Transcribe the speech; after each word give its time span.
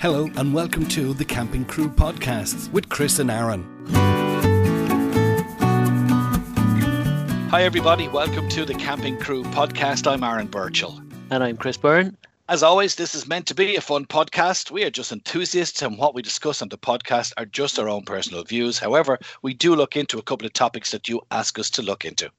Hello, 0.00 0.30
and 0.36 0.54
welcome 0.54 0.88
to 0.88 1.12
the 1.12 1.26
Camping 1.26 1.66
Crew 1.66 1.90
podcast 1.90 2.72
with 2.72 2.88
Chris 2.88 3.18
and 3.18 3.30
Aaron. 3.30 3.66
Hi, 7.50 7.64
everybody. 7.64 8.08
Welcome 8.08 8.48
to 8.48 8.64
the 8.64 8.72
Camping 8.72 9.18
Crew 9.18 9.44
podcast. 9.44 10.10
I'm 10.10 10.24
Aaron 10.24 10.48
Burchael. 10.48 11.06
And 11.30 11.44
I'm 11.44 11.58
Chris 11.58 11.76
Byrne. 11.76 12.16
As 12.48 12.62
always, 12.62 12.94
this 12.94 13.14
is 13.14 13.28
meant 13.28 13.44
to 13.48 13.54
be 13.54 13.76
a 13.76 13.82
fun 13.82 14.06
podcast. 14.06 14.70
We 14.70 14.84
are 14.84 14.90
just 14.90 15.12
enthusiasts, 15.12 15.82
and 15.82 15.98
what 15.98 16.14
we 16.14 16.22
discuss 16.22 16.62
on 16.62 16.70
the 16.70 16.78
podcast 16.78 17.34
are 17.36 17.44
just 17.44 17.78
our 17.78 17.90
own 17.90 18.04
personal 18.04 18.42
views. 18.42 18.78
However, 18.78 19.18
we 19.42 19.52
do 19.52 19.76
look 19.76 19.96
into 19.96 20.18
a 20.18 20.22
couple 20.22 20.46
of 20.46 20.54
topics 20.54 20.92
that 20.92 21.10
you 21.10 21.20
ask 21.30 21.58
us 21.58 21.68
to 21.72 21.82
look 21.82 22.06
into. 22.06 22.30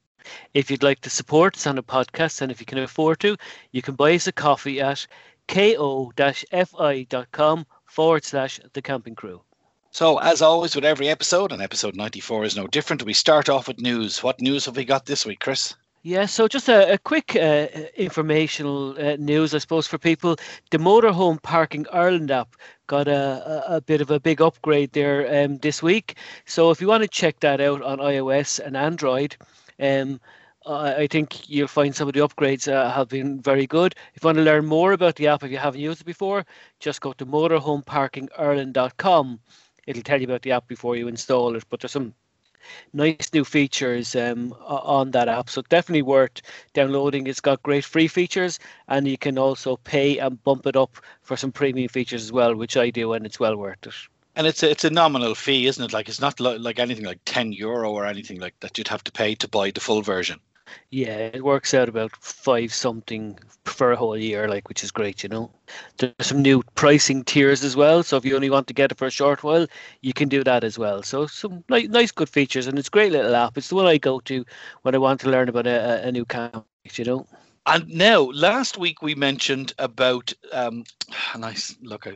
If 0.54 0.70
you'd 0.70 0.84
like 0.84 1.02
to 1.02 1.10
support 1.10 1.56
us 1.56 1.68
on 1.68 1.76
the 1.76 1.84
podcast, 1.84 2.42
and 2.42 2.52
if 2.52 2.60
you 2.60 2.66
can 2.66 2.78
afford 2.78 3.20
to, 3.20 3.38
you 3.72 3.82
can 3.82 3.96
buy 3.96 4.14
us 4.14 4.28
a 4.28 4.32
coffee 4.32 4.80
at 4.80 5.06
ko-fi.com 5.48 6.16
forward 7.86 8.24
slash 8.24 8.60
the 8.74 8.82
camping 8.82 9.16
crew. 9.16 9.42
So, 9.94 10.20
as 10.20 10.42
always, 10.42 10.74
with 10.74 10.86
every 10.86 11.10
episode, 11.10 11.52
and 11.52 11.62
episode 11.62 11.96
94 11.96 12.46
is 12.46 12.56
no 12.56 12.66
different, 12.68 13.04
we 13.04 13.14
start 13.14 13.50
off 13.50 13.68
with 13.68 13.82
news. 13.82 14.24
What 14.24 14.40
news 14.40 14.66
have 14.66 14.78
we 14.78 14.86
got 14.86 15.06
this 15.06 15.26
week, 15.26 15.42
Chris? 15.42 15.76
Yeah, 16.04 16.26
so 16.26 16.48
just 16.48 16.68
a, 16.68 16.94
a 16.94 16.98
quick 16.98 17.36
uh, 17.36 17.68
informational 17.96 18.96
uh, 18.98 19.18
news, 19.18 19.54
I 19.54 19.60
suppose, 19.60 19.86
for 19.86 20.00
people. 20.00 20.38
The 20.72 20.80
Motorhome 20.80 21.42
Parking 21.42 21.86
Ireland 21.92 22.32
app 22.32 22.56
got 22.88 23.08
a, 23.08 23.72
a, 23.72 23.76
a 23.76 23.82
bit 23.82 24.02
of 24.02 24.10
a 24.10 24.20
big 24.20 24.42
upgrade 24.42 24.94
there 24.94 25.44
um, 25.44 25.58
this 25.58 25.84
week. 25.84 26.16
So 26.46 26.72
if 26.72 26.82
you 26.82 26.88
want 26.88 27.04
to 27.04 27.08
check 27.08 27.42
that 27.42 27.62
out 27.62 27.84
on 27.84 28.00
iOS 28.00 28.60
and 28.60 28.76
Android, 28.76 29.36
um, 29.80 30.20
I 30.66 31.06
think 31.08 31.50
you'll 31.50 31.68
find 31.68 31.94
some 31.96 32.08
of 32.08 32.14
the 32.14 32.20
upgrades 32.20 32.72
uh, 32.72 32.92
have 32.92 33.10
been 33.10 33.42
very 33.42 33.66
good. 33.66 33.96
If 34.14 34.24
you 34.24 34.28
want 34.28 34.38
to 34.38 34.44
learn 34.44 34.68
more 34.68 34.92
about 34.92 35.16
the 35.16 35.26
app, 35.28 35.44
if 35.44 35.50
you 35.50 35.58
haven't 35.58 35.82
used 35.82 36.02
it 36.02 36.06
before, 36.06 36.46
just 36.80 37.02
go 37.02 37.14
to 37.14 37.26
motorhomeparkingireland.com. 37.26 39.40
It'll 39.88 40.04
tell 40.04 40.22
you 40.22 40.28
about 40.28 40.44
the 40.44 40.52
app 40.52 40.68
before 40.68 40.96
you 40.96 41.08
install 41.08 41.56
it. 41.56 41.64
But 41.70 41.80
there's 41.80 41.94
some 41.94 42.14
nice 42.94 43.34
new 43.34 43.44
features 43.44 44.16
um, 44.16 44.54
on 44.62 45.10
that 45.12 45.28
app, 45.28 45.50
so 45.50 45.64
definitely 45.64 46.04
worth 46.04 46.44
downloading. 46.74 47.26
It's 47.26 47.42
got 47.42 47.64
great 47.64 47.84
free 47.84 48.08
features, 48.08 48.60
and 48.88 49.08
you 49.08 49.18
can 49.18 49.40
also 49.40 49.78
pay 49.78 50.20
and 50.20 50.44
bump 50.44 50.68
it 50.68 50.76
up 50.76 50.98
for 51.24 51.36
some 51.36 51.52
premium 51.52 51.90
features 51.90 52.22
as 52.22 52.32
well, 52.32 52.54
which 52.54 52.78
I 52.78 52.92
do, 52.92 53.14
and 53.14 53.26
it's 53.26 53.40
well 53.40 53.58
worth 53.58 53.88
it. 53.88 53.96
And 54.36 54.46
it's 54.46 54.62
a, 54.62 54.70
it's 54.70 54.84
a 54.84 54.92
nominal 54.92 55.34
fee, 55.34 55.66
isn't 55.66 55.84
it? 55.84 55.92
Like 55.92 56.08
it's 56.08 56.22
not 56.22 56.40
like 56.40 56.78
anything 56.78 57.06
like 57.06 57.22
ten 57.26 57.52
euro 57.52 57.92
or 57.92 58.06
anything 58.06 58.40
like 58.40 58.54
that. 58.60 58.78
You'd 58.78 58.90
have 58.90 59.04
to 59.06 59.12
pay 59.12 59.34
to 59.36 59.48
buy 59.48 59.72
the 59.72 59.82
full 59.82 60.04
version. 60.04 60.40
Yeah, 60.90 61.18
it 61.18 61.44
works 61.44 61.74
out 61.74 61.90
about 61.90 62.16
five 62.18 62.74
something 62.74 63.38
for 63.66 63.92
a 63.92 63.96
whole 63.96 64.18
year, 64.18 64.48
like 64.48 64.68
which 64.70 64.84
is 64.84 64.92
great, 64.92 65.24
you 65.24 65.30
know. 65.30 65.52
There's 65.98 66.14
some 66.20 66.42
new 66.42 66.64
pricing 66.76 67.24
tiers 67.24 67.64
as 67.64 67.76
well, 67.76 68.04
so 68.04 68.18
if 68.18 68.26
you 68.26 68.36
only 68.36 68.50
want 68.50 68.68
to 68.68 68.74
get 68.74 68.92
it 68.92 68.98
for 68.98 69.08
a 69.08 69.12
short 69.12 69.44
while, 69.44 69.68
you 70.02 70.14
can 70.14 70.30
do 70.30 70.44
that 70.44 70.64
as 70.64 70.78
well. 70.78 71.04
So 71.04 71.28
some 71.28 71.64
nice, 71.70 71.88
nice 71.88 72.12
good 72.12 72.30
features, 72.30 72.68
and 72.68 72.78
it's 72.78 72.88
a 72.90 72.92
great 72.92 73.12
little 73.12 73.36
app. 73.36 73.58
It's 73.58 73.70
the 73.70 73.76
one 73.76 73.86
I 73.86 73.98
go 73.98 74.20
to 74.22 74.46
when 74.84 74.96
I 74.96 75.00
want 75.00 75.22
to 75.22 75.30
learn 75.30 75.50
about 75.50 75.68
a, 75.68 76.08
a 76.08 76.12
new 76.12 76.26
camp, 76.26 76.66
you 76.94 77.06
know. 77.06 77.28
And 77.66 77.88
now, 77.90 78.22
last 78.22 78.78
week 78.78 79.02
we 79.02 79.14
mentioned 79.16 79.74
about 79.78 80.34
um, 80.52 80.84
a 81.34 81.38
nice 81.38 81.76
look 81.82 82.08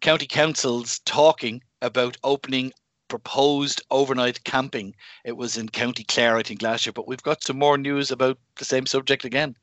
county 0.00 0.26
councils 0.26 1.00
talking 1.00 1.62
about 1.82 2.16
opening 2.24 2.72
proposed 3.08 3.82
overnight 3.90 4.44
camping. 4.44 4.94
It 5.24 5.36
was 5.36 5.56
in 5.56 5.68
County 5.68 6.04
Clare, 6.04 6.36
I 6.36 6.42
think, 6.42 6.62
last 6.62 6.86
year. 6.86 6.92
But 6.92 7.08
we've 7.08 7.22
got 7.22 7.42
some 7.42 7.58
more 7.58 7.78
news 7.78 8.10
about 8.10 8.38
the 8.56 8.64
same 8.64 8.86
subject 8.86 9.24
again. 9.24 9.56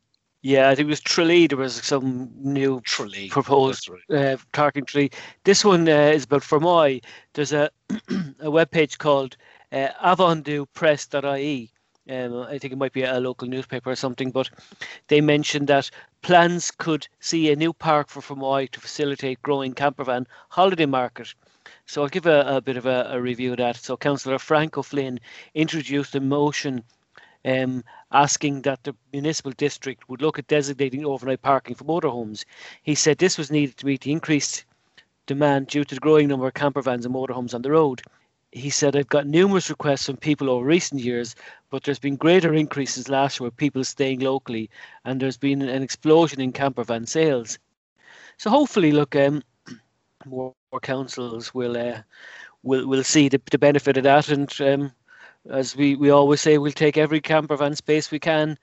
Yeah, 0.43 0.69
I 0.69 0.75
think 0.75 0.87
it 0.87 0.89
was 0.89 0.99
Tralee. 0.99 1.47
There 1.47 1.57
was 1.57 1.75
some 1.75 2.29
new 2.35 2.81
Tralee 2.81 3.29
proposed 3.29 3.89
right. 3.89 4.33
uh, 4.33 4.37
targeting 4.51 4.85
Tralee. 4.85 5.11
This 5.45 5.63
one 5.63 5.87
uh, 5.87 6.11
is 6.13 6.25
about 6.25 6.41
Fermoy. 6.41 7.01
There's 7.33 7.53
a 7.53 7.69
a 8.41 8.51
web 8.51 8.69
page 8.69 8.97
called 8.97 9.37
uh, 9.71 9.87
avondhupress.ie. 10.03 11.71
Um, 12.09 12.41
I 12.41 12.57
think 12.57 12.73
it 12.73 12.77
might 12.77 12.91
be 12.91 13.03
a 13.03 13.21
local 13.21 13.47
newspaper 13.47 13.89
or 13.89 13.95
something, 13.95 14.31
but 14.31 14.49
they 15.07 15.21
mentioned 15.21 15.67
that 15.69 15.89
plans 16.21 16.71
could 16.71 17.07
see 17.21 17.49
a 17.49 17.55
new 17.55 17.71
park 17.71 18.09
for 18.09 18.19
Fermoy 18.19 18.69
to 18.71 18.81
facilitate 18.81 19.41
growing 19.41 19.73
campervan 19.73 20.25
holiday 20.49 20.85
market. 20.85 21.33
So 21.85 22.01
I'll 22.01 22.09
give 22.09 22.25
a, 22.25 22.57
a 22.57 22.61
bit 22.61 22.77
of 22.77 22.85
a, 22.85 23.09
a, 23.11 23.21
review 23.21 23.51
of 23.51 23.57
that. 23.57 23.77
So 23.77 23.97
Councillor 23.97 24.39
Frank 24.39 24.77
O'Flynn 24.77 25.19
introduced 25.53 26.15
a 26.15 26.19
motion 26.19 26.83
um, 27.45 27.83
asking 28.11 28.61
that 28.61 28.83
the 28.83 28.95
municipal 29.11 29.51
district 29.51 30.07
would 30.09 30.21
look 30.21 30.39
at 30.39 30.47
designating 30.47 31.05
overnight 31.05 31.41
parking 31.41 31.75
for 31.75 31.83
motorhomes. 31.83 32.45
He 32.83 32.95
said 32.95 33.17
this 33.17 33.37
was 33.37 33.51
needed 33.51 33.77
to 33.77 33.85
meet 33.85 34.01
the 34.01 34.11
increased 34.11 34.65
demand 35.25 35.67
due 35.67 35.83
to 35.83 35.95
the 35.95 36.01
growing 36.01 36.27
number 36.27 36.47
of 36.47 36.53
camper 36.53 36.81
vans 36.81 37.05
and 37.05 37.15
motorhomes 37.15 37.53
on 37.53 37.61
the 37.61 37.71
road. 37.71 38.01
He 38.51 38.69
said, 38.69 38.95
I've 38.95 39.07
got 39.07 39.25
numerous 39.25 39.69
requests 39.69 40.05
from 40.05 40.17
people 40.17 40.49
over 40.49 40.65
recent 40.65 41.01
years, 41.01 41.35
but 41.71 41.83
there's 41.83 41.97
been 41.97 42.17
greater 42.17 42.53
increases 42.53 43.09
last 43.09 43.39
year 43.39 43.47
with 43.47 43.57
people 43.57 43.83
staying 43.83 44.19
locally, 44.19 44.69
and 45.05 45.19
there's 45.19 45.37
been 45.37 45.61
an 45.61 45.81
explosion 45.81 46.39
in 46.39 46.51
camper 46.51 46.83
van 46.83 47.07
sales. 47.07 47.57
So 48.37 48.51
hopefully, 48.51 48.91
look, 48.91 49.15
um, 49.15 49.41
more, 50.25 50.53
councils 50.81 51.53
will 51.53 51.77
uh, 51.77 52.01
will 52.63 52.87
will 52.87 53.03
see 53.03 53.29
the, 53.29 53.41
the 53.51 53.57
benefit 53.57 53.97
of 53.97 54.03
that, 54.03 54.29
and 54.29 54.53
um, 54.61 54.91
as 55.49 55.75
we, 55.75 55.95
we 55.95 56.09
always 56.09 56.41
say, 56.41 56.57
we'll 56.57 56.71
take 56.71 56.97
every 56.97 57.19
camper 57.19 57.57
van 57.57 57.75
space 57.75 58.11
we 58.11 58.19
can. 58.19 58.57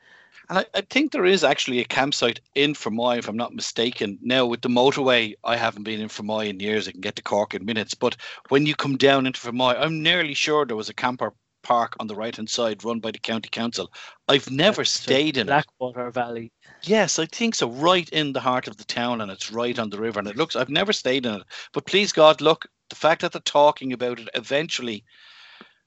And 0.49 0.59
I, 0.59 0.65
I 0.75 0.81
think 0.81 1.13
there 1.13 1.27
is 1.27 1.45
actually 1.45 1.81
a 1.81 1.85
campsite 1.85 2.41
in 2.55 2.75
Fermoy, 2.75 3.19
if 3.19 3.29
I'm 3.29 3.37
not 3.37 3.55
mistaken. 3.55 4.19
Now, 4.23 4.47
with 4.47 4.63
the 4.63 4.69
motorway, 4.69 5.35
I 5.45 5.57
haven't 5.57 5.85
been 5.85 6.01
in 6.01 6.09
Fermoy 6.09 6.49
in 6.49 6.61
years. 6.61 6.89
I 6.89 6.93
can 6.93 7.01
get 7.01 7.17
to 7.17 7.23
Cork 7.23 7.55
in 7.55 7.65
minutes. 7.65 7.95
But 7.95 8.17
when 8.49 8.67
you 8.67 8.75
come 8.75 8.97
down 8.97 9.27
into 9.27 9.41
Fermoy, 9.41 9.79
I'm 9.79 10.03
nearly 10.03 10.35
sure 10.35 10.65
there 10.65 10.77
was 10.77 10.89
a 10.89 10.95
camper 10.95 11.33
park 11.63 11.97
on 12.01 12.07
the 12.07 12.15
right 12.15 12.35
hand 12.35 12.49
side 12.49 12.85
run 12.85 13.01
by 13.01 13.11
the 13.11 13.19
county 13.19 13.49
council. 13.51 13.93
I've 14.29 14.51
never 14.51 14.83
That's 14.83 14.91
stayed 14.91 15.37
in 15.37 15.47
Blackwater 15.47 16.09
it. 16.09 16.15
Valley. 16.15 16.53
Yes, 16.83 17.19
I 17.19 17.27
think 17.27 17.55
so. 17.55 17.71
Right 17.71 18.09
in 18.11 18.33
the 18.33 18.41
heart 18.41 18.69
of 18.69 18.77
the 18.77 18.85
town, 18.85 19.21
and 19.21 19.31
it's 19.31 19.53
right 19.53 19.79
on 19.79 19.91
the 19.91 19.99
river. 19.99 20.19
And 20.19 20.29
it 20.29 20.37
looks. 20.37 20.57
I've 20.57 20.69
never 20.69 20.93
stayed 20.93 21.27
in 21.27 21.35
it, 21.35 21.43
but 21.73 21.87
please 21.87 22.13
God, 22.13 22.41
look. 22.41 22.67
The 22.89 22.97
fact 22.97 23.23
that 23.23 23.33
they're 23.33 23.41
talking 23.43 23.93
about 23.93 24.19
it 24.19 24.29
eventually. 24.35 25.05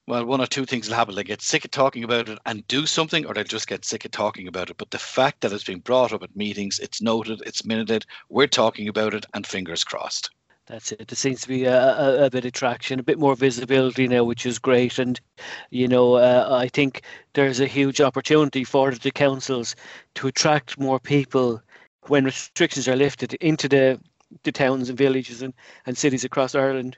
Well, 0.05 0.25
one 0.25 0.41
or 0.41 0.47
two 0.47 0.65
things 0.65 0.89
will 0.89 0.97
happen. 0.97 1.15
They 1.15 1.23
get 1.23 1.41
sick 1.41 1.63
of 1.63 1.71
talking 1.71 2.03
about 2.03 2.27
it 2.27 2.37
and 2.45 2.67
do 2.67 2.85
something, 2.85 3.25
or 3.25 3.33
they'll 3.33 3.45
just 3.45 3.69
get 3.69 3.85
sick 3.85 4.03
of 4.03 4.11
talking 4.11 4.49
about 4.49 4.69
it. 4.69 4.77
But 4.77 4.91
the 4.91 4.97
fact 4.97 5.39
that 5.41 5.53
it's 5.53 5.63
been 5.63 5.79
brought 5.79 6.11
up 6.11 6.23
at 6.23 6.35
meetings, 6.35 6.79
it's 6.79 7.01
noted, 7.01 7.41
it's 7.45 7.63
minuted, 7.63 8.05
we're 8.27 8.47
talking 8.47 8.89
about 8.89 9.13
it, 9.13 9.25
and 9.33 9.47
fingers 9.47 9.85
crossed 9.85 10.29
that's 10.73 10.91
it. 10.91 11.07
There 11.07 11.15
seems 11.15 11.41
to 11.41 11.47
be 11.47 11.65
a, 11.65 11.77
a, 11.77 12.25
a, 12.25 12.29
bit 12.31 12.45
of 12.45 12.51
traction, 12.51 12.99
a 12.99 13.03
bit 13.03 13.19
more 13.19 13.35
visibility 13.35 14.07
now, 14.07 14.23
which 14.23 14.43
is 14.43 14.57
great. 14.57 14.97
And 14.97 15.21
you 15.69 15.87
know, 15.87 16.15
uh, 16.15 16.49
I 16.51 16.67
think 16.67 17.03
there's 17.33 17.59
a 17.59 17.67
huge 17.67 18.01
opportunity 18.01 18.63
for 18.63 18.91
the 18.91 19.11
councils 19.11 19.75
to 20.15 20.27
attract 20.27 20.79
more 20.79 20.99
people 20.99 21.61
when 22.07 22.25
restrictions 22.25 22.87
are 22.87 22.95
lifted 22.95 23.35
into 23.35 23.69
the 23.69 23.99
the 24.41 24.51
towns 24.51 24.89
and 24.89 24.97
villages 24.97 25.43
and, 25.43 25.53
and 25.85 25.95
cities 25.95 26.23
across 26.23 26.55
Ireland. 26.55 26.97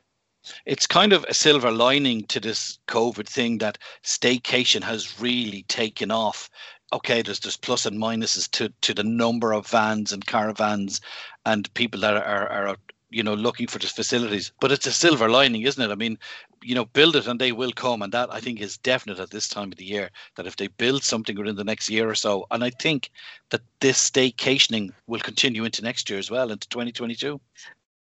It's 0.65 0.87
kind 0.87 1.11
of 1.11 1.25
a 1.25 1.33
silver 1.33 1.69
lining 1.71 2.23
to 2.27 2.39
this 2.39 2.79
COVID 2.87 3.27
thing 3.27 3.57
that 3.57 3.77
staycation 4.03 4.83
has 4.83 5.19
really 5.19 5.63
taken 5.63 6.11
off 6.11 6.49
okay, 6.93 7.21
there's 7.21 7.41
there's 7.41 7.57
plus 7.57 7.85
and 7.85 7.99
minuses 7.99 8.49
to 8.51 8.71
to 8.81 8.93
the 8.93 9.03
number 9.03 9.51
of 9.51 9.67
vans 9.67 10.13
and 10.13 10.25
caravans 10.25 11.01
and 11.45 11.73
people 11.73 11.99
that 11.99 12.15
are, 12.15 12.47
are 12.47 12.77
you 13.15 13.23
know, 13.23 13.33
looking 13.33 13.65
for 13.65 13.79
the 13.79 13.87
facilities. 13.87 14.51
But 14.59 14.73
it's 14.73 14.85
a 14.85 14.91
silver 14.91 15.29
lining, 15.29 15.61
isn't 15.61 15.81
it? 15.81 15.89
I 15.89 15.95
mean, 15.95 16.19
you 16.61 16.75
know, 16.75 16.83
build 16.83 17.15
it 17.15 17.27
and 17.27 17.39
they 17.39 17.53
will 17.53 17.71
come. 17.71 18.01
And 18.01 18.11
that 18.11 18.27
I 18.33 18.41
think 18.41 18.59
is 18.59 18.77
definite 18.77 19.19
at 19.19 19.29
this 19.29 19.47
time 19.47 19.71
of 19.71 19.77
the 19.77 19.85
year 19.85 20.09
that 20.35 20.45
if 20.45 20.57
they 20.57 20.67
build 20.67 21.01
something 21.01 21.37
within 21.37 21.55
the 21.55 21.63
next 21.63 21.89
year 21.89 22.09
or 22.09 22.15
so, 22.15 22.45
and 22.51 22.61
I 22.61 22.71
think 22.71 23.09
that 23.51 23.61
this 23.79 24.09
staycationing 24.09 24.91
will 25.07 25.21
continue 25.21 25.63
into 25.63 25.81
next 25.81 26.09
year 26.09 26.19
as 26.19 26.29
well, 26.29 26.51
into 26.51 26.67
2022. 26.67 27.39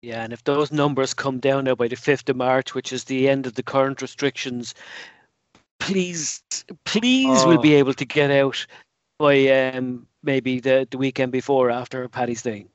Yeah, 0.03 0.25
and 0.25 0.33
if 0.33 0.43
those 0.43 0.73
numbers 0.73 1.15
come 1.15 1.39
down 1.39 1.65
now 1.65 1.77
by 1.77 1.87
the 1.87 1.97
5th 1.97 2.29
of 2.29 2.37
March, 2.37 2.75
which 2.75 2.93
is 2.93 3.05
the 3.05 3.29
end 3.29 3.47
of 3.47 3.55
the 3.55 3.63
current 3.63 4.03
restrictions, 4.03 4.75
please, 5.79 6.43
please, 6.85 7.39
oh. 7.45 7.49
we'll 7.49 7.63
be 7.63 7.75
able 7.75 7.95
to 7.95 8.05
get 8.05 8.33
out 8.33 8.67
by 9.19 9.47
um, 9.47 10.09
maybe 10.25 10.59
the, 10.59 10.89
the 10.91 10.99
weekend 10.99 11.31
before 11.31 11.71
after 11.71 12.09
Paddy's 12.09 12.43
Day. 12.43 12.67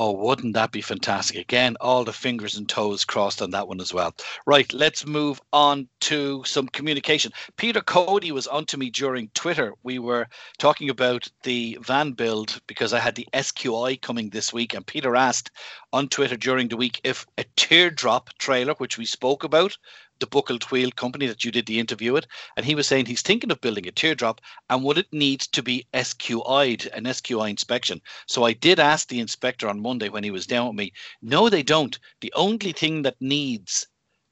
Oh, 0.00 0.12
wouldn't 0.12 0.54
that 0.54 0.70
be 0.70 0.80
fantastic? 0.80 1.38
Again, 1.38 1.76
all 1.80 2.04
the 2.04 2.12
fingers 2.12 2.56
and 2.56 2.68
toes 2.68 3.04
crossed 3.04 3.42
on 3.42 3.50
that 3.50 3.66
one 3.66 3.80
as 3.80 3.92
well. 3.92 4.14
Right, 4.46 4.72
let's 4.72 5.04
move 5.04 5.40
on 5.52 5.88
to 6.02 6.44
some 6.46 6.68
communication. 6.68 7.32
Peter 7.56 7.80
Cody 7.80 8.30
was 8.30 8.46
onto 8.46 8.76
me 8.76 8.90
during 8.90 9.28
Twitter. 9.34 9.72
We 9.82 9.98
were 9.98 10.28
talking 10.56 10.88
about 10.88 11.26
the 11.42 11.78
van 11.80 12.12
build 12.12 12.60
because 12.68 12.92
I 12.92 13.00
had 13.00 13.16
the 13.16 13.26
SQI 13.32 14.00
coming 14.00 14.30
this 14.30 14.52
week, 14.52 14.72
and 14.72 14.86
Peter 14.86 15.16
asked 15.16 15.50
on 15.92 16.08
Twitter 16.08 16.36
during 16.36 16.68
the 16.68 16.76
week 16.76 17.00
if 17.02 17.26
a 17.36 17.44
teardrop 17.56 18.30
trailer, 18.38 18.74
which 18.74 18.98
we 18.98 19.04
spoke 19.04 19.42
about, 19.42 19.76
the 20.20 20.26
buckled 20.26 20.64
wheel 20.64 20.90
company 20.90 21.26
that 21.26 21.44
you 21.44 21.50
did 21.50 21.66
the 21.66 21.78
interview 21.78 22.12
with, 22.12 22.26
and 22.56 22.66
he 22.66 22.74
was 22.74 22.86
saying 22.86 23.06
he's 23.06 23.22
thinking 23.22 23.50
of 23.50 23.60
building 23.60 23.86
a 23.86 23.92
teardrop 23.92 24.40
and 24.68 24.82
would 24.82 24.98
it 24.98 25.12
need 25.12 25.40
to 25.40 25.62
be 25.62 25.86
SQI'd, 25.94 26.86
an 26.86 27.04
SQI 27.04 27.50
inspection. 27.50 28.00
So 28.26 28.44
I 28.44 28.52
did 28.52 28.80
ask 28.80 29.08
the 29.08 29.20
inspector 29.20 29.68
on 29.68 29.80
Monday 29.80 30.08
when 30.08 30.24
he 30.24 30.30
was 30.30 30.46
down 30.46 30.68
with 30.68 30.76
me. 30.76 30.92
No, 31.22 31.48
they 31.48 31.62
don't. 31.62 31.98
The 32.20 32.32
only 32.34 32.72
thing 32.72 33.02
that 33.02 33.20
needs 33.20 33.86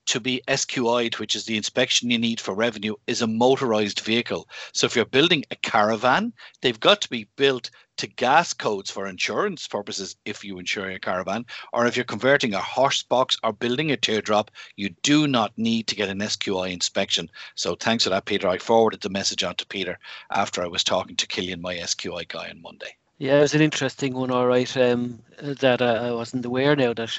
to 0.06 0.20
be 0.20 0.42
SQI'd, 0.48 1.18
which 1.18 1.36
is 1.36 1.44
the 1.44 1.56
inspection 1.56 2.10
you 2.10 2.18
need 2.18 2.40
for 2.40 2.54
revenue, 2.54 2.94
is 3.06 3.22
a 3.22 3.26
motorized 3.26 4.00
vehicle. 4.00 4.48
So 4.72 4.86
if 4.86 4.96
you're 4.96 5.04
building 5.04 5.44
a 5.50 5.56
caravan, 5.56 6.32
they've 6.60 6.78
got 6.78 7.00
to 7.02 7.10
be 7.10 7.28
built 7.36 7.70
to 7.96 8.06
gas 8.06 8.52
codes 8.52 8.90
for 8.90 9.06
insurance 9.06 9.66
purposes 9.66 10.16
if 10.24 10.44
you 10.44 10.58
insure 10.58 10.90
your 10.90 10.98
caravan, 10.98 11.46
or 11.72 11.86
if 11.86 11.96
you're 11.96 12.04
converting 12.04 12.54
a 12.54 12.60
horse 12.60 13.02
box 13.02 13.36
or 13.42 13.52
building 13.52 13.90
a 13.90 13.96
teardrop, 13.96 14.50
you 14.76 14.90
do 15.02 15.26
not 15.26 15.56
need 15.56 15.86
to 15.86 15.96
get 15.96 16.08
an 16.08 16.18
SQI 16.18 16.72
inspection. 16.72 17.30
So 17.54 17.74
thanks 17.74 18.04
for 18.04 18.10
that, 18.10 18.26
Peter. 18.26 18.48
I 18.48 18.58
forwarded 18.58 19.00
the 19.00 19.08
message 19.08 19.42
on 19.42 19.54
to 19.56 19.66
Peter 19.66 19.98
after 20.30 20.62
I 20.62 20.68
was 20.68 20.84
talking 20.84 21.16
to 21.16 21.26
Killian, 21.26 21.60
my 21.60 21.76
SQI 21.76 22.28
guy, 22.28 22.50
on 22.50 22.60
Monday. 22.60 22.96
Yeah, 23.18 23.38
it 23.38 23.40
was 23.40 23.54
an 23.54 23.62
interesting 23.62 24.12
one, 24.12 24.30
all 24.30 24.46
right. 24.46 24.76
Um, 24.76 25.20
that 25.40 25.80
uh, 25.80 26.00
I 26.02 26.12
wasn't 26.12 26.44
aware 26.44 26.76
now 26.76 26.92
that 26.92 27.18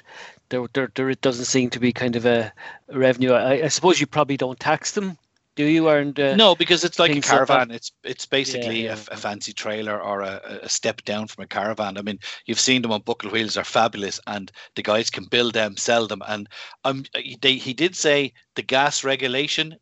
there, 0.50 0.66
there, 0.74 0.92
there 0.96 1.14
doesn't 1.14 1.46
seem 1.46 1.70
to 1.72 1.80
be 1.80 1.92
kind 1.92 2.16
of 2.16 2.26
a 2.26 2.52
revenue. 2.88 3.34
I, 3.34 3.64
I 3.64 3.68
suppose 3.68 4.00
you 4.00 4.08
probably 4.08 4.38
don't 4.38 4.60
tax 4.60 4.92
them, 4.92 5.18
do 5.56 5.66
you? 5.66 5.90
And 5.90 6.18
uh, 6.20 6.36
no, 6.36 6.56
because 6.56 6.84
it's 6.84 7.00
like 7.00 7.16
a 7.16 7.22
caravan. 7.22 7.72
It's 7.72 7.92
it's 8.04 8.26
basically 8.26 8.84
yeah, 8.84 8.96
yeah. 8.96 9.04
A, 9.12 9.14
a, 9.16 9.18
fancy 9.18 9.54
trailer 9.54 10.02
or 10.02 10.22
a, 10.22 10.60
a, 10.64 10.70
step 10.70 11.04
down 11.04 11.28
from 11.28 11.44
a 11.44 11.48
caravan. 11.48 11.98
I 11.98 12.02
mean, 12.02 12.20
you've 12.46 12.60
seen 12.60 12.82
them 12.82 12.92
on 12.92 13.02
buckle 13.02 13.32
wheels; 13.32 13.56
they're 13.56 13.64
fabulous, 13.64 14.20
and 14.28 14.52
the 14.76 14.84
guys 14.84 15.10
can 15.10 15.26
build 15.26 15.54
them, 15.54 15.78
sell 15.78 16.08
them. 16.08 16.22
And 16.28 16.48
um, 16.84 17.06
they, 17.42 17.56
he 17.56 17.74
did 17.74 17.96
say 17.96 18.34
the 18.56 18.62
gas 18.62 19.04
regulation, 19.04 19.78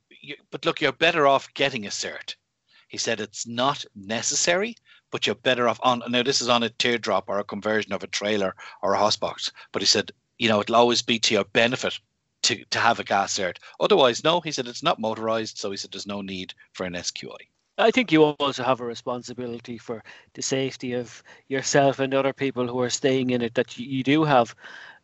but 0.50 0.66
look, 0.66 0.82
you're 0.82 0.92
better 0.92 1.28
off 1.28 1.54
getting 1.54 1.86
a 1.86 1.90
cert. 1.90 2.36
He 2.88 2.98
said 2.98 3.20
it's 3.20 3.46
not 3.46 3.84
necessary, 3.96 4.78
but 5.12 5.26
you're 5.26 5.36
better 5.36 5.68
off 5.68 5.80
on. 5.84 6.02
Now, 6.08 6.24
this 6.24 6.42
is 6.42 6.50
on 6.50 6.64
a 6.64 6.70
teardrop 6.70 7.26
or 7.28 7.40
a 7.40 7.44
conversion 7.44 7.94
of 7.94 8.04
a 8.04 8.08
trailer 8.08 8.56
or 8.82 8.94
a 8.94 8.98
house 8.98 9.18
box. 9.18 9.52
But 9.72 9.82
he 9.82 9.86
said, 9.86 10.12
you 10.38 10.50
know, 10.50 10.62
it'll 10.62 10.76
always 10.76 11.02
be 11.02 11.20
to 11.20 11.34
your 11.34 11.46
benefit 11.46 12.00
to, 12.44 12.64
to 12.66 12.80
have 12.80 13.00
a 13.00 13.04
gas 13.04 13.38
cert. 13.38 13.58
Otherwise, 13.80 14.24
no, 14.24 14.40
he 14.40 14.52
said 14.52 14.68
it's 14.68 14.84
not 14.84 15.00
motorized. 15.00 15.58
So 15.58 15.72
he 15.72 15.78
said 15.78 15.92
there's 15.92 16.08
no 16.08 16.22
need 16.22 16.54
for 16.74 16.86
an 16.86 16.94
SQI. 16.94 17.48
I 17.78 17.92
think 17.92 18.12
you 18.12 18.24
also 18.24 18.64
have 18.64 18.80
a 18.80 18.86
responsibility 18.86 19.78
for 19.78 20.02
the 20.34 20.42
safety 20.42 20.94
of 20.94 21.22
yourself 21.50 22.00
and 22.00 22.14
other 22.14 22.32
people 22.32 22.68
who 22.68 22.80
are 22.80 22.90
staying 22.90 23.32
in 23.32 23.42
it. 23.42 23.54
That 23.56 23.78
you, 23.78 23.86
you 23.86 24.04
do 24.04 24.24
have 24.24 24.56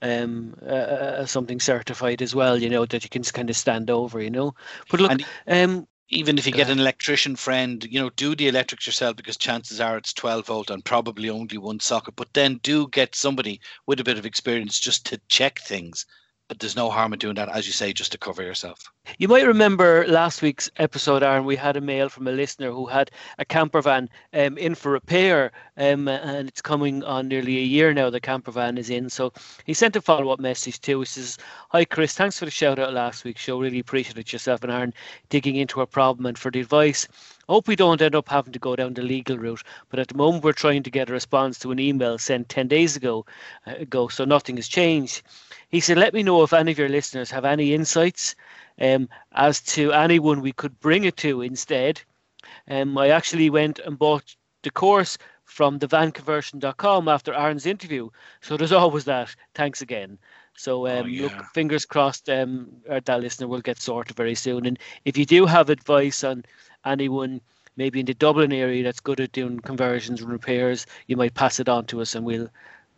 um, 0.02 0.56
uh, 0.62 0.70
uh, 0.70 1.26
something 1.26 1.60
certified 1.60 2.22
as 2.22 2.34
well. 2.34 2.58
You 2.58 2.70
know 2.70 2.86
that 2.86 3.04
you 3.04 3.10
can 3.10 3.24
kind 3.24 3.50
of 3.50 3.58
stand 3.58 3.90
over. 3.90 4.22
You 4.22 4.30
know, 4.30 4.56
but 4.90 5.02
look, 5.02 5.12
and, 5.12 5.26
um, 5.48 5.88
even 6.12 6.38
if 6.38 6.46
you 6.46 6.52
get 6.52 6.70
an 6.70 6.80
electrician 6.80 7.36
friend, 7.36 7.88
you 7.90 8.00
know, 8.00 8.10
do 8.12 8.36
the 8.36 8.48
electrics 8.48 8.86
yourself 8.86 9.16
because 9.16 9.38
chances 9.38 9.80
are 9.80 9.98
it's 9.98 10.14
12 10.14 10.46
volt 10.46 10.70
and 10.70 10.84
probably 10.86 11.30
only 11.30 11.58
one 11.58 11.80
socket. 11.80 12.16
But 12.16 12.34
then 12.34 12.60
do 12.62 12.88
get 12.90 13.16
somebody 13.16 13.62
with 13.88 14.00
a 14.00 14.04
bit 14.04 14.18
of 14.18 14.26
experience 14.26 14.80
just 14.80 15.06
to 15.08 15.22
check 15.30 15.60
things 15.60 16.06
but 16.52 16.60
there's 16.60 16.76
no 16.76 16.90
harm 16.90 17.14
in 17.14 17.20
doing 17.20 17.36
that, 17.36 17.48
as 17.48 17.66
you 17.66 17.72
say, 17.72 17.94
just 17.94 18.12
to 18.12 18.18
cover 18.18 18.44
yourself. 18.44 18.92
You 19.18 19.30
might 19.30 19.48
remember 19.48 20.06
last 20.06 20.42
week's 20.42 20.70
episode, 20.76 21.24
Aaron. 21.24 21.46
We 21.46 21.56
had 21.56 21.78
a 21.78 21.82
mail 21.82 22.10
from 22.10 22.28
a 22.28 22.34
listener 22.34 22.72
who 22.72 22.88
had 22.88 23.10
a 23.40 23.46
camper 23.46 23.82
van 23.82 24.10
um, 24.34 24.58
in 24.58 24.76
for 24.76 24.92
repair, 24.92 25.54
um, 25.78 26.10
and 26.10 26.50
it's 26.50 26.62
coming 26.62 27.06
on 27.06 27.30
nearly 27.30 27.58
a 27.58 27.62
year 27.62 27.94
now. 27.94 28.10
The 28.10 28.20
camper 28.20 28.52
van 28.52 28.78
is 28.78 28.90
in, 28.90 29.10
so 29.10 29.32
he 29.64 29.74
sent 29.74 29.96
a 29.96 30.02
follow 30.02 30.30
up 30.34 30.42
message 30.42 30.82
too. 30.82 31.00
He 31.00 31.06
says, 31.06 31.38
"Hi 31.70 31.86
Chris, 31.86 32.16
thanks 32.16 32.38
for 32.38 32.44
the 32.44 32.52
shout 32.52 32.80
out 32.80 32.92
last 32.92 33.24
week's 33.24 33.40
show. 33.40 33.58
Really 33.58 33.80
appreciated 33.80 34.34
yourself 34.34 34.62
and 34.62 34.74
Aaron 34.74 34.94
digging 35.30 35.56
into 35.56 35.80
our 35.80 35.86
problem 35.86 36.26
and 36.26 36.38
for 36.38 36.52
the 36.52 36.60
advice." 36.60 37.08
Hope 37.52 37.68
we 37.68 37.76
don't 37.76 38.02
end 38.02 38.16
up 38.16 38.30
having 38.30 38.54
to 38.54 38.60
go 38.60 38.78
down 38.78 38.94
the 38.94 39.02
legal 39.02 39.38
route, 39.38 39.62
but 39.90 40.00
at 40.00 40.08
the 40.08 40.16
moment 40.16 40.42
we're 40.42 40.54
trying 40.54 40.84
to 40.84 40.90
get 40.90 41.10
a 41.10 41.12
response 41.12 41.60
to 41.60 41.72
an 41.72 41.80
email 41.80 42.18
sent 42.18 42.48
10 42.48 42.70
days 42.70 42.96
ago, 42.96 43.26
uh, 43.68 43.72
ago 43.72 44.08
so 44.08 44.24
nothing 44.24 44.56
has 44.56 44.70
changed. 44.70 45.22
He 45.68 45.82
said, 45.82 45.98
Let 45.98 46.14
me 46.14 46.24
know 46.24 46.44
if 46.44 46.54
any 46.54 46.72
of 46.72 46.80
your 46.80 46.88
listeners 46.88 47.30
have 47.32 47.44
any 47.44 47.74
insights 47.74 48.36
um, 48.80 49.10
as 49.34 49.60
to 49.74 49.92
anyone 49.92 50.40
we 50.40 50.54
could 50.54 50.80
bring 50.80 51.04
it 51.04 51.18
to 51.18 51.42
instead. 51.42 52.02
Um, 52.70 52.98
I 52.98 53.10
actually 53.10 53.50
went 53.50 53.80
and 53.80 54.00
bought 54.00 54.34
the 54.64 54.72
course 54.72 55.18
from 55.44 55.78
thevanconversion.com 55.78 57.10
after 57.10 57.34
Aaron's 57.34 57.66
interview. 57.66 58.12
So 58.40 58.56
there's 58.56 58.72
always 58.72 59.04
that. 59.04 59.36
Thanks 59.56 59.82
again. 59.82 60.20
So 60.56 60.88
oh, 60.88 61.00
um, 61.00 61.06
oh, 61.06 61.08
yeah. 61.08 61.24
look, 61.24 61.46
fingers 61.54 61.86
crossed 61.86 62.30
um, 62.30 62.70
that 62.88 63.22
listener 63.22 63.48
will 63.48 63.62
get 63.62 63.80
sorted 63.80 64.16
very 64.16 64.36
soon. 64.36 64.66
And 64.66 64.78
if 65.06 65.18
you 65.18 65.26
do 65.26 65.46
have 65.46 65.70
advice 65.70 66.24
on 66.24 66.46
anyone 66.86 67.42
maybe 67.78 68.00
in 68.00 68.06
the 68.06 68.14
Dublin 68.14 68.52
area 68.52 68.84
that's 68.84 69.00
good 69.00 69.20
at 69.20 69.32
doing 69.32 69.60
conversions 69.60 70.22
and 70.22 70.32
repairs, 70.32 70.86
you 71.08 71.16
might 71.16 71.34
pass 71.34 71.60
it 71.60 71.70
on 71.70 71.86
to 71.86 72.02
us 72.02 72.16
and 72.16 72.26
we'll 72.26 72.50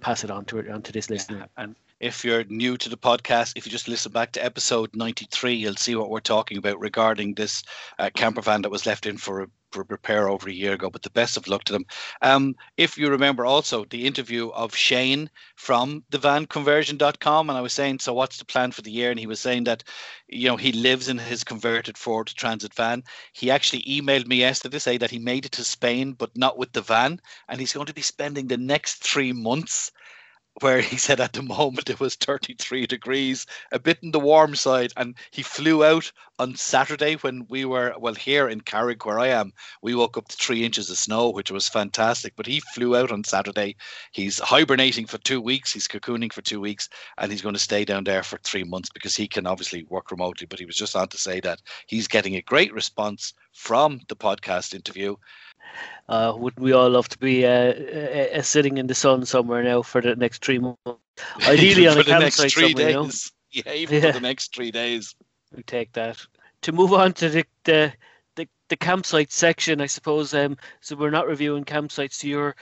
pass 0.02 0.24
it 0.24 0.32
on 0.32 0.46
to 0.46 0.72
on 0.72 0.82
to 0.82 0.92
this 0.92 1.10
listener. 1.10 1.38
Yeah. 1.38 1.64
And 1.64 1.76
if 2.04 2.26
you're 2.26 2.44
new 2.50 2.76
to 2.76 2.90
the 2.90 2.98
podcast, 2.98 3.54
if 3.56 3.66
you 3.66 3.72
just 3.72 3.88
listen 3.88 4.12
back 4.12 4.34
to 4.34 4.44
episode 4.44 4.94
93, 4.94 5.54
you'll 5.54 5.78
see 5.78 5.96
what 5.96 6.10
we're 6.10 6.20
talking 6.20 6.58
about 6.58 6.78
regarding 6.82 7.34
this 7.34 7.64
uh, 7.98 8.10
camper 8.14 8.42
van 8.42 8.62
that 8.62 8.70
was 8.70 8.86
left 8.86 9.06
in 9.06 9.16
for, 9.16 9.48
repair 9.90 10.30
over 10.30 10.50
a 10.50 10.54
year 10.54 10.74
ago. 10.74 10.90
But 10.90 11.02
the 11.02 11.10
best 11.10 11.38
of 11.38 11.48
luck 11.48 11.64
to 11.64 11.74
them. 11.74 11.86
Um, 12.22 12.56
if 12.76 12.98
you 12.98 13.10
remember 13.10 13.46
also 13.46 13.86
the 13.86 14.06
interview 14.06 14.50
of 14.50 14.76
Shane 14.76 15.30
from 15.56 16.04
thevanconversion.com, 16.12 17.50
and 17.50 17.58
I 17.58 17.62
was 17.62 17.72
saying, 17.72 18.00
so 18.00 18.14
what's 18.14 18.38
the 18.38 18.46
plan 18.46 18.74
for 18.74 18.82
the 18.82 18.92
year? 18.92 19.10
And 19.10 19.20
he 19.20 19.26
was 19.26 19.40
saying 19.40 19.64
that, 19.64 19.86
you 20.28 20.50
know, 20.50 20.58
he 20.58 20.74
lives 20.74 21.08
in 21.08 21.18
his 21.18 21.46
converted 21.46 21.98
Ford 21.98 22.28
Transit 22.28 22.74
van. 22.74 23.04
He 23.32 23.50
actually 23.50 23.84
emailed 23.84 24.28
me 24.28 24.36
yesterday 24.36 24.76
to 24.76 24.80
say 24.82 24.98
that 24.98 25.10
he 25.10 25.20
made 25.20 25.46
it 25.46 25.54
to 25.54 25.64
Spain, 25.64 26.12
but 26.12 26.38
not 26.38 26.58
with 26.58 26.74
the 26.74 26.82
van. 26.82 27.22
And 27.48 27.62
he's 27.62 27.74
going 27.74 27.88
to 27.88 27.94
be 27.94 28.02
spending 28.02 28.48
the 28.48 28.58
next 28.58 29.02
three 29.02 29.32
months 29.32 29.92
where 30.62 30.82
he 30.82 30.98
said 30.98 31.20
at 31.20 31.34
the 31.34 31.42
moment 31.42 31.90
it 31.90 32.00
was 32.00 32.16
33 32.16 32.86
degrees, 32.86 33.46
a 33.72 33.80
bit 33.80 33.98
in 34.02 34.12
the 34.12 34.20
warm 34.20 34.56
side. 34.56 34.94
And 34.98 35.16
he 35.32 35.42
flew 35.42 35.84
out 35.84 36.12
on 36.40 36.56
Saturday 36.56 37.16
when 37.16 37.46
we 37.50 37.66
were, 37.66 37.94
well, 38.00 38.14
here 38.14 38.48
in 38.48 38.62
Carrick, 38.62 39.06
where 39.06 39.20
I 39.20 39.28
am, 39.28 39.54
we 39.82 39.96
woke 39.96 40.18
up 40.18 40.28
to 40.28 40.36
three 40.36 40.64
inches 40.64 40.90
of 40.90 40.98
snow, 40.98 41.30
which 41.30 41.52
was 41.52 41.68
fantastic. 41.68 42.34
But 42.36 42.46
he 42.46 42.60
flew 42.60 42.96
out 42.96 43.12
on 43.12 43.24
Saturday. 43.24 43.76
He's 44.12 44.40
hibernating 44.40 45.08
for 45.08 45.18
two 45.20 45.42
weeks, 45.42 45.74
he's 45.74 45.88
cocooning 45.88 46.32
for 46.32 46.42
two 46.42 46.62
weeks, 46.62 46.90
and 47.18 47.32
he's 47.32 47.42
going 47.42 47.56
to 47.56 47.60
stay 47.60 47.86
down 47.86 48.04
there 48.04 48.24
for 48.24 48.38
three 48.40 48.64
months 48.64 48.90
because 48.94 49.16
he 49.16 49.28
can 49.28 49.48
obviously 49.48 49.84
work 49.90 50.12
remotely. 50.12 50.48
But 50.48 50.60
he 50.60 50.66
was 50.66 50.76
just 50.76 50.96
on 50.96 51.08
to 51.10 51.18
say 51.18 51.40
that 51.42 51.62
he's 51.88 52.08
getting 52.08 52.36
a 52.36 52.42
great 52.42 52.74
response 52.74 53.34
from 53.54 54.02
the 54.08 54.16
podcast 54.16 54.74
interview 54.74 55.16
uh, 56.10 56.34
wouldn't 56.36 56.62
we 56.62 56.74
all 56.74 56.90
love 56.90 57.08
to 57.10 57.18
be 57.18 57.46
uh, 57.46 57.50
uh, 57.50 58.38
uh, 58.38 58.42
sitting 58.42 58.78
in 58.78 58.88
the 58.88 58.96
sun 58.96 59.26
somewhere 59.26 59.64
now 59.64 59.82
for 59.82 60.02
the 60.02 60.16
next 60.16 60.44
three 60.44 60.60
months? 60.60 60.78
Ideally 61.48 61.88
on 61.88 61.98
a 61.98 62.04
campsite 62.04 62.52
somewhere, 62.52 62.90
you 62.90 62.94
know? 62.94 63.10
Yeah, 63.52 63.72
even 63.74 64.02
yeah. 64.02 64.08
for 64.08 64.14
the 64.14 64.28
next 64.28 64.56
three 64.56 64.72
days. 64.72 65.14
We 65.56 65.62
take 65.62 65.94
that. 65.94 66.18
To 66.64 66.72
move 66.72 66.92
on 66.92 67.14
to 67.14 67.30
the 67.30 67.46
the, 67.66 67.94
the, 68.36 68.48
the 68.70 68.76
campsite 68.76 69.32
section, 69.32 69.80
I 69.80 69.86
suppose. 69.86 70.34
Um, 70.34 70.58
so 70.82 70.96
we're 70.96 71.12
not 71.12 71.28
reviewing 71.28 71.64
campsites. 71.64 72.14
So 72.14 72.28
you're 72.28 72.56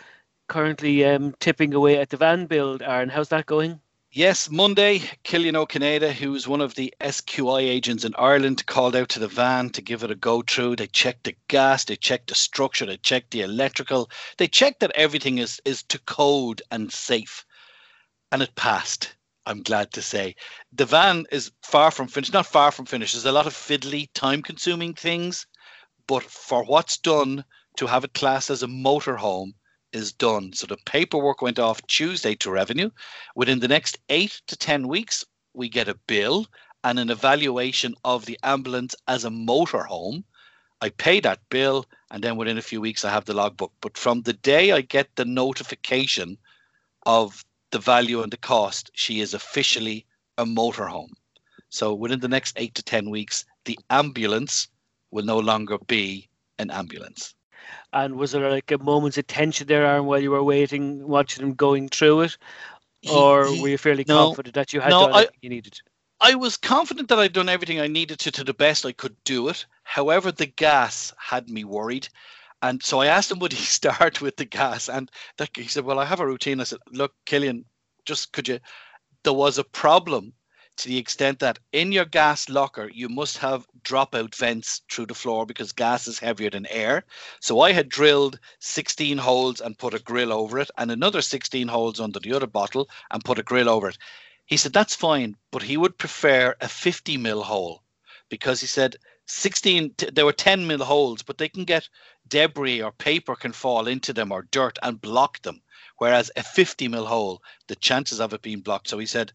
currently 0.49 1.05
um, 1.05 1.33
tipping 1.39 1.73
away 1.73 1.97
at 1.97 2.09
the 2.09 2.17
van 2.17 2.45
build, 2.45 2.81
Aaron. 2.81 3.07
How's 3.07 3.29
that 3.29 3.45
going? 3.45 3.79
Yes, 4.13 4.49
Monday, 4.49 5.09
Killian 5.23 5.55
O'Canada, 5.55 6.11
who's 6.11 6.45
one 6.45 6.59
of 6.59 6.75
the 6.75 6.93
SQI 6.99 7.61
agents 7.61 8.03
in 8.03 8.13
Ireland, 8.17 8.65
called 8.65 8.93
out 8.93 9.07
to 9.09 9.19
the 9.19 9.29
van 9.29 9.69
to 9.69 9.81
give 9.81 10.03
it 10.03 10.11
a 10.11 10.15
go 10.15 10.41
through. 10.41 10.75
They 10.75 10.87
checked 10.87 11.23
the 11.23 11.37
gas, 11.47 11.85
they 11.85 11.95
checked 11.95 12.27
the 12.27 12.35
structure, 12.35 12.85
they 12.85 12.97
checked 12.97 13.31
the 13.31 13.39
electrical, 13.39 14.11
they 14.35 14.49
checked 14.49 14.81
that 14.81 14.91
everything 14.95 15.37
is, 15.37 15.61
is 15.63 15.81
to 15.83 15.99
code 15.99 16.61
and 16.71 16.91
safe. 16.91 17.45
And 18.33 18.41
it 18.41 18.53
passed, 18.55 19.15
I'm 19.45 19.63
glad 19.63 19.93
to 19.93 20.01
say. 20.01 20.35
The 20.73 20.85
van 20.85 21.25
is 21.31 21.53
far 21.63 21.89
from 21.89 22.09
finished, 22.09 22.33
not 22.33 22.45
far 22.45 22.71
from 22.71 22.87
finished. 22.87 23.13
There's 23.13 23.23
a 23.23 23.31
lot 23.31 23.47
of 23.47 23.53
fiddly, 23.53 24.09
time 24.13 24.41
consuming 24.41 24.93
things, 24.93 25.47
but 26.05 26.23
for 26.23 26.65
what's 26.65 26.97
done 26.97 27.45
to 27.77 27.87
have 27.87 28.03
it 28.03 28.13
classed 28.13 28.49
as 28.49 28.61
a 28.61 28.67
motorhome, 28.67 29.53
is 29.93 30.11
done. 30.11 30.53
So 30.53 30.67
the 30.67 30.77
paperwork 30.85 31.41
went 31.41 31.59
off 31.59 31.85
Tuesday 31.87 32.35
to 32.35 32.51
revenue. 32.51 32.89
Within 33.35 33.59
the 33.59 33.67
next 33.67 33.97
eight 34.09 34.41
to 34.47 34.55
10 34.55 34.87
weeks, 34.87 35.25
we 35.53 35.69
get 35.69 35.87
a 35.87 35.99
bill 36.07 36.47
and 36.83 36.99
an 36.99 37.09
evaluation 37.09 37.95
of 38.03 38.25
the 38.25 38.39
ambulance 38.43 38.95
as 39.07 39.25
a 39.25 39.29
motorhome. 39.29 40.23
I 40.81 40.89
pay 40.89 41.19
that 41.19 41.47
bill, 41.49 41.85
and 42.09 42.23
then 42.23 42.37
within 42.37 42.57
a 42.57 42.61
few 42.63 42.81
weeks, 42.81 43.05
I 43.05 43.11
have 43.11 43.25
the 43.25 43.35
logbook. 43.35 43.71
But 43.81 43.97
from 43.97 44.23
the 44.23 44.33
day 44.33 44.71
I 44.71 44.81
get 44.81 45.15
the 45.15 45.25
notification 45.25 46.37
of 47.05 47.45
the 47.69 47.79
value 47.79 48.21
and 48.23 48.31
the 48.31 48.37
cost, 48.37 48.89
she 48.93 49.19
is 49.19 49.33
officially 49.33 50.05
a 50.37 50.45
motorhome. 50.45 51.11
So 51.69 51.93
within 51.93 52.19
the 52.19 52.27
next 52.27 52.53
eight 52.57 52.75
to 52.75 52.83
10 52.83 53.09
weeks, 53.09 53.45
the 53.65 53.77
ambulance 53.89 54.67
will 55.11 55.23
no 55.23 55.39
longer 55.39 55.77
be 55.87 56.27
an 56.57 56.71
ambulance. 56.71 57.35
And 57.93 58.15
was 58.15 58.31
there 58.31 58.49
like 58.49 58.71
a 58.71 58.77
moment's 58.77 59.17
attention 59.17 59.67
there, 59.67 59.85
Aaron, 59.85 60.05
while 60.05 60.19
you 60.19 60.31
were 60.31 60.43
waiting, 60.43 61.07
watching 61.07 61.43
him 61.43 61.53
going 61.53 61.89
through 61.89 62.21
it? 62.21 62.37
Or 63.11 63.47
he, 63.47 63.55
he, 63.55 63.61
were 63.61 63.69
you 63.69 63.77
fairly 63.77 64.05
no, 64.07 64.27
confident 64.27 64.55
that 64.55 64.73
you 64.73 64.79
had 64.79 64.89
no, 64.89 65.07
done 65.07 65.15
I, 65.15 65.27
you 65.41 65.49
needed? 65.49 65.79
I 66.19 66.35
was 66.35 66.55
confident 66.55 67.09
that 67.09 67.19
I'd 67.19 67.33
done 67.33 67.49
everything 67.49 67.79
I 67.79 67.87
needed 67.87 68.19
to 68.19 68.31
to 68.31 68.43
the 68.43 68.53
best 68.53 68.85
I 68.85 68.91
could 68.91 69.15
do 69.23 69.47
it. 69.49 69.65
However, 69.83 70.31
the 70.31 70.45
gas 70.45 71.13
had 71.17 71.49
me 71.49 71.63
worried. 71.63 72.07
And 72.61 72.81
so 72.83 72.99
I 72.99 73.07
asked 73.07 73.31
him, 73.31 73.39
would 73.39 73.53
he 73.53 73.63
start 73.79 74.21
with 74.21 74.37
the 74.37 74.45
gas? 74.45 74.87
And 74.87 75.09
that, 75.37 75.49
he 75.55 75.67
said, 75.67 75.83
well, 75.83 75.99
I 75.99 76.05
have 76.05 76.19
a 76.19 76.27
routine. 76.27 76.61
I 76.61 76.65
said, 76.65 76.79
look, 76.91 77.13
Killian, 77.25 77.65
just 78.05 78.31
could 78.33 78.47
you? 78.47 78.59
There 79.23 79.33
was 79.33 79.57
a 79.57 79.63
problem 79.63 80.33
to 80.81 80.89
the 80.89 80.97
extent 80.97 81.37
that 81.39 81.59
in 81.71 81.91
your 81.91 82.05
gas 82.05 82.49
locker, 82.49 82.89
you 82.91 83.07
must 83.07 83.37
have 83.37 83.67
dropout 83.83 84.33
vents 84.33 84.81
through 84.89 85.05
the 85.05 85.13
floor 85.13 85.45
because 85.45 85.71
gas 85.71 86.07
is 86.07 86.17
heavier 86.17 86.49
than 86.49 86.65
air. 86.65 87.03
So 87.39 87.61
I 87.61 87.71
had 87.71 87.87
drilled 87.87 88.39
16 88.59 89.19
holes 89.19 89.61
and 89.61 89.77
put 89.77 89.93
a 89.93 89.99
grill 89.99 90.33
over 90.33 90.57
it, 90.57 90.71
and 90.79 90.89
another 90.89 91.21
16 91.21 91.67
holes 91.67 91.99
under 91.99 92.19
the 92.19 92.33
other 92.33 92.47
bottle 92.47 92.89
and 93.11 93.23
put 93.23 93.37
a 93.37 93.43
grill 93.43 93.69
over 93.69 93.89
it. 93.89 93.97
He 94.47 94.57
said, 94.57 94.73
That's 94.73 94.95
fine, 94.95 95.37
but 95.51 95.61
he 95.61 95.77
would 95.77 95.99
prefer 95.99 96.55
a 96.59 96.67
50 96.67 97.15
mil 97.17 97.43
hole 97.43 97.83
because 98.27 98.59
he 98.59 98.67
said 98.67 98.95
16, 99.27 99.93
there 100.13 100.25
were 100.25 100.33
10 100.33 100.65
mil 100.65 100.83
holes, 100.83 101.21
but 101.21 101.37
they 101.37 101.47
can 101.47 101.63
get 101.63 101.87
debris 102.27 102.81
or 102.81 102.91
paper 102.91 103.35
can 103.35 103.51
fall 103.51 103.87
into 103.87 104.13
them 104.13 104.31
or 104.31 104.47
dirt 104.49 104.79
and 104.81 104.99
block 104.99 105.43
them. 105.43 105.61
Whereas 105.97 106.31
a 106.35 106.41
50 106.41 106.87
mil 106.87 107.05
hole, 107.05 107.43
the 107.67 107.75
chances 107.75 108.19
of 108.19 108.33
it 108.33 108.41
being 108.41 108.61
blocked. 108.61 108.89
So 108.89 108.97
he 108.97 109.05
said, 109.05 109.31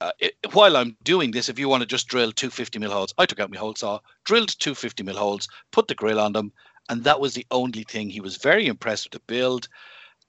uh, 0.00 0.12
it, 0.18 0.34
while 0.52 0.76
I'm 0.76 0.96
doing 1.02 1.30
this, 1.30 1.48
if 1.48 1.58
you 1.58 1.68
want 1.68 1.82
to 1.82 1.86
just 1.86 2.08
drill 2.08 2.32
two 2.32 2.50
50 2.50 2.78
mil 2.78 2.90
holes, 2.90 3.14
I 3.18 3.26
took 3.26 3.40
out 3.40 3.50
my 3.50 3.58
hole 3.58 3.74
saw, 3.74 4.00
drilled 4.24 4.58
two 4.58 4.74
50 4.74 5.02
mil 5.02 5.16
holes, 5.16 5.48
put 5.70 5.88
the 5.88 5.94
grill 5.94 6.20
on 6.20 6.32
them, 6.32 6.52
and 6.88 7.04
that 7.04 7.20
was 7.20 7.34
the 7.34 7.46
only 7.50 7.84
thing. 7.84 8.10
He 8.10 8.20
was 8.20 8.36
very 8.36 8.66
impressed 8.66 9.06
with 9.06 9.12
the 9.12 9.20
build. 9.26 9.68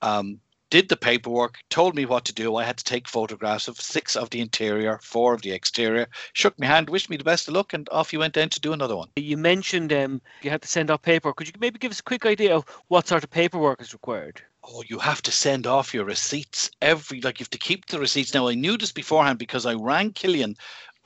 Um, 0.02 0.40
did 0.70 0.88
the 0.88 0.96
paperwork, 0.96 1.58
told 1.70 1.94
me 1.94 2.06
what 2.06 2.24
to 2.24 2.34
do. 2.34 2.56
I 2.56 2.64
had 2.64 2.76
to 2.78 2.84
take 2.84 3.08
photographs 3.08 3.68
of 3.68 3.80
six 3.80 4.16
of 4.16 4.30
the 4.30 4.40
interior, 4.40 4.98
four 5.00 5.32
of 5.32 5.42
the 5.42 5.52
exterior, 5.52 6.08
shook 6.32 6.58
my 6.58 6.66
hand, 6.66 6.90
wished 6.90 7.08
me 7.08 7.16
the 7.16 7.24
best 7.24 7.46
of 7.46 7.54
luck, 7.54 7.72
and 7.72 7.88
off 7.92 8.10
he 8.10 8.16
went 8.16 8.34
then 8.34 8.48
to 8.48 8.60
do 8.60 8.72
another 8.72 8.96
one. 8.96 9.08
You 9.16 9.36
mentioned 9.36 9.92
um, 9.92 10.20
you 10.42 10.50
had 10.50 10.62
to 10.62 10.68
send 10.68 10.90
off 10.90 11.02
paperwork. 11.02 11.36
Could 11.36 11.46
you 11.48 11.52
maybe 11.60 11.78
give 11.78 11.92
us 11.92 12.00
a 12.00 12.04
quick 12.04 12.26
idea 12.26 12.56
of 12.56 12.64
what 12.88 13.06
sort 13.06 13.22
of 13.22 13.30
paperwork 13.30 13.80
is 13.80 13.92
required? 13.92 14.42
Oh, 14.68 14.82
you 14.86 14.98
have 14.98 15.22
to 15.22 15.32
send 15.32 15.66
off 15.66 15.94
your 15.94 16.04
receipts 16.04 16.70
every, 16.82 17.20
like 17.20 17.38
you 17.38 17.44
have 17.44 17.50
to 17.50 17.58
keep 17.58 17.86
the 17.86 18.00
receipts. 18.00 18.34
Now, 18.34 18.48
I 18.48 18.54
knew 18.54 18.76
this 18.76 18.92
beforehand 18.92 19.38
because 19.38 19.64
I 19.64 19.74
rang 19.74 20.12
Killian 20.12 20.56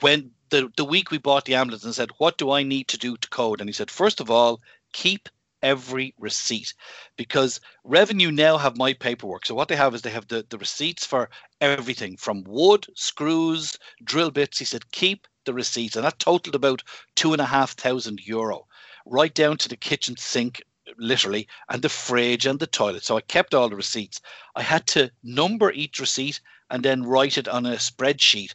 when 0.00 0.30
the, 0.48 0.72
the 0.76 0.84
week 0.84 1.10
we 1.10 1.18
bought 1.18 1.44
the 1.44 1.54
ambulance 1.56 1.84
and 1.84 1.94
said, 1.94 2.10
What 2.18 2.38
do 2.38 2.50
I 2.50 2.62
need 2.62 2.88
to 2.88 2.98
do 2.98 3.16
to 3.18 3.28
code? 3.28 3.60
And 3.60 3.68
he 3.68 3.74
said, 3.74 3.90
First 3.90 4.20
of 4.20 4.30
all, 4.30 4.60
keep 4.92 5.28
every 5.62 6.14
receipt 6.18 6.72
because 7.16 7.60
revenue 7.84 8.30
now 8.30 8.56
have 8.56 8.78
my 8.78 8.94
paperwork 8.94 9.44
so 9.44 9.54
what 9.54 9.68
they 9.68 9.76
have 9.76 9.94
is 9.94 10.00
they 10.00 10.10
have 10.10 10.26
the, 10.28 10.44
the 10.48 10.56
receipts 10.56 11.04
for 11.04 11.28
everything 11.60 12.16
from 12.16 12.42
wood 12.44 12.86
screws 12.94 13.76
drill 14.02 14.30
bits 14.30 14.58
he 14.58 14.64
said 14.64 14.90
keep 14.90 15.26
the 15.44 15.52
receipts 15.52 15.96
and 15.96 16.04
that 16.04 16.18
totaled 16.18 16.54
about 16.54 16.82
two 17.14 17.32
and 17.32 17.42
a 17.42 17.46
half 17.46 17.72
thousand 17.72 18.20
euro 18.26 18.66
right 19.04 19.34
down 19.34 19.56
to 19.58 19.68
the 19.68 19.76
kitchen 19.76 20.16
sink 20.16 20.62
literally 20.98 21.46
and 21.68 21.82
the 21.82 21.88
fridge 21.88 22.46
and 22.46 22.58
the 22.58 22.66
toilet 22.66 23.04
so 23.04 23.16
i 23.16 23.20
kept 23.20 23.54
all 23.54 23.68
the 23.68 23.76
receipts 23.76 24.20
i 24.56 24.62
had 24.62 24.86
to 24.86 25.10
number 25.22 25.70
each 25.72 25.98
receipt 26.00 26.40
and 26.70 26.82
then 26.82 27.02
write 27.02 27.38
it 27.38 27.48
on 27.48 27.66
a 27.66 27.76
spreadsheet 27.76 28.54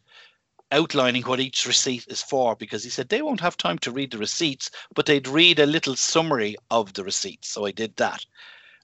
outlining 0.72 1.24
what 1.24 1.40
each 1.40 1.66
receipt 1.66 2.06
is 2.08 2.22
for 2.22 2.56
because 2.56 2.84
he 2.84 2.90
said 2.90 3.10
they 3.10 3.22
won't 3.22 3.40
have 3.40 3.58
time 3.58 3.78
to 3.80 3.92
read 3.92 4.12
the 4.12 4.18
receipts, 4.18 4.72
but 4.94 5.06
they'd 5.06 5.28
read 5.28 5.60
a 5.60 5.66
little 5.66 5.96
summary 5.96 6.56
of 6.72 6.94
the 6.94 7.04
receipts. 7.04 7.50
So 7.50 7.66
I 7.66 7.72
did 7.72 7.96
that. 7.98 8.26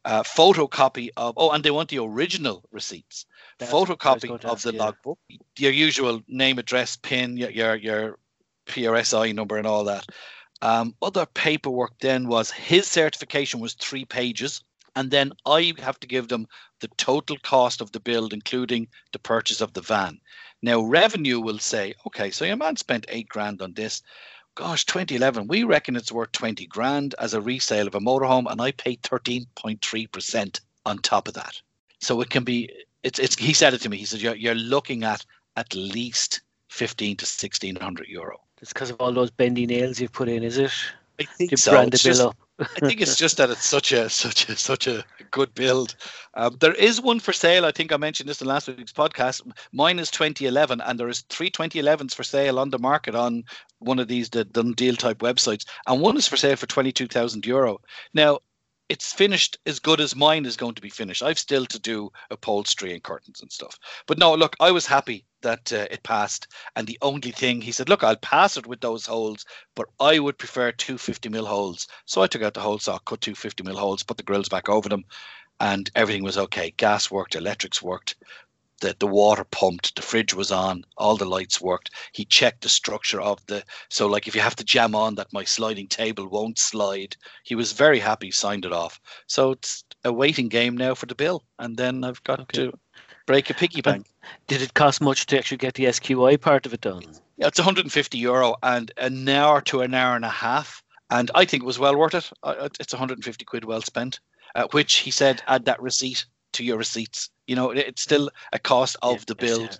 Uh, 0.03 0.23
photocopy 0.23 1.09
of, 1.17 1.33
oh, 1.37 1.51
and 1.51 1.63
they 1.63 1.69
want 1.69 1.89
the 1.89 1.99
original 1.99 2.63
receipts. 2.71 3.25
That's 3.59 3.71
photocopy 3.71 4.31
of 4.31 4.45
ask, 4.45 4.63
the 4.63 4.73
yeah. 4.73 4.85
logbook, 4.85 5.19
your 5.57 5.71
usual 5.71 6.21
name, 6.27 6.57
address, 6.57 6.95
PIN, 6.95 7.37
your, 7.37 7.51
your, 7.51 7.75
your 7.75 8.19
PRSI 8.65 9.35
number, 9.35 9.57
and 9.57 9.67
all 9.67 9.83
that. 9.83 10.05
Um, 10.61 10.95
other 11.01 11.25
paperwork 11.25 11.99
then 11.99 12.27
was 12.27 12.51
his 12.51 12.87
certification 12.87 13.59
was 13.59 13.73
three 13.73 14.05
pages. 14.05 14.63
And 14.95 15.09
then 15.09 15.31
I 15.45 15.73
have 15.79 15.99
to 16.01 16.07
give 16.07 16.27
them 16.27 16.47
the 16.81 16.89
total 16.97 17.37
cost 17.37 17.81
of 17.81 17.91
the 17.91 17.99
build, 17.99 18.33
including 18.33 18.87
the 19.13 19.19
purchase 19.19 19.61
of 19.61 19.73
the 19.73 19.81
van. 19.81 20.19
Now, 20.61 20.81
revenue 20.81 21.39
will 21.39 21.59
say, 21.59 21.95
okay, 22.05 22.29
so 22.29 22.45
your 22.45 22.57
man 22.57 22.75
spent 22.75 23.05
eight 23.09 23.29
grand 23.29 23.61
on 23.61 23.73
this. 23.73 24.03
Gosh, 24.55 24.85
2011, 24.85 25.47
we 25.47 25.63
reckon 25.63 25.95
it's 25.95 26.11
worth 26.11 26.33
20 26.33 26.65
grand 26.67 27.15
as 27.19 27.33
a 27.33 27.41
resale 27.41 27.87
of 27.87 27.95
a 27.95 27.99
motorhome, 27.99 28.51
and 28.51 28.61
I 28.61 28.71
paid 28.71 29.01
13.3% 29.01 30.59
on 30.85 30.97
top 30.99 31.27
of 31.27 31.35
that. 31.35 31.59
So 31.99 32.19
it 32.19 32.29
can 32.29 32.43
be, 32.43 32.69
it's, 33.01 33.17
it's, 33.17 33.35
he 33.35 33.53
said 33.53 33.73
it 33.73 33.81
to 33.81 33.89
me. 33.89 33.97
He 33.97 34.05
said, 34.05 34.21
you're, 34.21 34.35
you're 34.35 34.55
looking 34.55 35.03
at 35.03 35.25
at 35.55 35.73
least 35.73 36.41
15 36.69 37.17
to 37.17 37.23
1600 37.23 38.07
euro. 38.07 38.41
It's 38.61 38.73
because 38.73 38.89
of 38.89 39.01
all 39.01 39.11
those 39.11 39.31
bendy 39.31 39.65
nails 39.65 39.99
you've 39.99 40.11
put 40.11 40.29
in, 40.29 40.43
is 40.43 40.57
it? 40.57 40.71
I 41.19 41.23
think 41.23 41.57
so. 41.57 41.71
Brand 41.71 41.91
the 41.91 42.09
bill 42.09 42.27
up. 42.29 42.37
I 42.59 42.87
think 42.87 43.01
it's 43.01 43.15
just 43.15 43.37
that 43.37 43.49
it's 43.49 43.65
such 43.65 43.91
a 43.91 44.07
such 44.09 44.47
a 44.47 44.55
such 44.55 44.85
a 44.85 45.03
good 45.31 45.53
build. 45.55 45.95
Um, 46.35 46.57
there 46.59 46.73
is 46.73 47.01
one 47.01 47.19
for 47.19 47.33
sale. 47.33 47.65
I 47.65 47.71
think 47.71 47.91
I 47.91 47.97
mentioned 47.97 48.29
this 48.29 48.41
in 48.41 48.47
last 48.47 48.67
week's 48.67 48.93
podcast. 48.93 49.41
Mine 49.71 49.97
is 49.97 50.11
2011, 50.11 50.79
and 50.81 50.99
there 50.99 51.09
is 51.09 51.21
three 51.21 51.49
2011s 51.49 52.13
for 52.13 52.23
sale 52.23 52.59
on 52.59 52.69
the 52.69 52.77
market 52.77 53.15
on 53.15 53.43
one 53.79 53.97
of 53.97 54.07
these 54.07 54.29
the 54.29 54.43
done 54.45 54.73
deal 54.73 54.95
type 54.95 55.19
websites, 55.19 55.65
and 55.87 56.01
one 56.01 56.17
is 56.17 56.27
for 56.27 56.37
sale 56.37 56.55
for 56.55 56.67
22,000 56.67 57.45
euro. 57.47 57.81
Now 58.13 58.39
it's 58.91 59.13
finished 59.13 59.57
as 59.65 59.79
good 59.79 60.01
as 60.01 60.17
mine 60.17 60.45
is 60.45 60.57
going 60.57 60.75
to 60.75 60.81
be 60.81 60.89
finished. 60.89 61.23
I've 61.23 61.39
still 61.39 61.65
to 61.67 61.79
do 61.79 62.11
upholstery 62.29 62.91
and 62.91 63.01
curtains 63.01 63.39
and 63.39 63.49
stuff. 63.49 63.79
But 64.05 64.17
no, 64.17 64.35
look, 64.35 64.57
I 64.59 64.71
was 64.71 64.85
happy 64.85 65.23
that 65.43 65.71
uh, 65.71 65.87
it 65.89 66.03
passed. 66.03 66.49
And 66.75 66.85
the 66.85 66.97
only 67.01 67.31
thing 67.31 67.61
he 67.61 67.71
said, 67.71 67.87
look, 67.87 68.03
I'll 68.03 68.17
pass 68.17 68.57
it 68.57 68.67
with 68.67 68.81
those 68.81 69.05
holes, 69.05 69.45
but 69.77 69.85
I 70.01 70.19
would 70.19 70.37
prefer 70.37 70.73
two 70.73 70.97
50 70.97 71.29
mil 71.29 71.45
holes. 71.45 71.87
So 72.05 72.21
I 72.21 72.27
took 72.27 72.41
out 72.41 72.53
the 72.53 72.59
hole 72.59 72.79
saw, 72.79 72.99
cut 72.99 73.21
two 73.21 73.33
50 73.33 73.63
mil 73.63 73.77
holes, 73.77 74.03
put 74.03 74.17
the 74.17 74.23
grills 74.23 74.49
back 74.49 74.67
over 74.67 74.89
them, 74.89 75.05
and 75.61 75.89
everything 75.95 76.25
was 76.25 76.37
okay. 76.37 76.71
Gas 76.75 77.09
worked, 77.09 77.35
electrics 77.35 77.81
worked 77.81 78.17
the, 78.81 78.95
the 78.99 79.07
water 79.07 79.45
pumped, 79.45 79.95
the 79.95 80.01
fridge 80.01 80.33
was 80.33 80.51
on, 80.51 80.83
all 80.97 81.15
the 81.15 81.25
lights 81.25 81.61
worked. 81.61 81.91
He 82.11 82.25
checked 82.25 82.61
the 82.61 82.69
structure 82.69 83.21
of 83.21 83.43
the 83.47 83.63
so 83.89 84.07
like 84.07 84.27
if 84.27 84.35
you 84.35 84.41
have 84.41 84.55
to 84.57 84.63
jam 84.63 84.93
on 84.93 85.15
that 85.15 85.33
my 85.33 85.43
sliding 85.43 85.87
table 85.87 86.27
won't 86.27 86.59
slide. 86.59 87.15
He 87.43 87.55
was 87.55 87.71
very 87.71 87.99
happy, 87.99 88.31
signed 88.31 88.65
it 88.65 88.73
off. 88.73 88.99
So 89.27 89.51
it's 89.51 89.83
a 90.03 90.11
waiting 90.11 90.49
game 90.49 90.75
now 90.75 90.95
for 90.95 91.05
the 91.05 91.15
bill, 91.15 91.43
and 91.59 91.77
then 91.77 92.03
I've 92.03 92.23
got 92.23 92.41
okay. 92.41 92.65
to 92.65 92.79
break 93.25 93.49
a 93.49 93.53
piggy 93.53 93.81
bank. 93.81 94.07
Did 94.47 94.61
it 94.61 94.73
cost 94.73 95.01
much 95.01 95.25
to 95.27 95.37
actually 95.37 95.57
get 95.57 95.75
the 95.75 95.85
SQI 95.85 96.39
part 96.39 96.65
of 96.65 96.73
it 96.73 96.81
done? 96.81 97.03
Yeah, 97.37 97.47
it's 97.47 97.59
150 97.59 98.17
euro 98.17 98.55
and 98.61 98.91
an 98.97 99.27
hour 99.29 99.61
to 99.61 99.81
an 99.81 99.93
hour 99.93 100.15
and 100.15 100.25
a 100.25 100.29
half, 100.29 100.83
and 101.09 101.31
I 101.33 101.45
think 101.45 101.63
it 101.63 101.65
was 101.65 101.79
well 101.79 101.97
worth 101.97 102.15
it. 102.15 102.29
It's 102.79 102.93
150 102.93 103.45
quid 103.45 103.65
well 103.65 103.81
spent. 103.81 104.19
Uh, 104.53 104.67
which 104.71 104.95
he 104.95 105.11
said 105.11 105.41
add 105.47 105.63
that 105.65 105.81
receipt 105.81 106.25
to 106.53 106.63
your 106.63 106.77
receipts. 106.77 107.29
You 107.51 107.57
know, 107.57 107.71
it's 107.71 108.01
still 108.01 108.29
a 108.53 108.59
cost 108.59 108.95
of 109.01 109.17
yeah, 109.17 109.23
the 109.27 109.35
build. 109.35 109.77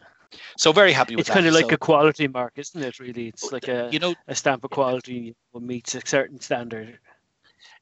So 0.58 0.74
very 0.74 0.92
happy 0.92 1.16
with 1.16 1.26
that. 1.26 1.30
it's 1.30 1.30
that. 1.30 1.36
kind 1.36 1.48
of 1.48 1.54
like 1.54 1.70
so, 1.70 1.76
a 1.76 1.78
quality 1.78 2.28
mark, 2.28 2.52
isn't 2.58 2.84
it? 2.84 3.00
Really, 3.00 3.30
it's 3.30 3.46
oh, 3.46 3.50
like 3.54 3.70
a 3.70 3.88
you 3.94 4.00
know 4.00 4.14
a 4.28 4.36
stamp 4.36 4.66
of 4.66 4.72
quality 4.72 5.38
meets 5.54 5.96
a 5.96 6.02
certain 6.06 6.42
standard. 6.42 7.00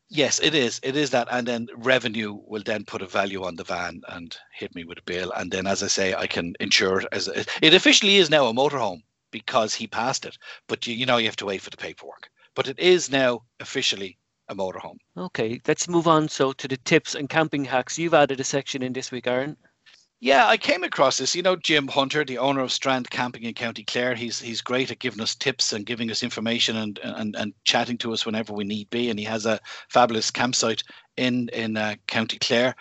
Yes, 0.07 0.39
it 0.43 0.53
is. 0.53 0.79
It 0.83 0.95
is 0.95 1.09
that, 1.09 1.27
and 1.31 1.47
then 1.47 1.69
revenue 1.75 2.37
will 2.45 2.61
then 2.63 2.85
put 2.85 3.01
a 3.01 3.07
value 3.07 3.43
on 3.45 3.55
the 3.55 3.63
van 3.63 4.01
and 4.09 4.37
hit 4.53 4.75
me 4.75 4.83
with 4.83 4.99
a 4.99 5.09
bill, 5.13 5.31
and 5.35 5.51
then, 5.51 5.65
as 5.65 5.81
I 5.81 5.87
say, 5.87 6.13
I 6.13 6.27
can 6.27 6.53
insure 6.59 6.99
it 6.99 7.07
as 7.11 7.27
a, 7.27 7.43
it 7.63 7.73
officially 7.73 8.17
is 8.17 8.29
now 8.29 8.45
a 8.45 8.53
motorhome 8.53 9.01
because 9.31 9.73
he 9.73 9.87
passed 9.87 10.23
it. 10.23 10.37
But 10.67 10.85
you, 10.85 10.93
you 10.93 11.07
know, 11.07 11.17
you 11.17 11.25
have 11.25 11.35
to 11.37 11.47
wait 11.47 11.61
for 11.61 11.71
the 11.71 11.77
paperwork. 11.77 12.29
But 12.53 12.67
it 12.67 12.77
is 12.77 13.09
now 13.09 13.41
officially 13.59 14.19
a 14.49 14.55
motorhome. 14.55 14.97
Okay, 15.17 15.61
let's 15.67 15.87
move 15.87 16.07
on. 16.07 16.29
So 16.29 16.53
to 16.53 16.67
the 16.67 16.77
tips 16.77 17.15
and 17.15 17.27
camping 17.27 17.65
hacks. 17.65 17.97
You've 17.97 18.13
added 18.13 18.39
a 18.39 18.43
section 18.43 18.83
in 18.83 18.93
this 18.93 19.11
week, 19.11 19.27
Aaron. 19.27 19.55
Yeah, 20.21 20.47
I 20.47 20.57
came 20.57 20.83
across 20.83 21.17
this. 21.17 21.33
You 21.33 21.41
know, 21.43 21.55
Jim 21.55 21.87
Hunter, 21.87 22.25
the 22.25 22.39
owner 22.39 22.59
of 22.59 22.73
Strand 22.73 23.09
Camping 23.09 23.43
in 23.43 23.53
County 23.53 23.85
Clare, 23.85 24.15
he's 24.15 24.39
he's 24.39 24.61
great 24.61 24.91
at 24.91 24.99
giving 24.99 25.21
us 25.21 25.33
tips 25.33 25.71
and 25.71 25.85
giving 25.85 26.11
us 26.11 26.23
information 26.23 26.75
and 26.75 26.99
and, 27.01 27.35
and 27.37 27.53
chatting 27.63 27.97
to 27.99 28.11
us 28.11 28.25
whenever 28.25 28.51
we 28.53 28.65
need 28.65 28.89
be. 28.89 29.09
And 29.09 29.17
he 29.17 29.23
has 29.25 29.45
a 29.45 29.61
fabulous 29.87 30.29
campsite 30.29 30.83
in 31.15 31.47
in 31.49 31.77
uh, 31.77 31.95
County 32.07 32.37
Clare. 32.37 32.75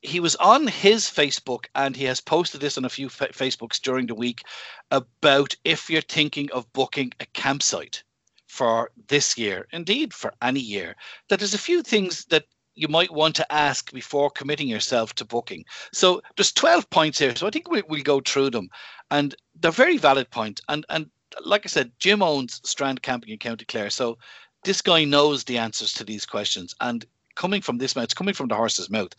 He 0.00 0.18
was 0.20 0.36
on 0.36 0.66
his 0.66 1.04
Facebook 1.04 1.66
and 1.74 1.94
he 1.94 2.04
has 2.04 2.20
posted 2.22 2.62
this 2.62 2.78
on 2.78 2.86
a 2.86 2.90
few 2.90 3.10
fa- 3.10 3.32
Facebooks 3.32 3.80
during 3.80 4.06
the 4.06 4.14
week 4.14 4.42
about 4.90 5.56
if 5.64 5.90
you're 5.90 6.00
thinking 6.00 6.50
of 6.52 6.72
booking 6.72 7.12
a 7.20 7.26
campsite 7.26 8.02
for 8.46 8.92
this 9.08 9.36
year, 9.36 9.66
indeed 9.72 10.14
for 10.14 10.32
any 10.40 10.60
year, 10.60 10.96
that 11.28 11.38
there's 11.38 11.52
a 11.52 11.58
few 11.58 11.82
things 11.82 12.24
that 12.26 12.44
you 12.78 12.88
might 12.88 13.12
want 13.12 13.34
to 13.36 13.52
ask 13.52 13.92
before 13.92 14.30
committing 14.30 14.68
yourself 14.68 15.14
to 15.14 15.24
booking. 15.24 15.64
So 15.92 16.22
there's 16.36 16.52
12 16.52 16.88
points 16.90 17.18
here. 17.18 17.34
So 17.34 17.46
I 17.46 17.50
think 17.50 17.68
we, 17.68 17.82
will 17.82 18.02
go 18.02 18.20
through 18.20 18.50
them. 18.50 18.68
And 19.10 19.34
they're 19.58 19.70
very 19.70 19.98
valid 19.98 20.30
points. 20.30 20.62
And, 20.68 20.86
and 20.88 21.10
like 21.44 21.62
I 21.64 21.68
said, 21.68 21.92
Jim 21.98 22.22
owns 22.22 22.60
Strand 22.64 23.02
Camping 23.02 23.30
in 23.30 23.38
County 23.38 23.64
Clare. 23.64 23.90
So 23.90 24.18
this 24.64 24.80
guy 24.80 25.04
knows 25.04 25.44
the 25.44 25.58
answers 25.58 25.92
to 25.94 26.04
these 26.04 26.24
questions. 26.24 26.74
And 26.80 27.04
coming 27.34 27.62
from 27.62 27.78
this 27.78 27.96
mouth, 27.96 28.04
it's 28.04 28.14
coming 28.14 28.34
from 28.34 28.48
the 28.48 28.56
horse's 28.56 28.90
mouth. 28.90 29.12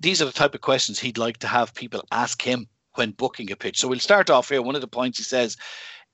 These 0.00 0.22
are 0.22 0.26
the 0.26 0.32
type 0.32 0.54
of 0.54 0.60
questions 0.60 0.98
he'd 0.98 1.18
like 1.18 1.38
to 1.38 1.48
have 1.48 1.74
people 1.74 2.04
ask 2.12 2.40
him 2.40 2.68
when 2.94 3.10
booking 3.10 3.50
a 3.50 3.56
pitch. 3.56 3.80
So 3.80 3.88
we'll 3.88 3.98
start 3.98 4.30
off 4.30 4.48
here. 4.48 4.62
One 4.62 4.74
of 4.74 4.80
the 4.80 4.86
points 4.86 5.18
he 5.18 5.24
says 5.24 5.56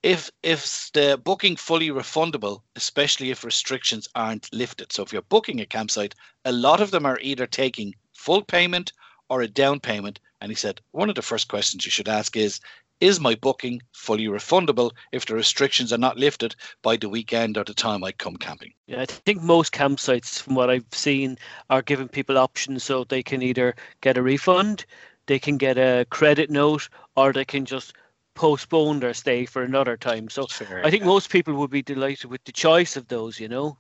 if 0.03 0.31
if 0.43 0.91
the 0.95 1.21
booking 1.23 1.57
fully 1.57 1.89
refundable, 1.89 2.63
especially 2.77 3.31
if 3.31 3.45
restrictions 3.45 4.09
aren't 4.15 4.53
lifted. 4.53 4.93
So 4.93 5.03
if 5.03 5.13
you're 5.13 5.23
booking 5.23 5.61
a 5.61 5.67
campsite, 5.67 6.15
a 6.45 6.53
lot 6.53 6.81
of 6.81 6.91
them 6.91 7.05
are 7.05 7.19
either 7.21 7.47
taking 7.47 7.95
full 8.15 8.43
payment 8.43 8.93
or 9.29 9.43
a 9.43 9.49
down 9.49 9.81
payment. 9.81 10.21
And 10.41 10.51
he 10.51 10.57
said 10.57 10.81
one 10.93 11.09
of 11.09 11.15
the 11.15 11.23
first 11.23 11.49
questions 11.49 11.85
you 11.85 11.91
should 11.91 12.09
ask 12.09 12.37
is, 12.37 12.61
is 13.01 13.21
my 13.21 13.35
booking 13.37 13.81
fully 13.93 14.27
refundable 14.27 14.91
if 15.13 15.27
the 15.27 15.35
restrictions 15.35 15.93
are 15.93 15.99
not 15.99 16.17
lifted 16.17 16.55
by 16.83 16.97
the 16.97 17.09
weekend 17.09 17.57
or 17.57 17.65
the 17.65 17.75
time 17.75 18.03
I 18.03 18.13
come 18.13 18.37
camping? 18.37 18.73
Yeah, 18.87 19.03
I 19.03 19.07
think 19.07 19.43
most 19.43 19.73
campsites, 19.73 20.41
from 20.41 20.55
what 20.55 20.71
I've 20.71 20.87
seen, 20.93 21.39
are 21.71 21.83
giving 21.83 22.09
people 22.09 22.39
options 22.39 22.83
so 22.85 23.05
they 23.05 23.23
can 23.23 23.43
either 23.43 23.77
get 24.01 24.17
a 24.17 24.23
refund, 24.23 24.85
they 25.27 25.39
can 25.39 25.59
get 25.59 25.79
a 25.79 26.07
credit 26.11 26.51
note, 26.51 26.89
or 27.17 27.33
they 27.33 27.45
can 27.45 27.65
just 27.65 27.93
postpone 28.39 29.01
their 29.01 29.15
stay 29.15 29.45
for 29.45 29.65
another 29.65 29.97
time. 29.97 30.31
So 30.31 30.47
sure, 30.47 30.87
I 30.87 30.91
think 30.91 31.01
yeah. 31.03 31.09
most 31.09 31.29
people 31.29 31.55
would 31.55 31.73
be 31.73 31.83
delighted 31.83 32.31
with 32.31 32.45
the 32.45 32.53
choice 32.53 32.97
of 32.97 33.09
those, 33.09 33.41
you 33.41 33.49
know. 33.49 33.77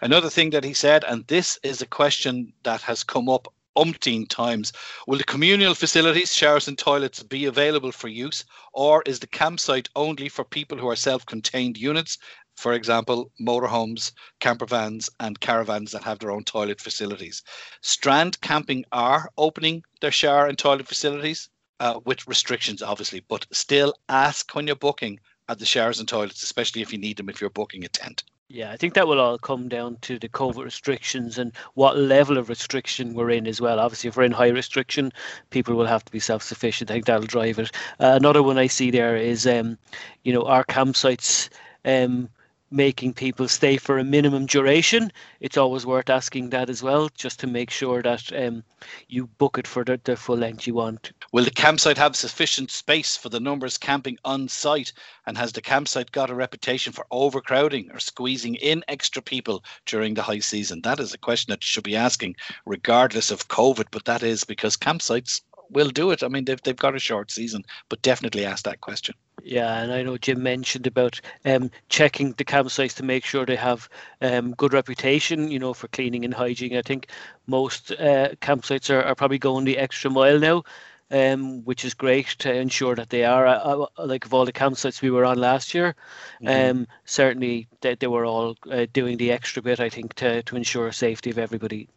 Another 0.00 0.28
thing 0.28 0.50
that 0.50 0.64
he 0.64 0.74
said, 0.74 1.04
and 1.04 1.24
this 1.28 1.60
is 1.62 1.80
a 1.80 1.86
question 1.86 2.52
that 2.64 2.82
has 2.82 3.04
come 3.04 3.28
up 3.28 3.46
umpteen 3.76 4.28
times. 4.28 4.72
Will 5.06 5.18
the 5.18 5.22
communal 5.22 5.74
facilities, 5.74 6.34
showers 6.34 6.66
and 6.66 6.76
toilets 6.76 7.22
be 7.22 7.44
available 7.44 7.92
for 7.92 8.08
use, 8.08 8.44
or 8.72 9.04
is 9.06 9.20
the 9.20 9.28
campsite 9.28 9.88
only 9.94 10.28
for 10.28 10.44
people 10.44 10.76
who 10.76 10.88
are 10.88 10.96
self-contained 10.96 11.78
units? 11.78 12.18
For 12.56 12.72
example, 12.72 13.30
motorhomes, 13.40 14.10
camper 14.40 14.66
vans, 14.66 15.08
and 15.20 15.38
caravans 15.38 15.92
that 15.92 16.02
have 16.02 16.18
their 16.18 16.32
own 16.32 16.42
toilet 16.42 16.80
facilities. 16.80 17.44
Strand 17.82 18.40
camping 18.40 18.84
are 18.90 19.30
opening 19.38 19.84
their 20.00 20.10
shower 20.10 20.46
and 20.48 20.58
toilet 20.58 20.88
facilities 20.88 21.48
uh, 21.80 22.00
with 22.04 22.26
restrictions, 22.26 22.82
obviously, 22.82 23.24
but 23.28 23.46
still 23.52 23.94
ask 24.08 24.54
when 24.54 24.66
you're 24.66 24.76
booking 24.76 25.20
at 25.48 25.58
the 25.58 25.66
showers 25.66 25.98
and 25.98 26.08
toilets, 26.08 26.42
especially 26.42 26.82
if 26.82 26.92
you 26.92 26.98
need 26.98 27.16
them 27.16 27.28
if 27.28 27.40
you're 27.40 27.50
booking 27.50 27.84
a 27.84 27.88
tent. 27.88 28.24
Yeah, 28.50 28.70
I 28.70 28.78
think 28.78 28.94
that 28.94 29.06
will 29.06 29.20
all 29.20 29.36
come 29.36 29.68
down 29.68 29.98
to 30.02 30.18
the 30.18 30.28
COVID 30.28 30.64
restrictions 30.64 31.36
and 31.36 31.52
what 31.74 31.98
level 31.98 32.38
of 32.38 32.48
restriction 32.48 33.12
we're 33.12 33.28
in 33.28 33.46
as 33.46 33.60
well. 33.60 33.78
Obviously, 33.78 34.08
if 34.08 34.16
we're 34.16 34.22
in 34.22 34.32
high 34.32 34.48
restriction, 34.48 35.12
people 35.50 35.74
will 35.74 35.86
have 35.86 36.02
to 36.06 36.12
be 36.12 36.18
self-sufficient. 36.18 36.90
I 36.90 36.94
think 36.94 37.04
that'll 37.04 37.26
drive 37.26 37.58
it. 37.58 37.70
Uh, 38.00 38.14
another 38.16 38.42
one 38.42 38.56
I 38.56 38.66
see 38.66 38.90
there 38.90 39.16
is, 39.16 39.46
um, 39.46 39.76
you 40.24 40.32
know, 40.32 40.44
our 40.44 40.64
campsites 40.64 41.50
um, 41.84 42.30
making 42.70 43.14
people 43.14 43.48
stay 43.48 43.76
for 43.76 43.98
a 43.98 44.04
minimum 44.04 44.46
duration. 44.46 45.10
It's 45.40 45.56
always 45.56 45.86
worth 45.86 46.10
asking 46.10 46.50
that 46.50 46.68
as 46.68 46.82
well, 46.82 47.08
just 47.14 47.40
to 47.40 47.46
make 47.46 47.70
sure 47.70 48.02
that 48.02 48.30
um, 48.32 48.62
you 49.08 49.26
book 49.26 49.58
it 49.58 49.66
for 49.66 49.84
the, 49.84 50.00
the 50.04 50.16
full 50.16 50.36
length 50.36 50.66
you 50.66 50.74
want. 50.74 51.12
Will 51.32 51.44
the 51.44 51.50
campsite 51.50 51.98
have 51.98 52.14
sufficient 52.14 52.70
space 52.70 53.16
for 53.16 53.30
the 53.30 53.40
numbers 53.40 53.78
camping 53.78 54.18
on 54.24 54.48
site? 54.48 54.92
And 55.26 55.38
has 55.38 55.52
the 55.52 55.62
campsite 55.62 56.12
got 56.12 56.30
a 56.30 56.34
reputation 56.34 56.92
for 56.92 57.06
overcrowding 57.10 57.90
or 57.92 58.00
squeezing 58.00 58.56
in 58.56 58.84
extra 58.88 59.22
people 59.22 59.64
during 59.86 60.14
the 60.14 60.22
high 60.22 60.40
season? 60.40 60.82
That 60.82 61.00
is 61.00 61.14
a 61.14 61.18
question 61.18 61.50
that 61.52 61.64
you 61.64 61.68
should 61.68 61.84
be 61.84 61.96
asking, 61.96 62.36
regardless 62.66 63.30
of 63.30 63.48
COVID. 63.48 63.86
But 63.90 64.04
that 64.04 64.22
is 64.22 64.44
because 64.44 64.76
campsites 64.76 65.40
will 65.70 65.90
do 65.90 66.10
it. 66.10 66.22
I 66.22 66.28
mean, 66.28 66.44
they've, 66.44 66.60
they've 66.62 66.76
got 66.76 66.94
a 66.94 66.98
short 66.98 67.30
season, 67.30 67.64
but 67.88 68.02
definitely 68.02 68.44
ask 68.44 68.64
that 68.64 68.80
question. 68.80 69.14
Yeah, 69.42 69.80
and 69.80 69.92
I 69.92 70.02
know 70.02 70.18
Jim 70.18 70.42
mentioned 70.42 70.86
about 70.86 71.20
um, 71.44 71.70
checking 71.88 72.32
the 72.32 72.44
campsites 72.44 72.94
to 72.96 73.02
make 73.02 73.24
sure 73.24 73.46
they 73.46 73.56
have 73.56 73.88
um, 74.20 74.52
good 74.54 74.72
reputation, 74.72 75.50
you 75.50 75.58
know, 75.58 75.74
for 75.74 75.88
cleaning 75.88 76.24
and 76.24 76.34
hygiene. 76.34 76.76
I 76.76 76.82
think 76.82 77.08
most 77.46 77.92
uh, 77.92 78.30
campsites 78.40 78.90
are, 78.90 79.02
are 79.02 79.14
probably 79.14 79.38
going 79.38 79.64
the 79.64 79.78
extra 79.78 80.10
mile 80.10 80.38
now. 80.38 80.64
Um, 81.10 81.64
which 81.64 81.86
is 81.86 81.94
great 81.94 82.36
to 82.40 82.52
ensure 82.52 82.94
that 82.94 83.08
they 83.08 83.24
are. 83.24 83.46
Uh, 83.46 83.86
like 83.96 84.26
of 84.26 84.34
all 84.34 84.44
the 84.44 84.52
campsites 84.52 85.00
we 85.00 85.10
were 85.10 85.24
on 85.24 85.38
last 85.38 85.72
year, 85.72 85.94
mm-hmm. 86.42 86.80
um, 86.80 86.86
certainly 87.06 87.66
they, 87.80 87.94
they 87.94 88.08
were 88.08 88.26
all 88.26 88.56
uh, 88.70 88.84
doing 88.92 89.16
the 89.16 89.32
extra 89.32 89.62
bit. 89.62 89.80
I 89.80 89.88
think 89.88 90.12
to 90.16 90.42
to 90.42 90.56
ensure 90.56 90.92
safety 90.92 91.30
of 91.30 91.38
everybody. 91.38 91.88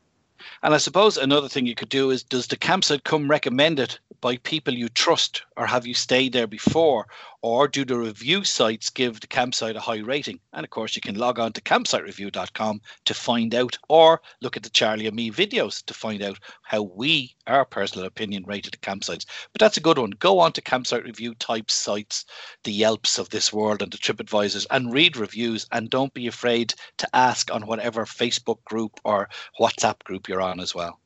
And 0.63 0.73
I 0.73 0.77
suppose 0.77 1.17
another 1.17 1.49
thing 1.49 1.65
you 1.65 1.75
could 1.75 1.89
do 1.89 2.09
is 2.09 2.23
does 2.23 2.47
the 2.47 2.55
campsite 2.55 3.03
come 3.03 3.29
recommended 3.29 3.99
by 4.21 4.37
people 4.37 4.73
you 4.73 4.89
trust 4.89 5.43
or 5.57 5.65
have 5.65 5.85
you 5.85 5.93
stayed 5.93 6.33
there 6.33 6.47
before? 6.47 7.07
Or 7.43 7.67
do 7.67 7.83
the 7.83 7.97
review 7.97 8.43
sites 8.43 8.91
give 8.91 9.19
the 9.19 9.25
campsite 9.25 9.75
a 9.75 9.79
high 9.79 10.01
rating? 10.01 10.39
And 10.53 10.63
of 10.63 10.69
course, 10.69 10.95
you 10.95 11.01
can 11.01 11.15
log 11.15 11.39
on 11.39 11.53
to 11.53 11.61
campsitereview.com 11.61 12.81
to 13.05 13.13
find 13.15 13.55
out 13.55 13.79
or 13.89 14.21
look 14.41 14.57
at 14.57 14.61
the 14.61 14.69
Charlie 14.69 15.07
and 15.07 15.15
me 15.15 15.31
videos 15.31 15.83
to 15.85 15.95
find 15.95 16.21
out 16.21 16.37
how 16.61 16.83
we, 16.83 17.35
our 17.47 17.65
personal 17.65 18.05
opinion, 18.05 18.43
rated 18.45 18.73
the 18.73 18.77
campsites. 18.77 19.25
But 19.53 19.59
that's 19.59 19.77
a 19.77 19.81
good 19.81 19.97
one. 19.97 20.11
Go 20.11 20.37
on 20.37 20.53
to 20.53 20.61
campsite 20.61 21.03
review 21.03 21.33
type 21.33 21.71
sites, 21.71 22.25
the 22.63 22.73
Yelps 22.73 23.17
of 23.17 23.29
this 23.29 23.51
world 23.51 23.81
and 23.81 23.91
the 23.91 23.97
TripAdvisors 23.97 24.67
and 24.69 24.93
read 24.93 25.17
reviews 25.17 25.65
and 25.71 25.89
don't 25.89 26.13
be 26.13 26.27
afraid 26.27 26.75
to 26.97 27.09
ask 27.15 27.51
on 27.51 27.65
whatever 27.65 28.05
Facebook 28.05 28.63
group 28.65 28.99
or 29.03 29.29
WhatsApp 29.59 30.03
group 30.03 30.29
you're 30.29 30.41
on 30.41 30.59
as 30.59 30.75
well. 30.75 30.99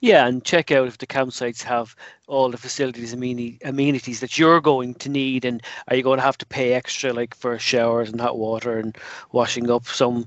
Yeah, 0.00 0.26
and 0.26 0.44
check 0.44 0.70
out 0.70 0.88
if 0.88 0.98
the 0.98 1.06
campsites 1.06 1.62
have 1.62 1.94
all 2.26 2.50
the 2.50 2.58
facilities, 2.58 3.12
and 3.12 3.58
amenities 3.64 4.20
that 4.20 4.38
you're 4.38 4.60
going 4.60 4.94
to 4.94 5.08
need, 5.08 5.44
and 5.44 5.62
are 5.88 5.96
you 5.96 6.02
going 6.02 6.18
to 6.18 6.24
have 6.24 6.38
to 6.38 6.46
pay 6.46 6.74
extra, 6.74 7.12
like 7.12 7.34
for 7.34 7.58
showers 7.58 8.10
and 8.10 8.20
hot 8.20 8.38
water 8.38 8.78
and 8.78 8.96
washing 9.32 9.70
up? 9.70 9.86
Some 9.86 10.26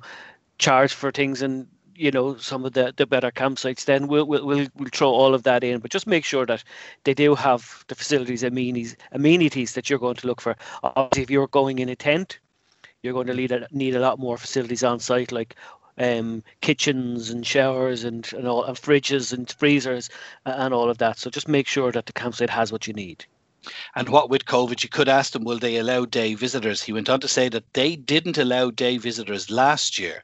charge 0.57 0.93
for 0.93 1.11
things, 1.11 1.41
and 1.41 1.67
you 1.95 2.11
know 2.11 2.35
some 2.37 2.65
of 2.65 2.73
the, 2.73 2.93
the 2.97 3.05
better 3.05 3.31
campsites. 3.31 3.85
Then 3.85 4.07
we'll, 4.07 4.25
we'll 4.25 4.45
we'll 4.45 4.67
we'll 4.75 4.89
throw 4.91 5.11
all 5.11 5.33
of 5.33 5.43
that 5.43 5.63
in, 5.63 5.79
but 5.79 5.91
just 5.91 6.07
make 6.07 6.25
sure 6.25 6.45
that 6.45 6.63
they 7.03 7.13
do 7.13 7.35
have 7.35 7.85
the 7.87 7.95
facilities, 7.95 8.43
amenities, 8.43 8.95
amenities 9.11 9.73
that 9.73 9.89
you're 9.89 9.99
going 9.99 10.15
to 10.15 10.27
look 10.27 10.41
for. 10.41 10.55
Obviously, 10.83 11.23
if 11.23 11.29
you're 11.29 11.47
going 11.47 11.79
in 11.79 11.89
a 11.89 11.95
tent, 11.95 12.39
you're 13.03 13.13
going 13.13 13.27
to 13.27 13.33
need 13.33 13.51
a, 13.51 13.67
need 13.71 13.95
a 13.95 13.99
lot 13.99 14.19
more 14.19 14.37
facilities 14.37 14.83
on 14.83 14.99
site, 14.99 15.31
like 15.31 15.55
um, 15.97 16.43
kitchens 16.61 17.29
and 17.29 17.45
showers 17.45 18.03
and, 18.03 18.31
and 18.33 18.47
all 18.47 18.63
and 18.63 18.77
fridges 18.77 19.33
and 19.33 19.51
freezers 19.51 20.09
and 20.45 20.73
all 20.73 20.89
of 20.89 20.97
that. 20.99 21.19
So 21.19 21.29
just 21.29 21.47
make 21.47 21.67
sure 21.67 21.91
that 21.91 22.05
the 22.05 22.13
campsite 22.13 22.49
has 22.49 22.71
what 22.71 22.87
you 22.87 22.93
need. 22.93 23.25
And 23.95 24.09
what 24.09 24.29
with 24.29 24.45
COVID, 24.45 24.81
you 24.81 24.89
could 24.89 25.07
ask 25.07 25.33
them, 25.33 25.43
will 25.43 25.59
they 25.59 25.77
allow 25.77 26.05
day 26.05 26.33
visitors? 26.33 26.81
He 26.81 26.93
went 26.93 27.09
on 27.09 27.19
to 27.19 27.27
say 27.27 27.47
that 27.49 27.73
they 27.73 27.95
didn't 27.95 28.37
allow 28.37 28.71
day 28.71 28.97
visitors 28.97 29.51
last 29.51 29.99
year 29.99 30.23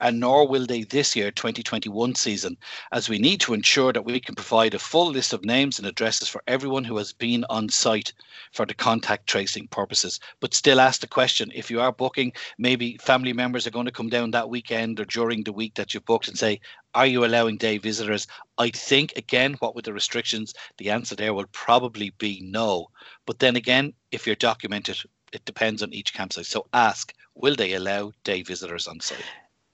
and 0.00 0.20
nor 0.20 0.46
will 0.46 0.64
they 0.66 0.84
this 0.84 1.16
year 1.16 1.30
2021 1.30 2.14
season 2.14 2.56
as 2.92 3.08
we 3.08 3.18
need 3.18 3.40
to 3.40 3.52
ensure 3.52 3.92
that 3.92 4.04
we 4.04 4.20
can 4.20 4.34
provide 4.34 4.74
a 4.74 4.78
full 4.78 5.10
list 5.10 5.32
of 5.32 5.44
names 5.44 5.78
and 5.78 5.88
addresses 5.88 6.28
for 6.28 6.42
everyone 6.46 6.84
who 6.84 6.96
has 6.96 7.12
been 7.12 7.44
on 7.50 7.68
site 7.68 8.12
for 8.52 8.64
the 8.64 8.74
contact 8.74 9.26
tracing 9.26 9.66
purposes. 9.68 10.20
But 10.40 10.54
still 10.54 10.80
ask 10.80 11.00
the 11.00 11.08
question 11.08 11.50
if 11.54 11.70
you 11.70 11.80
are 11.80 11.92
booking 11.92 12.32
maybe 12.58 12.96
family 12.98 13.32
members 13.32 13.66
are 13.66 13.72
going 13.72 13.86
to 13.86 13.92
come 13.92 14.08
down 14.08 14.30
that 14.30 14.48
weekend 14.48 15.00
or 15.00 15.04
during 15.04 15.42
the 15.42 15.52
week 15.52 15.74
that 15.74 15.94
you 15.94 16.00
booked 16.00 16.28
and 16.28 16.38
say 16.38 16.60
are 16.94 17.06
you 17.06 17.24
allowing 17.24 17.56
day 17.56 17.78
visitors? 17.78 18.26
I 18.56 18.70
think 18.70 19.12
again 19.16 19.54
what 19.54 19.74
with 19.74 19.84
the 19.84 19.92
restrictions 19.92 20.54
the 20.78 20.90
answer 20.90 21.16
there 21.16 21.34
will 21.34 21.46
probably 21.52 22.10
be 22.18 22.40
no. 22.44 22.88
But 23.26 23.40
then 23.40 23.56
again 23.56 23.94
if 24.12 24.26
you're 24.26 24.36
documented 24.36 24.98
it 25.32 25.44
depends 25.44 25.82
on 25.82 25.92
each 25.92 26.14
campsite. 26.14 26.46
So 26.46 26.66
ask 26.72 27.12
will 27.34 27.56
they 27.56 27.74
allow 27.74 28.12
day 28.22 28.42
visitors 28.42 28.86
on 28.86 29.00
site 29.00 29.24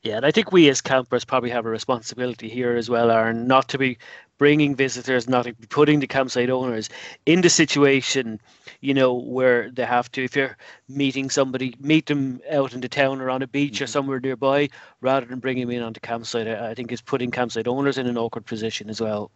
yeah, 0.04 0.18
and 0.18 0.26
I 0.26 0.30
think 0.30 0.52
we 0.52 0.68
as 0.68 0.82
campers 0.82 1.24
probably 1.24 1.48
have 1.50 1.64
a 1.64 1.70
responsibility 1.70 2.50
here 2.50 2.76
as 2.76 2.90
well, 2.90 3.10
Aaron, 3.10 3.46
not 3.46 3.68
to 3.70 3.78
be 3.78 3.96
bringing 4.38 4.75
visitors, 4.75 5.29
not 5.29 5.47
putting 5.68 6.01
the 6.01 6.07
campsite 6.07 6.51
owners 6.51 6.88
in 7.27 7.40
the 7.40 7.49
situation, 7.49 8.40
you 8.81 8.94
know, 8.94 9.14
where 9.14 9.70
they 9.70 9.85
have 9.85 10.11
to, 10.12 10.25
if 10.25 10.37
you're 10.37 10.57
meeting 10.88 11.31
somebody, 11.31 11.75
meet 11.81 12.07
them 12.07 12.40
out 12.51 12.75
in 12.75 12.81
the 12.81 12.88
town 12.88 13.20
or 13.20 13.31
on 13.31 13.42
a 13.42 13.47
beach 13.47 13.75
mm-hmm. 13.75 13.85
or 13.85 13.87
somewhere 13.87 14.20
nearby, 14.20 14.68
rather 15.01 15.27
than 15.27 15.38
bringing 15.38 15.66
them 15.66 15.77
in 15.77 15.83
on 15.83 15.92
the 15.92 16.01
campsite. 16.01 16.49
I 16.49 16.75
think 16.75 16.92
is 16.92 17.01
putting 17.01 17.31
campsite 17.31 17.68
owners 17.68 17.99
in 17.99 18.07
an 18.07 18.18
awkward 18.18 18.47
position 18.47 18.90
as 18.90 19.01
well. 19.01 19.31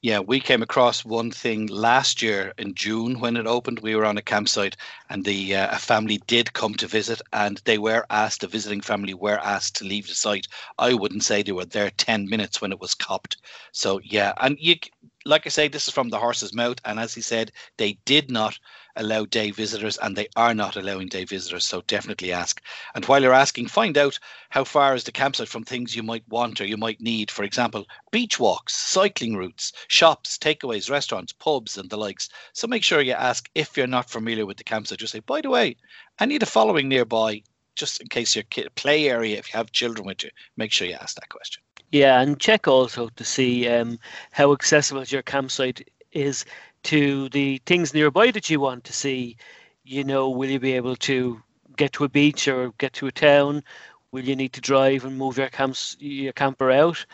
Yeah, 0.00 0.20
we 0.20 0.40
came 0.40 0.62
across 0.62 1.04
one 1.04 1.30
thing 1.30 1.66
last 1.66 2.22
year 2.22 2.54
in 2.56 2.74
June 2.74 3.20
when 3.20 3.36
it 3.36 3.46
opened. 3.46 3.80
We 3.80 3.94
were 3.94 4.06
on 4.06 4.16
a 4.16 4.22
campsite, 4.22 4.76
and 5.10 5.24
the 5.24 5.56
uh, 5.56 5.76
a 5.76 5.78
family 5.78 6.22
did 6.26 6.54
come 6.54 6.74
to 6.76 6.86
visit, 6.86 7.20
and 7.32 7.60
they 7.64 7.76
were 7.76 8.06
asked. 8.08 8.40
The 8.40 8.46
visiting 8.46 8.80
family 8.80 9.12
were 9.12 9.38
asked 9.38 9.76
to 9.76 9.84
leave 9.84 10.08
the 10.08 10.14
site. 10.14 10.48
I 10.78 10.94
wouldn't 10.94 11.24
say 11.24 11.42
they 11.42 11.52
were 11.52 11.66
there 11.66 11.90
ten 11.90 12.28
minutes 12.28 12.62
when 12.62 12.72
it 12.72 12.80
was 12.80 12.94
copped. 12.94 13.36
So 13.72 14.00
yeah, 14.02 14.32
and 14.40 14.56
you, 14.60 14.76
like 15.24 15.46
I 15.46 15.50
say, 15.50 15.68
this 15.68 15.88
is 15.88 15.94
from 15.94 16.08
the 16.08 16.18
horse's 16.18 16.54
mouth, 16.54 16.78
and 16.84 16.98
as 16.98 17.14
he 17.14 17.20
said, 17.20 17.52
they 17.76 17.98
did 18.04 18.30
not 18.30 18.58
allow 18.98 19.24
day 19.24 19.50
visitors 19.50 19.96
and 19.98 20.16
they 20.16 20.26
are 20.36 20.54
not 20.54 20.76
allowing 20.76 21.08
day 21.08 21.24
visitors. 21.24 21.64
So 21.64 21.82
definitely 21.82 22.32
ask. 22.32 22.60
And 22.94 23.04
while 23.04 23.22
you're 23.22 23.32
asking, 23.32 23.68
find 23.68 23.96
out 23.96 24.18
how 24.50 24.64
far 24.64 24.94
is 24.94 25.04
the 25.04 25.12
campsite 25.12 25.48
from 25.48 25.64
things 25.64 25.94
you 25.94 26.02
might 26.02 26.28
want 26.28 26.60
or 26.60 26.66
you 26.66 26.76
might 26.76 27.00
need. 27.00 27.30
For 27.30 27.44
example, 27.44 27.86
beach 28.10 28.40
walks, 28.40 28.74
cycling 28.74 29.36
routes, 29.36 29.72
shops, 29.86 30.36
takeaways, 30.36 30.90
restaurants, 30.90 31.32
pubs, 31.32 31.78
and 31.78 31.88
the 31.88 31.96
likes. 31.96 32.28
So 32.52 32.66
make 32.66 32.82
sure 32.82 33.00
you 33.00 33.12
ask 33.12 33.48
if 33.54 33.76
you're 33.76 33.86
not 33.86 34.10
familiar 34.10 34.46
with 34.46 34.56
the 34.56 34.64
campsite. 34.64 34.98
Just 34.98 35.12
say, 35.12 35.20
by 35.20 35.40
the 35.40 35.50
way, 35.50 35.76
I 36.18 36.26
need 36.26 36.42
a 36.42 36.46
following 36.46 36.88
nearby 36.88 37.42
just 37.76 38.00
in 38.00 38.08
case 38.08 38.34
your 38.34 38.42
kid, 38.44 38.74
play 38.74 39.08
area, 39.08 39.38
if 39.38 39.52
you 39.52 39.56
have 39.56 39.70
children 39.70 40.04
with 40.04 40.24
you, 40.24 40.30
make 40.56 40.72
sure 40.72 40.88
you 40.88 40.94
ask 40.94 41.14
that 41.14 41.28
question. 41.28 41.62
Yeah, 41.90 42.20
and 42.20 42.38
check 42.38 42.68
also 42.68 43.08
to 43.08 43.24
see 43.24 43.68
um, 43.68 43.98
how 44.30 44.52
accessible 44.52 45.04
your 45.04 45.22
campsite 45.22 45.88
is 46.12 46.44
to 46.84 47.28
the 47.30 47.58
things 47.66 47.94
nearby 47.94 48.30
that 48.30 48.50
you 48.50 48.60
want 48.60 48.84
to 48.84 48.92
see 48.92 49.36
you 49.88 50.04
know, 50.04 50.28
will 50.28 50.50
you 50.50 50.60
be 50.60 50.74
able 50.74 50.96
to 50.96 51.42
get 51.76 51.92
to 51.94 52.04
a 52.04 52.08
beach 52.08 52.46
or 52.46 52.72
get 52.78 52.92
to 52.92 53.06
a 53.06 53.12
town? 53.12 53.62
Will 54.12 54.24
you 54.24 54.36
need 54.36 54.52
to 54.52 54.60
drive 54.60 55.04
and 55.04 55.16
move 55.16 55.38
your 55.38 55.48
camps 55.48 55.96
your 55.98 56.32
camper 56.34 56.70
out? 56.70 57.04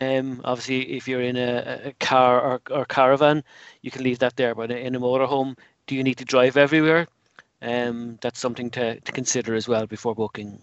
Um, 0.00 0.40
obviously, 0.44 0.96
if 0.96 1.06
you're 1.06 1.22
in 1.22 1.36
a, 1.36 1.80
a 1.86 1.92
car 2.00 2.40
or, 2.40 2.60
or 2.70 2.84
caravan, 2.86 3.44
you 3.82 3.90
can 3.92 4.02
leave 4.02 4.18
that 4.18 4.36
there. 4.36 4.54
But 4.54 4.72
in 4.72 4.96
a 4.96 5.00
motorhome, 5.00 5.56
do 5.86 5.94
you 5.94 6.02
need 6.02 6.18
to 6.18 6.24
drive 6.24 6.56
everywhere? 6.56 7.06
Um, 7.62 8.18
that's 8.20 8.40
something 8.40 8.70
to, 8.72 8.98
to 9.00 9.12
consider 9.12 9.54
as 9.54 9.68
well 9.68 9.86
before 9.86 10.14
booking. 10.14 10.60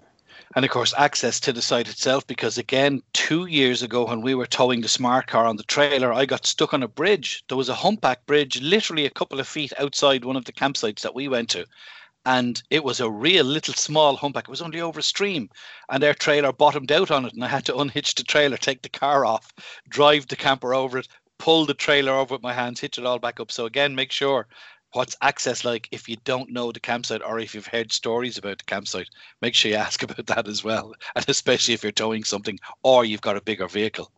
And 0.55 0.65
of 0.65 0.71
course, 0.71 0.93
access 0.97 1.39
to 1.41 1.53
the 1.53 1.61
site 1.61 1.89
itself, 1.89 2.27
because 2.27 2.57
again, 2.57 3.01
two 3.13 3.45
years 3.45 3.81
ago 3.81 4.05
when 4.05 4.21
we 4.21 4.35
were 4.35 4.45
towing 4.45 4.81
the 4.81 4.87
smart 4.87 5.27
car 5.27 5.45
on 5.45 5.55
the 5.55 5.63
trailer, 5.63 6.11
I 6.11 6.25
got 6.25 6.45
stuck 6.45 6.73
on 6.73 6.83
a 6.83 6.87
bridge. 6.87 7.43
There 7.47 7.57
was 7.57 7.69
a 7.69 7.75
humpback 7.75 8.25
bridge 8.25 8.61
literally 8.61 9.05
a 9.05 9.09
couple 9.09 9.39
of 9.39 9.47
feet 9.47 9.71
outside 9.77 10.25
one 10.25 10.35
of 10.35 10.45
the 10.45 10.53
campsites 10.53 11.01
that 11.01 11.15
we 11.15 11.27
went 11.27 11.49
to. 11.51 11.65
And 12.25 12.61
it 12.69 12.83
was 12.83 12.99
a 12.99 13.09
real 13.09 13.45
little 13.45 13.73
small 13.73 14.15
humpback. 14.15 14.43
It 14.43 14.51
was 14.51 14.61
only 14.61 14.81
over 14.81 14.99
a 14.99 15.03
stream. 15.03 15.49
And 15.89 16.03
their 16.03 16.13
trailer 16.13 16.51
bottomed 16.51 16.91
out 16.91 17.09
on 17.09 17.25
it. 17.25 17.33
And 17.33 17.43
I 17.43 17.47
had 17.47 17.65
to 17.65 17.77
unhitch 17.79 18.15
the 18.15 18.23
trailer, 18.23 18.57
take 18.57 18.81
the 18.81 18.89
car 18.89 19.25
off, 19.25 19.51
drive 19.89 20.27
the 20.27 20.35
camper 20.35 20.73
over 20.73 20.99
it, 20.99 21.07
pull 21.41 21.65
the 21.65 21.73
trailer 21.73 22.13
over 22.13 22.35
with 22.35 22.43
my 22.43 22.53
hands, 22.53 22.79
hitch 22.79 22.99
it 22.99 23.05
all 23.05 23.17
back 23.17 23.39
up. 23.39 23.51
So 23.51 23.65
again, 23.65 23.95
make 23.95 24.11
sure 24.11 24.47
what's 24.93 25.15
access 25.21 25.63
like 25.63 25.87
if 25.91 26.09
you 26.09 26.17
don't 26.23 26.51
know 26.51 26.71
the 26.71 26.79
campsite 26.79 27.21
or 27.23 27.39
if 27.39 27.55
you've 27.55 27.67
heard 27.67 27.91
stories 27.91 28.37
about 28.37 28.57
the 28.57 28.63
campsite? 28.65 29.09
Make 29.41 29.55
sure 29.55 29.71
you 29.71 29.77
ask 29.87 30.03
about 30.03 30.25
that 30.27 30.47
as 30.47 30.63
well 30.63 30.93
and 31.15 31.25
especially 31.27 31.73
if 31.73 31.83
you're 31.83 31.91
towing 31.91 32.23
something 32.23 32.59
or 32.83 33.05
you've 33.05 33.21
got 33.21 33.37
a 33.37 33.41
bigger 33.41 33.67
vehicle. 33.67 34.11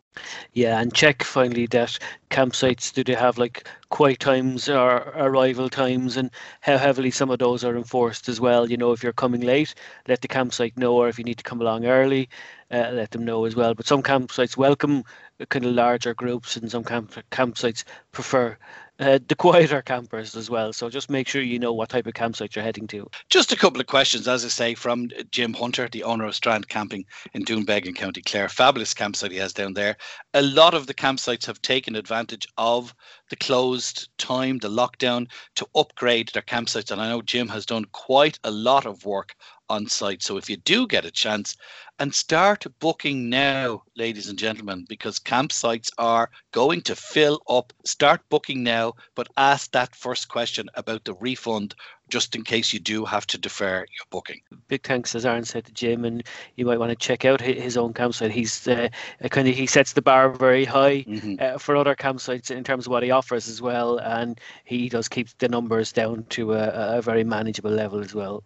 Yeah 0.52 0.80
and 0.80 0.94
check 0.94 1.24
finally 1.24 1.66
that 1.66 1.98
campsites 2.30 2.92
do 2.92 3.02
they 3.02 3.14
have 3.14 3.36
like 3.36 3.68
quiet 3.88 4.20
times 4.20 4.68
or 4.68 5.12
arrival 5.16 5.68
times? 5.68 6.16
And 6.16 6.30
how 6.60 6.78
heavily 6.78 7.10
some 7.10 7.30
of 7.30 7.40
those 7.40 7.64
are 7.64 7.76
enforced 7.76 8.28
as 8.28 8.40
well 8.40 8.70
you 8.70 8.76
know 8.76 8.92
if 8.92 9.02
you're 9.02 9.12
coming 9.12 9.40
late 9.40 9.74
let 10.06 10.20
the 10.20 10.28
campsite 10.28 10.76
know 10.76 10.94
or 10.94 11.08
if 11.08 11.18
you 11.18 11.24
need 11.24 11.38
to 11.38 11.44
come 11.44 11.60
along 11.60 11.86
early 11.86 12.28
uh, 12.74 12.90
let 12.92 13.10
them 13.10 13.24
know 13.24 13.44
as 13.44 13.54
well 13.54 13.74
but 13.74 13.86
some 13.86 14.02
campsites 14.02 14.56
welcome 14.56 15.04
kind 15.48 15.64
of 15.64 15.72
larger 15.72 16.14
groups 16.14 16.56
and 16.56 16.70
some 16.70 16.84
camp 16.84 17.12
campsites 17.30 17.84
prefer 18.12 18.56
uh, 19.00 19.18
the 19.26 19.34
quieter 19.38 19.82
campers 19.82 20.36
as 20.36 20.48
well. 20.48 20.72
So 20.72 20.88
just 20.88 21.10
make 21.10 21.26
sure 21.28 21.42
you 21.42 21.58
know 21.58 21.72
what 21.72 21.88
type 21.88 22.06
of 22.06 22.14
campsite 22.14 22.54
you're 22.54 22.64
heading 22.64 22.86
to. 22.88 23.10
Just 23.28 23.52
a 23.52 23.56
couple 23.56 23.80
of 23.80 23.86
questions, 23.86 24.28
as 24.28 24.44
I 24.44 24.48
say, 24.48 24.74
from 24.74 25.10
Jim 25.30 25.52
Hunter, 25.54 25.88
the 25.88 26.04
owner 26.04 26.24
of 26.24 26.34
Strand 26.34 26.68
Camping 26.68 27.04
in 27.32 27.44
Doonbeg 27.44 27.86
in 27.86 27.94
County 27.94 28.22
Clare. 28.22 28.48
Fabulous 28.48 28.94
campsite 28.94 29.32
he 29.32 29.38
has 29.38 29.52
down 29.52 29.74
there. 29.74 29.96
A 30.32 30.42
lot 30.42 30.74
of 30.74 30.86
the 30.86 30.94
campsites 30.94 31.46
have 31.46 31.60
taken 31.62 31.96
advantage 31.96 32.46
of 32.56 32.94
the 33.30 33.36
closed 33.36 34.08
time, 34.18 34.58
the 34.58 34.68
lockdown, 34.68 35.28
to 35.56 35.66
upgrade 35.74 36.30
their 36.32 36.42
campsites. 36.42 36.90
And 36.90 37.00
I 37.00 37.08
know 37.08 37.22
Jim 37.22 37.48
has 37.48 37.66
done 37.66 37.86
quite 37.86 38.38
a 38.44 38.50
lot 38.50 38.86
of 38.86 39.04
work 39.04 39.34
on 39.68 39.86
site. 39.86 40.22
So 40.22 40.36
if 40.36 40.50
you 40.50 40.56
do 40.56 40.86
get 40.86 41.04
a 41.04 41.10
chance, 41.10 41.56
and 41.98 42.12
start 42.12 42.66
booking 42.80 43.28
now, 43.28 43.82
ladies 43.96 44.28
and 44.28 44.38
gentlemen, 44.38 44.84
because 44.88 45.18
campsites 45.20 45.90
are 45.96 46.30
going 46.50 46.80
to 46.82 46.96
fill 46.96 47.40
up. 47.48 47.72
Start 47.84 48.20
booking 48.28 48.64
now, 48.64 48.94
but 49.14 49.28
ask 49.36 49.70
that 49.72 49.94
first 49.94 50.28
question 50.28 50.68
about 50.74 51.04
the 51.04 51.14
refund 51.14 51.74
just 52.10 52.36
in 52.36 52.42
case 52.42 52.72
you 52.72 52.80
do 52.80 53.04
have 53.04 53.26
to 53.28 53.38
defer 53.38 53.78
your 53.78 54.06
booking. 54.10 54.40
Big 54.68 54.82
thanks, 54.82 55.14
as 55.14 55.24
Aaron 55.24 55.44
said 55.44 55.64
to 55.66 55.72
Jim, 55.72 56.04
and 56.04 56.22
you 56.56 56.66
might 56.66 56.78
want 56.78 56.90
to 56.90 56.96
check 56.96 57.24
out 57.24 57.40
his 57.40 57.76
own 57.76 57.94
campsite. 57.94 58.30
He's 58.30 58.66
uh, 58.68 58.88
kind 59.30 59.48
of 59.48 59.54
he 59.54 59.66
sets 59.66 59.92
the 59.92 60.02
bar 60.02 60.30
very 60.30 60.64
high 60.64 61.02
mm-hmm. 61.02 61.36
uh, 61.38 61.58
for 61.58 61.76
other 61.76 61.94
campsites 61.94 62.50
in 62.50 62.64
terms 62.64 62.86
of 62.86 62.90
what 62.90 63.04
he 63.04 63.10
offers 63.10 63.48
as 63.48 63.62
well, 63.62 63.98
and 63.98 64.40
he 64.64 64.88
does 64.88 65.08
keep 65.08 65.28
the 65.38 65.48
numbers 65.48 65.92
down 65.92 66.24
to 66.30 66.54
a, 66.54 66.98
a 66.98 67.02
very 67.02 67.24
manageable 67.24 67.70
level 67.70 68.00
as 68.00 68.14
well 68.14 68.42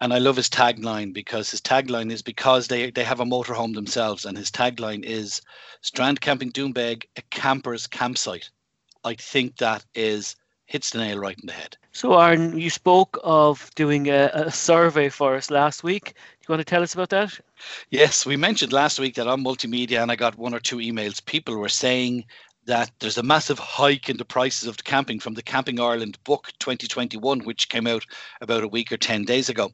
and 0.00 0.12
I 0.12 0.18
love 0.18 0.36
his 0.36 0.48
tagline 0.48 1.12
because 1.12 1.50
his 1.50 1.60
tagline 1.60 2.10
is 2.10 2.22
because 2.22 2.68
they 2.68 2.90
they 2.90 3.04
have 3.04 3.20
a 3.20 3.24
motorhome 3.24 3.74
themselves, 3.74 4.24
and 4.24 4.36
his 4.36 4.50
tagline 4.50 5.04
is 5.04 5.42
Strand 5.82 6.20
Camping 6.20 6.52
Doonbeg, 6.52 7.04
a 7.16 7.22
camper's 7.30 7.86
campsite. 7.86 8.50
I 9.04 9.14
think 9.14 9.56
that 9.56 9.84
is 9.94 10.36
hits 10.66 10.90
the 10.90 10.98
nail 10.98 11.18
right 11.18 11.38
in 11.38 11.46
the 11.46 11.52
head. 11.52 11.76
So, 11.92 12.16
Aaron, 12.18 12.56
you 12.56 12.70
spoke 12.70 13.18
of 13.24 13.68
doing 13.74 14.08
a, 14.08 14.30
a 14.32 14.52
survey 14.52 15.08
for 15.08 15.34
us 15.34 15.50
last 15.50 15.82
week. 15.82 16.04
Do 16.04 16.46
you 16.48 16.52
want 16.52 16.60
to 16.60 16.64
tell 16.64 16.82
us 16.82 16.94
about 16.94 17.10
that? 17.10 17.40
Yes, 17.90 18.24
we 18.24 18.36
mentioned 18.36 18.72
last 18.72 19.00
week 19.00 19.16
that 19.16 19.26
on 19.26 19.42
multimedia, 19.42 20.00
and 20.00 20.12
I 20.12 20.16
got 20.16 20.38
one 20.38 20.54
or 20.54 20.60
two 20.60 20.76
emails. 20.76 21.24
People 21.24 21.56
were 21.56 21.68
saying 21.68 22.24
that 22.66 22.90
there's 23.00 23.18
a 23.18 23.22
massive 23.22 23.58
hike 23.58 24.08
in 24.08 24.16
the 24.16 24.24
prices 24.24 24.68
of 24.68 24.76
the 24.76 24.82
camping 24.82 25.18
from 25.18 25.34
the 25.34 25.42
Camping 25.42 25.80
Ireland 25.80 26.18
book 26.24 26.52
2021, 26.58 27.40
which 27.40 27.68
came 27.68 27.86
out 27.86 28.04
about 28.40 28.64
a 28.64 28.68
week 28.68 28.92
or 28.92 28.96
10 28.96 29.24
days 29.24 29.48
ago. 29.48 29.72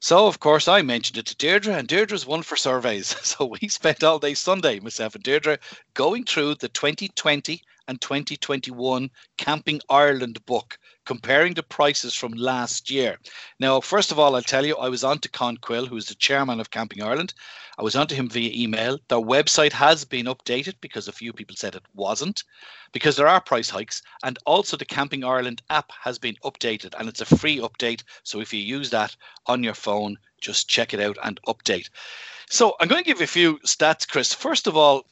So, 0.00 0.26
of 0.26 0.40
course, 0.40 0.68
I 0.68 0.82
mentioned 0.82 1.18
it 1.18 1.26
to 1.26 1.36
Deirdre, 1.36 1.74
and 1.74 1.88
Deirdre's 1.88 2.26
one 2.26 2.42
for 2.42 2.56
surveys. 2.56 3.14
So, 3.28 3.46
we 3.46 3.68
spent 3.68 4.04
all 4.04 4.18
day 4.18 4.34
Sunday, 4.34 4.80
myself 4.80 5.14
and 5.14 5.24
Deirdre, 5.24 5.58
going 5.94 6.24
through 6.24 6.54
the 6.56 6.68
2020 6.68 7.60
and 7.88 8.00
2021 8.00 9.10
Camping 9.36 9.80
Ireland 9.88 10.44
book, 10.46 10.78
comparing 11.08 11.54
the 11.54 11.62
prices 11.62 12.14
from 12.14 12.32
last 12.32 12.90
year. 12.90 13.18
Now, 13.58 13.80
first 13.80 14.12
of 14.12 14.18
all, 14.18 14.36
I'll 14.36 14.42
tell 14.42 14.66
you, 14.66 14.76
I 14.76 14.90
was 14.90 15.04
on 15.04 15.18
to 15.20 15.28
Con 15.30 15.56
Quill, 15.56 15.86
who's 15.86 16.04
the 16.04 16.14
chairman 16.14 16.60
of 16.60 16.70
Camping 16.70 17.02
Ireland. 17.02 17.32
I 17.78 17.82
was 17.82 17.96
on 17.96 18.08
to 18.08 18.14
him 18.14 18.28
via 18.28 18.52
email. 18.54 18.98
Their 19.08 19.18
website 19.18 19.72
has 19.72 20.04
been 20.04 20.26
updated 20.26 20.74
because 20.82 21.08
a 21.08 21.12
few 21.12 21.32
people 21.32 21.56
said 21.56 21.74
it 21.74 21.86
wasn't, 21.94 22.44
because 22.92 23.16
there 23.16 23.26
are 23.26 23.40
price 23.40 23.70
hikes. 23.70 24.02
And 24.22 24.38
also, 24.44 24.76
the 24.76 24.84
Camping 24.84 25.24
Ireland 25.24 25.62
app 25.70 25.90
has 25.98 26.18
been 26.18 26.36
updated 26.44 26.94
and 26.98 27.08
it's 27.08 27.22
a 27.22 27.36
free 27.38 27.56
update. 27.56 28.02
So 28.22 28.40
if 28.40 28.52
you 28.52 28.60
use 28.60 28.90
that 28.90 29.16
on 29.46 29.64
your 29.64 29.72
phone, 29.72 30.18
just 30.42 30.68
check 30.68 30.92
it 30.92 31.00
out 31.00 31.16
and 31.24 31.40
update. 31.48 31.88
So 32.50 32.76
I'm 32.80 32.88
going 32.88 33.02
to 33.02 33.08
give 33.08 33.20
you 33.20 33.24
a 33.24 33.28
few 33.28 33.58
stats, 33.60 34.06
Chris. 34.06 34.34
First 34.34 34.66
of 34.66 34.76
all, 34.76 35.06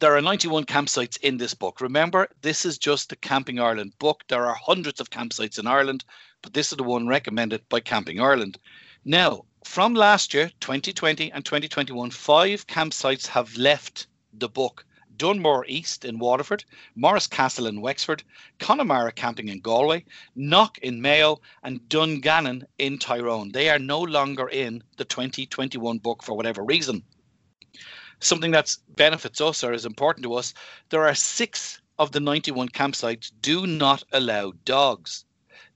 there 0.00 0.14
are 0.14 0.20
91 0.20 0.64
campsites 0.64 1.16
in 1.22 1.38
this 1.38 1.54
book. 1.54 1.80
Remember, 1.80 2.28
this 2.42 2.66
is 2.66 2.76
just 2.76 3.08
the 3.08 3.16
Camping 3.16 3.58
Ireland 3.58 3.94
book. 3.98 4.22
There 4.28 4.44
are 4.44 4.54
hundreds 4.54 5.00
of 5.00 5.08
campsites 5.08 5.58
in 5.58 5.66
Ireland, 5.66 6.04
but 6.42 6.52
this 6.52 6.70
is 6.70 6.76
the 6.76 6.84
one 6.84 7.06
recommended 7.06 7.66
by 7.70 7.80
Camping 7.80 8.20
Ireland. 8.20 8.58
Now, 9.06 9.46
from 9.64 9.94
last 9.94 10.34
year, 10.34 10.52
2020 10.60 11.32
and 11.32 11.42
2021, 11.42 12.10
five 12.10 12.66
campsites 12.66 13.26
have 13.28 13.56
left 13.56 14.08
the 14.34 14.50
book. 14.50 14.84
Dunmore 15.16 15.64
East 15.66 16.04
in 16.04 16.18
Waterford, 16.18 16.66
Morris 16.94 17.26
Castle 17.26 17.66
in 17.66 17.80
Wexford, 17.80 18.22
Connemara 18.58 19.10
Camping 19.10 19.48
in 19.48 19.60
Galway, 19.60 20.04
Knock 20.36 20.76
in 20.78 21.00
Mayo, 21.00 21.40
and 21.62 21.88
Dungannon 21.88 22.66
in 22.76 22.98
Tyrone. 22.98 23.52
They 23.52 23.70
are 23.70 23.78
no 23.78 24.00
longer 24.00 24.48
in 24.50 24.84
the 24.98 25.06
2021 25.06 25.98
book 25.98 26.22
for 26.22 26.36
whatever 26.36 26.62
reason 26.62 27.04
something 28.20 28.50
that 28.50 28.76
benefits 28.88 29.40
us 29.40 29.62
or 29.62 29.72
is 29.72 29.84
important 29.84 30.24
to 30.24 30.34
us, 30.34 30.54
there 30.88 31.06
are 31.06 31.14
six 31.14 31.80
of 31.98 32.12
the 32.12 32.20
91 32.20 32.68
campsites 32.68 33.30
do 33.40 33.66
not 33.66 34.02
allow 34.12 34.52
dogs. 34.64 35.24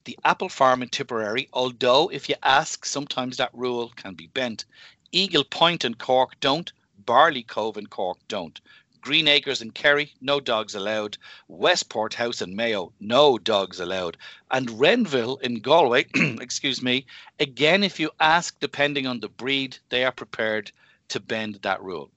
The 0.04 0.18
Apple 0.24 0.48
Farm 0.48 0.82
in 0.82 0.88
Tipperary, 0.88 1.48
although 1.52 2.08
if 2.08 2.28
you 2.28 2.34
ask, 2.42 2.84
sometimes 2.84 3.36
that 3.36 3.54
rule 3.54 3.92
can 3.96 4.14
be 4.14 4.26
bent. 4.26 4.64
Eagle 5.12 5.44
Point 5.44 5.84
in 5.84 5.94
Cork 5.94 6.40
don't. 6.40 6.72
Barley 6.98 7.42
Cove 7.42 7.76
in 7.76 7.86
Cork 7.86 8.18
don't. 8.28 8.60
Green 9.00 9.26
Acres 9.26 9.60
in 9.60 9.72
Kerry, 9.72 10.14
no 10.20 10.38
dogs 10.38 10.76
allowed. 10.76 11.18
Westport 11.48 12.14
House 12.14 12.40
in 12.40 12.54
Mayo, 12.54 12.92
no 13.00 13.36
dogs 13.36 13.80
allowed. 13.80 14.16
And 14.50 14.78
Renville 14.78 15.38
in 15.38 15.60
Galway, 15.60 16.06
excuse 16.14 16.80
me, 16.80 17.06
again, 17.40 17.82
if 17.82 17.98
you 17.98 18.12
ask, 18.20 18.58
depending 18.60 19.08
on 19.08 19.18
the 19.18 19.28
breed, 19.28 19.76
they 19.88 20.04
are 20.04 20.12
prepared 20.12 20.70
to 21.08 21.18
bend 21.18 21.56
that 21.62 21.82
rule. 21.82 22.10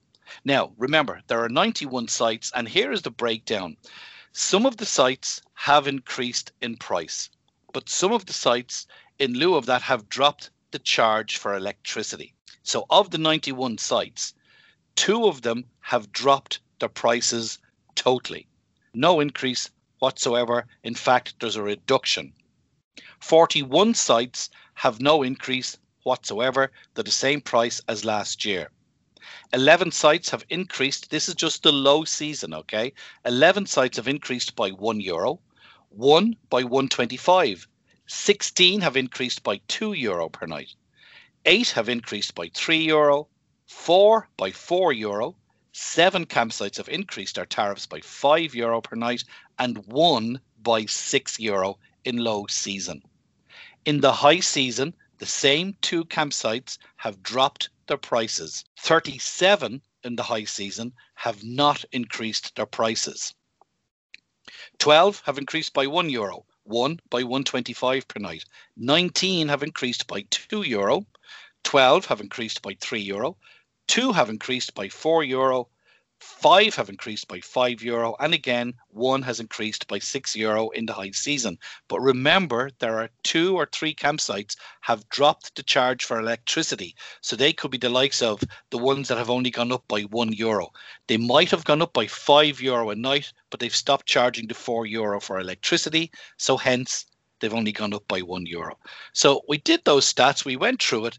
Now, 0.44 0.72
remember, 0.76 1.22
there 1.26 1.42
are 1.44 1.48
91 1.48 2.08
sites, 2.08 2.50
and 2.54 2.68
here 2.68 2.90
is 2.90 3.02
the 3.02 3.10
breakdown. 3.10 3.76
Some 4.32 4.66
of 4.66 4.76
the 4.76 4.86
sites 4.86 5.40
have 5.54 5.86
increased 5.86 6.52
in 6.60 6.76
price, 6.76 7.30
but 7.72 7.88
some 7.88 8.12
of 8.12 8.26
the 8.26 8.32
sites, 8.32 8.86
in 9.18 9.34
lieu 9.34 9.54
of 9.54 9.66
that, 9.66 9.82
have 9.82 10.08
dropped 10.08 10.50
the 10.72 10.78
charge 10.78 11.36
for 11.36 11.54
electricity. 11.54 12.34
So, 12.62 12.86
of 12.90 13.10
the 13.10 13.18
91 13.18 13.78
sites, 13.78 14.34
two 14.96 15.26
of 15.26 15.42
them 15.42 15.64
have 15.80 16.12
dropped 16.12 16.58
their 16.80 16.88
prices 16.88 17.58
totally. 17.94 18.48
No 18.92 19.20
increase 19.20 19.70
whatsoever. 20.00 20.66
In 20.82 20.94
fact, 20.94 21.34
there's 21.40 21.56
a 21.56 21.62
reduction. 21.62 22.32
41 23.20 23.94
sites 23.94 24.50
have 24.74 25.00
no 25.00 25.22
increase 25.22 25.78
whatsoever. 26.02 26.72
They're 26.94 27.04
the 27.04 27.10
same 27.10 27.40
price 27.40 27.80
as 27.88 28.04
last 28.04 28.44
year. 28.44 28.70
11 29.52 29.90
sites 29.90 30.30
have 30.30 30.44
increased. 30.50 31.10
This 31.10 31.28
is 31.28 31.34
just 31.34 31.62
the 31.62 31.72
low 31.72 32.04
season, 32.04 32.54
okay? 32.54 32.92
11 33.24 33.66
sites 33.66 33.96
have 33.96 34.08
increased 34.08 34.54
by 34.56 34.70
1 34.70 35.00
euro, 35.00 35.40
1 35.90 36.36
by 36.50 36.62
125. 36.62 37.66
16 38.06 38.80
have 38.80 38.96
increased 38.96 39.42
by 39.42 39.60
2 39.68 39.94
euro 39.94 40.28
per 40.28 40.46
night. 40.46 40.74
8 41.44 41.70
have 41.70 41.88
increased 41.88 42.34
by 42.34 42.48
3 42.54 42.78
euro, 42.84 43.28
4 43.66 44.28
by 44.36 44.50
4 44.52 44.92
euro. 44.92 45.36
7 45.72 46.24
campsites 46.26 46.76
have 46.76 46.88
increased 46.88 47.34
their 47.34 47.46
tariffs 47.46 47.86
by 47.86 48.00
5 48.00 48.54
euro 48.54 48.80
per 48.80 48.96
night 48.96 49.24
and 49.58 49.78
1 49.86 50.40
by 50.62 50.84
6 50.84 51.40
euro 51.40 51.78
in 52.04 52.16
low 52.16 52.46
season. 52.48 53.02
In 53.84 54.00
the 54.00 54.12
high 54.12 54.40
season, 54.40 54.94
the 55.18 55.26
same 55.26 55.76
two 55.80 56.04
campsites 56.04 56.78
have 56.96 57.22
dropped 57.22 57.70
their 57.86 57.96
prices. 57.96 58.64
37 58.80 59.82
in 60.04 60.16
the 60.16 60.22
high 60.22 60.44
season 60.44 60.92
have 61.14 61.42
not 61.44 61.84
increased 61.92 62.54
their 62.54 62.66
prices. 62.66 63.34
12 64.78 65.22
have 65.26 65.38
increased 65.38 65.72
by 65.72 65.86
1 65.86 66.10
euro, 66.10 66.46
1 66.64 67.00
by 67.10 67.22
125 67.22 68.06
per 68.08 68.20
night. 68.20 68.44
19 68.76 69.48
have 69.48 69.62
increased 69.62 70.06
by 70.06 70.22
2 70.30 70.62
euro, 70.62 71.06
12 71.64 72.06
have 72.06 72.20
increased 72.20 72.62
by 72.62 72.76
3 72.80 73.00
euro, 73.00 73.36
2 73.88 74.12
have 74.12 74.30
increased 74.30 74.74
by 74.74 74.88
4 74.88 75.24
euro, 75.24 75.68
Five 76.18 76.74
have 76.76 76.88
increased 76.88 77.28
by 77.28 77.40
five 77.40 77.82
euro, 77.82 78.14
and 78.20 78.32
again, 78.32 78.74
one 78.88 79.22
has 79.22 79.40
increased 79.40 79.86
by 79.88 79.98
six 79.98 80.36
euro 80.36 80.70
in 80.70 80.86
the 80.86 80.92
high 80.92 81.10
season. 81.10 81.58
But 81.88 82.00
remember, 82.00 82.70
there 82.78 82.98
are 83.00 83.10
two 83.22 83.56
or 83.56 83.66
three 83.66 83.94
campsites 83.94 84.56
have 84.82 85.08
dropped 85.08 85.56
the 85.56 85.62
charge 85.62 86.04
for 86.04 86.20
electricity, 86.20 86.94
so 87.20 87.36
they 87.36 87.52
could 87.52 87.70
be 87.70 87.78
the 87.78 87.88
likes 87.88 88.22
of 88.22 88.42
the 88.70 88.78
ones 88.78 89.08
that 89.08 89.18
have 89.18 89.30
only 89.30 89.50
gone 89.50 89.72
up 89.72 89.86
by 89.88 90.02
one 90.02 90.32
euro. 90.32 90.70
They 91.06 91.16
might 91.16 91.50
have 91.50 91.64
gone 91.64 91.82
up 91.82 91.92
by 91.92 92.06
five 92.06 92.60
euro 92.60 92.90
a 92.90 92.94
night, 92.94 93.32
but 93.50 93.60
they've 93.60 93.74
stopped 93.74 94.06
charging 94.06 94.46
the 94.46 94.54
four 94.54 94.86
euro 94.86 95.20
for 95.20 95.40
electricity, 95.40 96.10
so 96.36 96.56
hence 96.56 97.06
they've 97.40 97.52
only 97.52 97.72
gone 97.72 97.92
up 97.92 98.06
by 98.08 98.20
one 98.20 98.46
euro. 98.46 98.78
So 99.12 99.42
we 99.48 99.58
did 99.58 99.84
those 99.84 100.12
stats, 100.12 100.44
we 100.44 100.56
went 100.56 100.82
through 100.82 101.06
it. 101.06 101.18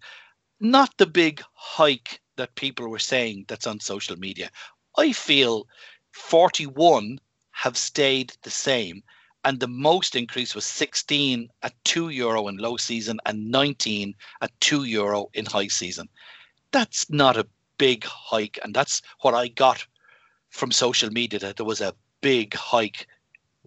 Not 0.60 0.98
the 0.98 1.06
big 1.06 1.44
hike 1.54 2.22
that 2.38 2.56
people 2.56 2.88
were 2.88 3.00
saying 3.00 3.46
that's 3.48 3.68
on 3.68 3.80
social 3.80 4.16
media. 4.16 4.50
I 4.98 5.12
feel 5.12 5.68
41 6.12 7.20
have 7.52 7.78
stayed 7.78 8.34
the 8.42 8.50
same. 8.50 9.04
And 9.44 9.60
the 9.60 9.68
most 9.68 10.16
increase 10.16 10.56
was 10.56 10.66
16 10.66 11.50
at 11.64 11.84
2 11.86 12.10
euro 12.10 12.48
in 12.48 12.58
low 12.58 12.78
season 12.78 13.20
and 13.26 13.50
19 13.50 14.16
at 14.42 14.60
2 14.60 14.84
euro 14.84 15.30
in 15.34 15.46
high 15.46 15.68
season. 15.68 16.10
That's 16.72 17.10
not 17.10 17.38
a 17.38 17.48
big 17.78 18.04
hike. 18.04 18.60
And 18.64 18.74
that's 18.74 19.02
what 19.22 19.34
I 19.34 19.48
got 19.48 19.86
from 20.50 20.72
social 20.72 21.10
media 21.12 21.40
that 21.40 21.58
there 21.58 21.66
was 21.66 21.82
a 21.82 21.96
big 22.22 22.56
hike 22.56 23.08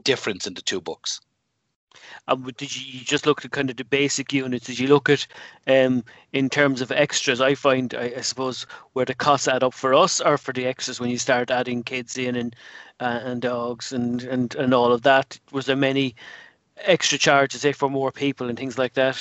difference 0.03 0.47
in 0.47 0.55
the 0.55 0.63
two 0.63 0.81
books. 0.81 1.21
Um, 2.29 2.49
did 2.57 2.75
you, 2.75 3.01
just 3.01 3.27
look 3.27 3.45
at 3.45 3.51
kind 3.51 3.71
of 3.71 3.77
the 3.77 3.85
basic 3.85 4.33
units? 4.33 4.67
Did 4.67 4.79
you 4.79 4.89
look 4.89 5.09
at 5.09 5.27
um, 5.67 6.05
in 6.33 6.49
terms 6.49 6.81
of 6.81 6.93
extras? 6.93 7.41
I 7.41 7.55
find, 7.55 7.95
I, 7.95 8.13
I, 8.17 8.21
suppose, 8.21 8.67
where 8.93 9.05
the 9.05 9.15
costs 9.15 9.49
add 9.49 9.63
up 9.63 9.75
for 9.75 9.95
us 9.95 10.21
or 10.21 10.39
for 10.39 10.53
the 10.53 10.67
extras 10.67 11.01
when 11.01 11.11
you 11.11 11.19
start 11.19 11.51
adding 11.51 11.83
kids 11.83 12.17
in 12.17 12.37
and 12.37 12.57
uh, 13.01 13.21
and 13.25 13.43
dogs 13.43 13.93
and, 13.93 14.23
and 14.23 14.55
and 14.55 14.75
all 14.75 14.93
of 14.93 15.03
that. 15.03 15.39
Was 15.53 15.67
there 15.67 15.77
many 15.77 16.15
extra 16.77 17.19
charges, 17.19 17.63
say, 17.63 17.73
for 17.73 17.91
more 17.91 18.13
people 18.13 18.49
and 18.49 18.59
things 18.59 18.79
like 18.79 18.95
that? 18.95 19.19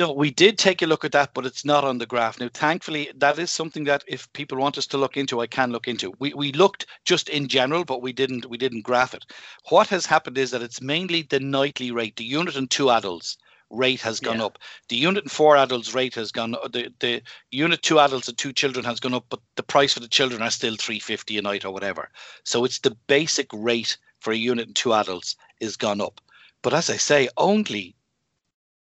No, 0.00 0.12
we 0.12 0.30
did 0.30 0.56
take 0.56 0.80
a 0.80 0.86
look 0.86 1.04
at 1.04 1.12
that, 1.12 1.34
but 1.34 1.44
it's 1.44 1.62
not 1.62 1.84
on 1.84 1.98
the 1.98 2.06
graph. 2.06 2.40
Now, 2.40 2.48
thankfully, 2.54 3.12
that 3.16 3.38
is 3.38 3.50
something 3.50 3.84
that 3.84 4.02
if 4.08 4.32
people 4.32 4.56
want 4.56 4.78
us 4.78 4.86
to 4.86 4.96
look 4.96 5.18
into, 5.18 5.42
I 5.42 5.46
can 5.46 5.72
look 5.72 5.86
into. 5.86 6.14
We, 6.18 6.32
we 6.32 6.52
looked 6.52 6.86
just 7.04 7.28
in 7.28 7.48
general, 7.48 7.84
but 7.84 8.00
we 8.00 8.14
didn't 8.14 8.46
we 8.46 8.56
didn't 8.56 8.80
graph 8.80 9.12
it. 9.12 9.26
What 9.68 9.88
has 9.88 10.06
happened 10.06 10.38
is 10.38 10.52
that 10.52 10.62
it's 10.62 10.80
mainly 10.80 11.20
the 11.20 11.38
nightly 11.38 11.90
rate, 11.90 12.16
the 12.16 12.24
unit 12.24 12.56
and 12.56 12.70
two 12.70 12.90
adults 12.90 13.36
rate 13.68 14.00
has 14.00 14.20
gone 14.20 14.38
yeah. 14.38 14.46
up. 14.46 14.58
The 14.88 14.96
unit 14.96 15.24
and 15.24 15.30
four 15.30 15.58
adults 15.58 15.92
rate 15.92 16.14
has 16.14 16.32
gone 16.32 16.54
uh, 16.54 16.68
the 16.68 16.90
the 17.00 17.22
unit 17.50 17.82
two 17.82 18.00
adults 18.00 18.26
and 18.26 18.38
two 18.38 18.54
children 18.54 18.86
has 18.86 19.00
gone 19.00 19.12
up, 19.12 19.26
but 19.28 19.40
the 19.56 19.62
price 19.62 19.92
for 19.92 20.00
the 20.00 20.08
children 20.08 20.40
are 20.40 20.50
still 20.50 20.76
350 20.76 21.36
a 21.36 21.42
night 21.42 21.66
or 21.66 21.74
whatever. 21.74 22.08
So 22.44 22.64
it's 22.64 22.78
the 22.78 22.96
basic 23.06 23.48
rate 23.52 23.98
for 24.20 24.32
a 24.32 24.36
unit 24.36 24.68
and 24.68 24.74
two 24.74 24.94
adults 24.94 25.36
is 25.60 25.76
gone 25.76 26.00
up. 26.00 26.22
But 26.62 26.72
as 26.72 26.88
I 26.88 26.96
say, 26.96 27.28
only 27.36 27.96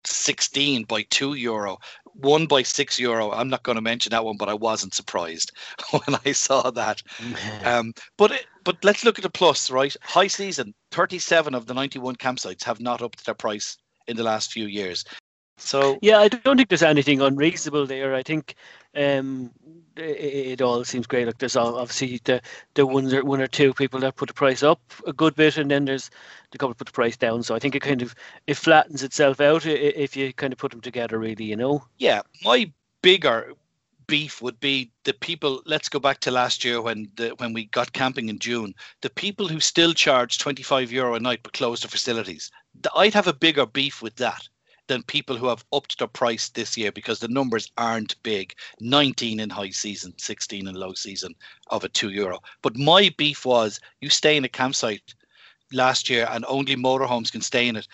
16 0.05 0.83
by 0.85 1.03
2 1.09 1.33
euro 1.33 1.77
one 2.15 2.47
by 2.47 2.63
6 2.63 2.99
euro. 2.99 3.31
I'm 3.31 3.49
not 3.49 3.63
going 3.63 3.77
to 3.77 3.81
mention 3.81 4.11
that 4.11 4.25
one 4.25 4.37
but 4.37 4.49
i 4.49 4.53
wasn't 4.53 4.93
surprised 4.93 5.51
when 5.91 6.19
i 6.25 6.31
saw 6.31 6.69
that. 6.71 7.01
Um, 7.65 7.93
but 8.17 8.31
it, 8.31 8.45
but 8.63 8.77
let's 8.83 9.03
look 9.03 9.19
at 9.19 9.23
the 9.23 9.29
plus 9.29 9.69
right? 9.69 9.95
High 10.01 10.27
season 10.27 10.73
37 10.91 11.53
of 11.53 11.65
the 11.65 11.73
91 11.73 12.15
campsites 12.15 12.63
have 12.63 12.79
not 12.79 13.01
upped 13.01 13.25
their 13.25 13.35
price 13.35 13.77
in 14.07 14.15
the 14.15 14.23
last 14.23 14.51
few 14.51 14.65
years 14.65 15.03
so 15.59 15.99
yeah, 16.01 16.19
I 16.19 16.27
don't 16.27 16.57
think 16.57 16.69
there's 16.69 16.83
anything 16.83 17.21
unreasonable 17.21 17.85
there. 17.85 18.15
I 18.15 18.23
think 18.23 18.55
um, 18.95 19.51
it, 19.95 20.01
it, 20.01 20.61
all 20.61 20.83
seems 20.83 21.05
great. 21.05 21.27
Like 21.27 21.37
there's 21.37 21.55
obviously 21.55 22.19
the 22.23 22.41
the 22.73 22.85
one 22.85 23.13
or 23.13 23.23
one 23.23 23.41
or 23.41 23.47
two 23.47 23.73
people 23.73 23.99
that 23.99 24.15
put 24.15 24.29
the 24.29 24.33
price 24.33 24.63
up 24.63 24.79
a 25.05 25.13
good 25.13 25.35
bit, 25.35 25.57
and 25.57 25.69
then 25.69 25.85
there's 25.85 26.09
the 26.51 26.57
couple 26.57 26.73
put 26.73 26.87
the 26.87 26.93
price 26.93 27.17
down. 27.17 27.43
So 27.43 27.55
I 27.55 27.59
think 27.59 27.75
it 27.75 27.81
kind 27.81 28.01
of 28.01 28.15
it 28.47 28.55
flattens 28.55 29.03
itself 29.03 29.41
out 29.41 29.65
if 29.65 30.15
you 30.15 30.33
kind 30.33 30.53
of 30.53 30.59
put 30.59 30.71
them 30.71 30.81
together. 30.81 31.19
Really, 31.19 31.45
you 31.45 31.55
know. 31.55 31.83
Yeah, 31.97 32.21
my 32.43 32.71
bigger 33.01 33.53
beef 34.07 34.41
would 34.41 34.59
be 34.59 34.91
the 35.03 35.13
people 35.13 35.61
let's 35.67 35.87
go 35.87 35.99
back 35.99 36.19
to 36.19 36.31
last 36.31 36.65
year 36.65 36.81
when 36.81 37.07
the 37.15 37.29
when 37.37 37.53
we 37.53 37.65
got 37.65 37.93
camping 37.93 38.27
in 38.27 38.39
June 38.39 38.73
the 39.01 39.09
people 39.11 39.47
who 39.47 39.59
still 39.59 39.93
charge 39.93 40.39
25 40.39 40.91
euro 40.91 41.13
a 41.13 41.19
night 41.19 41.41
but 41.43 41.53
close 41.53 41.81
the 41.81 41.87
facilities 41.87 42.49
I'd 42.95 43.13
have 43.13 43.27
a 43.27 43.33
bigger 43.33 43.67
beef 43.67 44.01
with 44.01 44.15
that 44.15 44.49
than 44.89 45.03
people 45.03 45.37
who 45.37 45.47
have 45.47 45.63
upped 45.71 45.99
their 45.99 46.07
price 46.07 46.49
this 46.49 46.75
year 46.75 46.91
because 46.91 47.19
the 47.19 47.27
numbers 47.27 47.71
aren't 47.77 48.21
big. 48.23 48.55
19 48.79 49.39
in 49.39 49.49
high 49.49 49.69
season 49.69 50.11
16 50.17 50.67
in 50.67 50.73
low 50.73 50.93
season 50.93 51.35
of 51.67 51.83
a 51.83 51.89
2 51.89 52.09
euro. 52.09 52.39
But 52.63 52.75
my 52.75 53.13
beef 53.15 53.45
was 53.45 53.79
you 54.01 54.09
stay 54.09 54.35
in 54.35 54.45
a 54.45 54.49
campsite 54.49 55.13
last 55.71 56.09
year 56.09 56.27
and 56.31 56.43
only 56.47 56.75
motorhomes 56.75 57.31
can 57.31 57.41
stay 57.41 57.67
in 57.67 57.75
it 57.75 57.87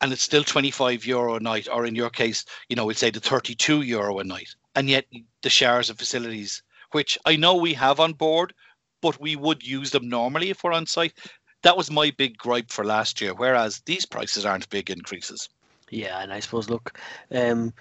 and 0.00 0.12
it's 0.12 0.24
still 0.24 0.42
25 0.42 1.06
euro 1.06 1.36
a 1.36 1.40
night 1.40 1.68
or 1.72 1.86
in 1.86 1.94
your 1.94 2.10
case 2.10 2.44
you 2.68 2.74
know 2.74 2.84
we'd 2.84 2.96
say 2.96 3.10
the 3.10 3.20
32 3.20 3.82
euro 3.82 4.18
a 4.18 4.24
night. 4.24 4.48
And 4.74 4.90
yet 4.90 5.06
the 5.42 5.50
showers 5.50 5.88
and 5.88 5.98
facilities 5.98 6.62
which 6.90 7.16
i 7.26 7.36
know 7.36 7.54
we 7.54 7.74
have 7.74 8.00
on 8.00 8.12
board 8.12 8.52
but 9.00 9.20
we 9.20 9.36
would 9.36 9.64
use 9.64 9.92
them 9.92 10.08
normally 10.08 10.50
if 10.50 10.64
we're 10.64 10.72
on 10.72 10.86
site. 10.86 11.16
That 11.62 11.76
was 11.76 11.92
my 11.92 12.10
big 12.10 12.36
gripe 12.36 12.72
for 12.72 12.84
last 12.84 13.20
year 13.20 13.34
whereas 13.34 13.82
these 13.86 14.04
prices 14.04 14.44
aren't 14.44 14.68
big 14.68 14.90
increases 14.90 15.48
yeah, 15.90 16.20
and 16.20 16.32
I 16.32 16.40
suppose 16.40 16.70
look, 16.70 16.98
um, 17.32 17.72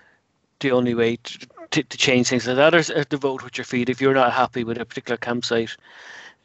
the 0.60 0.72
only 0.72 0.94
way 0.94 1.18
to, 1.18 1.48
to, 1.72 1.84
to, 1.84 1.98
change 1.98 2.28
things 2.28 2.48
like 2.48 2.58
that 2.58 2.74
is 2.74 2.92
to 3.10 3.18
vote 3.18 3.44
with 3.44 3.58
your 3.58 3.66
feet. 3.66 3.90
If 3.90 4.02
you're 4.02 4.14
not 4.14 4.34
happy 4.34 4.64
with 4.64 4.80
a 4.80 4.86
particular 4.86 5.18
campsite, 5.18 5.78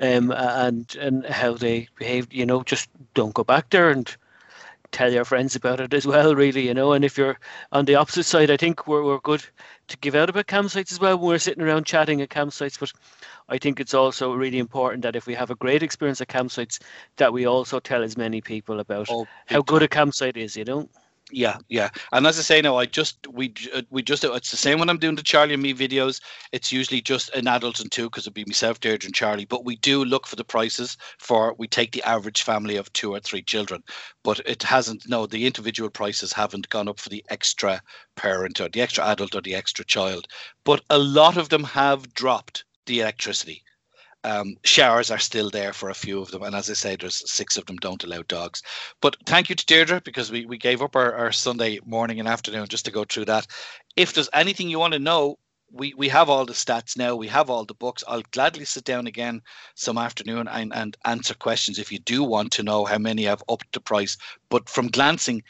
um, 0.01 0.33
and 0.33 0.95
and 0.97 1.27
how 1.27 1.55
they 1.55 1.89
behave, 1.97 2.33
you 2.33 2.47
know, 2.47 2.63
just 2.63 2.89
don't 3.15 3.35
go 3.35 3.45
back 3.45 3.71
there 3.71 3.91
and 3.91 4.15
tell 4.95 5.13
your 5.13 5.25
friends 5.25 5.57
about 5.57 5.81
it 5.81 5.93
as 5.93 6.07
well, 6.07 6.35
really, 6.37 6.67
you 6.67 6.75
know. 6.75 6.93
And 6.93 7.05
if 7.05 7.19
you're 7.19 7.39
on 7.73 7.85
the 7.85 7.97
opposite 7.97 8.25
side, 8.25 8.51
I 8.51 8.57
think 8.57 8.87
we're, 8.87 9.03
we're 9.03 9.19
good 9.19 9.45
to 9.89 9.97
give 9.99 10.15
out 10.15 10.31
about 10.31 10.47
campsites 10.47 10.93
as 10.93 11.01
well 11.01 11.19
when 11.19 11.29
we're 11.29 11.39
sitting 11.39 11.65
around 11.65 11.85
chatting 11.85 12.23
at 12.23 12.29
campsites. 12.29 12.79
But 12.79 12.93
I 13.49 13.59
think 13.59 13.81
it's 13.81 13.95
also 13.95 14.35
really 14.35 14.59
important 14.59 15.03
that 15.03 15.17
if 15.17 15.27
we 15.27 15.35
have 15.35 15.51
a 15.51 15.57
great 15.57 15.83
experience 15.83 16.21
at 16.21 16.29
campsites, 16.29 16.81
that 17.17 17.33
we 17.33 17.47
also 17.47 17.81
tell 17.81 18.03
as 18.03 18.17
many 18.17 18.41
people 18.41 18.81
about 18.81 19.09
oh, 19.11 19.27
how 19.47 19.63
good 19.63 19.83
a 19.83 19.89
campsite 19.89 20.37
is, 20.37 20.57
you 20.57 20.65
know. 20.65 20.89
Yeah, 21.37 21.59
yeah. 21.69 21.91
And 22.13 22.29
as 22.29 22.39
I 22.39 22.43
say 22.43 22.63
now, 22.63 22.77
I 22.77 22.87
just 22.87 23.27
we 23.27 23.53
uh, 23.75 23.83
we 23.91 24.05
just 24.05 24.23
it's 24.23 24.53
the 24.53 24.57
same 24.57 24.79
when 24.79 24.89
I'm 24.89 24.99
doing 24.99 25.17
the 25.17 25.23
Charlie 25.23 25.55
and 25.55 25.63
me 25.63 25.75
videos. 25.75 26.21
It's 26.53 26.71
usually 26.71 27.01
just 27.01 27.29
an 27.35 27.49
adult 27.49 27.81
and 27.81 27.91
two 27.91 28.05
because 28.05 28.23
it'd 28.23 28.35
be 28.35 28.45
myself, 28.47 28.79
Deirdre, 28.79 29.09
and 29.09 29.15
Charlie. 29.15 29.45
But 29.45 29.65
we 29.65 29.75
do 29.75 30.05
look 30.05 30.29
for 30.29 30.37
the 30.37 30.45
prices 30.45 30.97
for 31.19 31.53
we 31.59 31.67
take 31.67 31.91
the 31.91 32.05
average 32.05 32.43
family 32.43 32.77
of 32.77 32.93
two 32.93 33.13
or 33.13 33.19
three 33.19 33.43
children. 33.43 33.83
But 34.23 34.43
it 34.47 34.63
hasn't. 34.63 35.09
No, 35.09 35.27
the 35.27 35.45
individual 35.45 35.91
prices 35.91 36.33
haven't 36.33 36.69
gone 36.69 36.89
up 36.89 37.01
for 37.01 37.09
the 37.09 37.25
extra 37.31 37.83
parent 38.15 38.61
or 38.61 38.69
the 38.69 38.83
extra 38.83 39.05
adult 39.05 39.35
or 39.35 39.41
the 39.41 39.57
extra 39.57 39.85
child. 39.85 40.29
But 40.65 40.83
a 40.89 40.99
lot 40.99 41.37
of 41.37 41.49
them 41.49 41.65
have 41.65 42.15
dropped 42.15 42.65
the 42.87 43.01
electricity. 43.01 43.65
Um, 44.25 44.57
showers 44.65 45.11
are 45.11 45.19
still 45.19 45.51
there 45.51 45.73
for 45.73 45.91
a 45.91 45.95
few 45.95 46.21
of 46.21 46.31
them, 46.31 46.43
and 46.43 46.57
as 46.57 46.71
I 46.71 46.73
say, 46.73 46.97
there's 46.97 47.31
six 47.31 47.57
of 47.57 47.67
them 47.67 47.77
don't 47.77 48.03
allow 48.05 48.23
dogs. 48.23 48.63
But 49.03 49.17
thank 49.27 49.51
you 49.51 49.55
to 49.55 49.67
Deirdre 49.67 50.01
because 50.01 50.33
we, 50.33 50.47
we 50.47 50.57
gave 50.57 50.81
up 50.81 50.97
our, 50.97 51.15
our 51.15 51.31
Sunday 51.31 51.79
morning 51.85 52.19
and 52.19 52.29
afternoon 52.29 52.67
just 52.69 52.87
to 52.87 52.91
go 52.91 53.05
through 53.05 53.27
that. 53.27 53.47
If 53.97 54.15
there's 54.15 54.31
anything 54.33 54.71
you 54.71 54.79
want 54.79 54.95
to 54.95 54.99
know, 54.99 55.39
we, 55.71 55.93
we 55.97 56.09
have 56.09 56.31
all 56.31 56.47
the 56.47 56.53
stats 56.53 56.97
now. 56.97 57.17
We 57.17 57.29
have 57.29 57.51
all 57.51 57.65
the 57.65 57.75
books. 57.75 58.05
I'll 58.07 58.23
gladly 58.31 58.65
sit 58.65 58.85
down 58.85 59.07
again 59.07 59.43
some 59.75 59.99
afternoon 59.99 60.49
and, 60.49 60.73
and 60.75 60.97
answer 61.05 61.35
questions 61.35 61.79
if 61.79 61.91
you 61.91 61.99
do 61.99 62.23
want 62.23 62.53
to 62.53 62.63
know 62.63 62.85
how 62.85 62.99
many 62.99 63.25
have 63.25 63.43
upped 63.49 63.73
the 63.73 63.81
price. 63.81 64.17
But 64.49 64.69
from 64.69 64.89
glancing, 64.89 65.43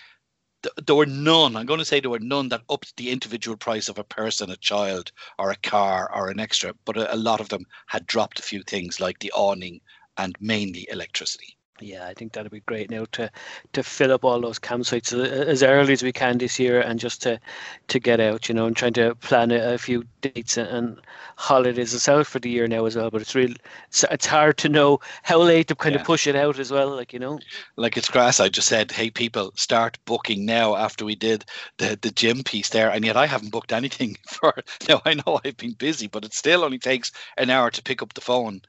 there 0.86 0.96
were 0.96 1.06
none. 1.06 1.56
I'm 1.56 1.66
going 1.66 1.78
to 1.78 1.84
say 1.84 2.00
there 2.00 2.10
were 2.10 2.18
none 2.18 2.48
that 2.50 2.62
upped 2.68 2.96
the 2.96 3.10
individual 3.10 3.56
price 3.56 3.88
of 3.88 3.98
a 3.98 4.04
person, 4.04 4.50
a 4.50 4.56
child, 4.56 5.12
or 5.38 5.50
a 5.50 5.56
car, 5.56 6.10
or 6.14 6.30
an 6.30 6.40
extra. 6.40 6.74
But 6.84 6.96
a, 6.96 7.14
a 7.14 7.16
lot 7.16 7.40
of 7.40 7.48
them 7.48 7.66
had 7.86 8.06
dropped 8.06 8.38
a 8.38 8.42
few 8.42 8.62
things 8.62 9.00
like 9.00 9.18
the 9.18 9.32
awning 9.32 9.80
and 10.16 10.36
mainly 10.40 10.86
electricity. 10.90 11.56
Yeah, 11.80 12.06
I 12.06 12.14
think 12.14 12.32
that'd 12.32 12.52
be 12.52 12.60
great 12.60 12.88
now 12.88 13.04
to 13.12 13.28
to 13.72 13.82
fill 13.82 14.12
up 14.12 14.24
all 14.24 14.40
those 14.40 14.60
campsites 14.60 15.12
uh, 15.12 15.22
as 15.22 15.64
early 15.64 15.92
as 15.92 16.04
we 16.04 16.12
can 16.12 16.38
this 16.38 16.56
year, 16.56 16.80
and 16.80 17.00
just 17.00 17.20
to 17.22 17.40
to 17.88 17.98
get 17.98 18.20
out, 18.20 18.48
you 18.48 18.54
know, 18.54 18.66
and 18.66 18.76
trying 18.76 18.92
to 18.92 19.16
plan 19.16 19.50
a, 19.50 19.74
a 19.74 19.78
few 19.78 20.04
dates 20.20 20.56
and, 20.56 21.00
holidays 21.36 21.92
us 21.92 22.08
out 22.08 22.28
for 22.28 22.38
the 22.38 22.48
year 22.48 22.68
now 22.68 22.84
as 22.84 22.94
well. 22.94 23.10
But 23.10 23.22
it's 23.22 23.34
real, 23.34 23.52
it's, 23.88 24.04
it's 24.08 24.24
hard 24.24 24.56
to 24.58 24.68
know 24.68 25.00
how 25.24 25.42
late 25.42 25.66
to 25.66 25.74
kind 25.74 25.96
yeah. 25.96 26.00
of 26.00 26.06
push 26.06 26.28
it 26.28 26.36
out 26.36 26.60
as 26.60 26.70
well, 26.70 26.94
like 26.94 27.12
you 27.12 27.18
know. 27.18 27.40
Like 27.74 27.96
it's 27.96 28.08
grass. 28.08 28.38
I 28.38 28.48
just 28.48 28.68
said, 28.68 28.92
hey, 28.92 29.10
people, 29.10 29.50
start 29.56 29.98
booking 30.04 30.46
now 30.46 30.76
after 30.76 31.04
we 31.04 31.16
did 31.16 31.44
the 31.78 31.98
the 32.00 32.12
Jim 32.12 32.44
piece 32.44 32.68
there, 32.68 32.90
and 32.90 33.04
yet 33.04 33.16
I 33.16 33.26
haven't 33.26 33.50
booked 33.50 33.72
anything 33.72 34.16
for. 34.28 34.54
Now 34.88 35.02
I 35.04 35.14
know 35.14 35.40
I've 35.44 35.56
been 35.56 35.72
busy, 35.72 36.06
but 36.06 36.24
it 36.24 36.34
still 36.34 36.62
only 36.62 36.78
takes 36.78 37.10
an 37.36 37.50
hour 37.50 37.72
to 37.72 37.82
pick 37.82 38.00
up 38.00 38.14
the 38.14 38.20
phone 38.20 38.62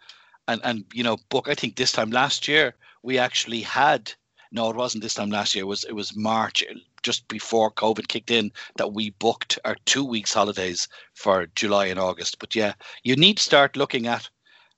and 0.48 0.60
and 0.63 0.86
you 0.91 1.04
know 1.04 1.18
book. 1.30 1.48
I 1.48 1.54
think 1.54 1.76
this 1.76 1.91
time 1.91 2.10
last 2.10 2.48
year 2.48 2.74
we 3.06 3.20
actually 3.20 3.62
had 3.62 4.12
no, 4.52 4.70
it 4.70 4.76
wasn't 4.76 5.04
this 5.04 5.15
time 5.15 5.30
last 5.30 5.54
year. 5.54 5.63
It 5.63 5.68
was 5.68 5.84
it 5.84 5.94
was 5.94 6.15
March, 6.15 6.63
just 7.04 7.28
before 7.28 7.72
COVID 7.72 8.08
kicked 8.08 8.32
in, 8.32 8.52
that 8.78 8.94
we 8.94 9.10
booked 9.12 9.60
our 9.65 9.76
two 9.86 10.06
weeks 10.06 10.34
holidays 10.34 10.88
for 11.13 11.48
July 11.56 11.88
and 11.88 12.00
August. 12.00 12.39
But 12.39 12.56
yeah, 12.56 12.74
you 13.04 13.15
need 13.15 13.38
to 13.38 13.44
start 13.44 13.76
looking 13.76 14.08
at, 14.08 14.30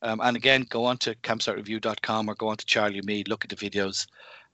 um, 0.02 0.20
and 0.24 0.36
again, 0.36 0.66
go 0.70 0.86
on 0.86 0.98
to 1.00 1.16
campsitereview.com 1.16 2.30
or 2.30 2.36
go 2.36 2.48
on 2.48 2.58
to 2.58 2.66
Charlie 2.66 2.98
and 2.98 3.06
Me, 3.06 3.24
look 3.28 3.46
at 3.46 3.50
the 3.50 3.70
videos. 3.70 4.08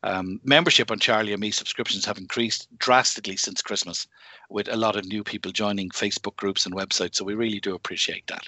Um, 0.03 0.39
membership 0.43 0.91
on 0.91 0.99
Charlie 0.99 1.31
and 1.31 1.41
Me 1.41 1.49
subscriptions 1.49 2.05
have 2.05 2.17
increased 2.17 2.67
drastically 2.77 3.37
since 3.37 3.61
Christmas, 3.61 4.07
with 4.49 4.67
a 4.67 4.75
lot 4.75 4.95
of 4.95 5.05
new 5.05 5.23
people 5.23 5.51
joining 5.51 5.89
Facebook 5.89 6.35
groups 6.35 6.65
and 6.65 6.75
websites. 6.75 7.15
So 7.15 7.25
we 7.25 7.33
really 7.35 7.59
do 7.59 7.73
appreciate 7.73 8.27
that. 8.27 8.43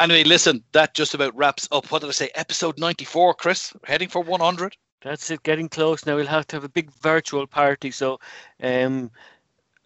Anyway, 0.00 0.24
listen, 0.24 0.62
that 0.72 0.94
just 0.94 1.14
about 1.14 1.36
wraps 1.36 1.68
up. 1.72 1.90
What 1.90 2.02
did 2.02 2.08
I 2.08 2.12
say? 2.12 2.30
Episode 2.34 2.78
94, 2.78 3.34
Chris, 3.34 3.72
heading 3.84 4.08
for 4.08 4.22
100. 4.22 4.76
That's 5.02 5.30
it, 5.30 5.42
getting 5.42 5.68
close 5.68 6.06
now. 6.06 6.16
We'll 6.16 6.26
have 6.26 6.46
to 6.46 6.56
have 6.56 6.64
a 6.64 6.68
big 6.68 6.90
virtual 6.92 7.46
party. 7.46 7.90
So, 7.90 8.18
um, 8.62 9.10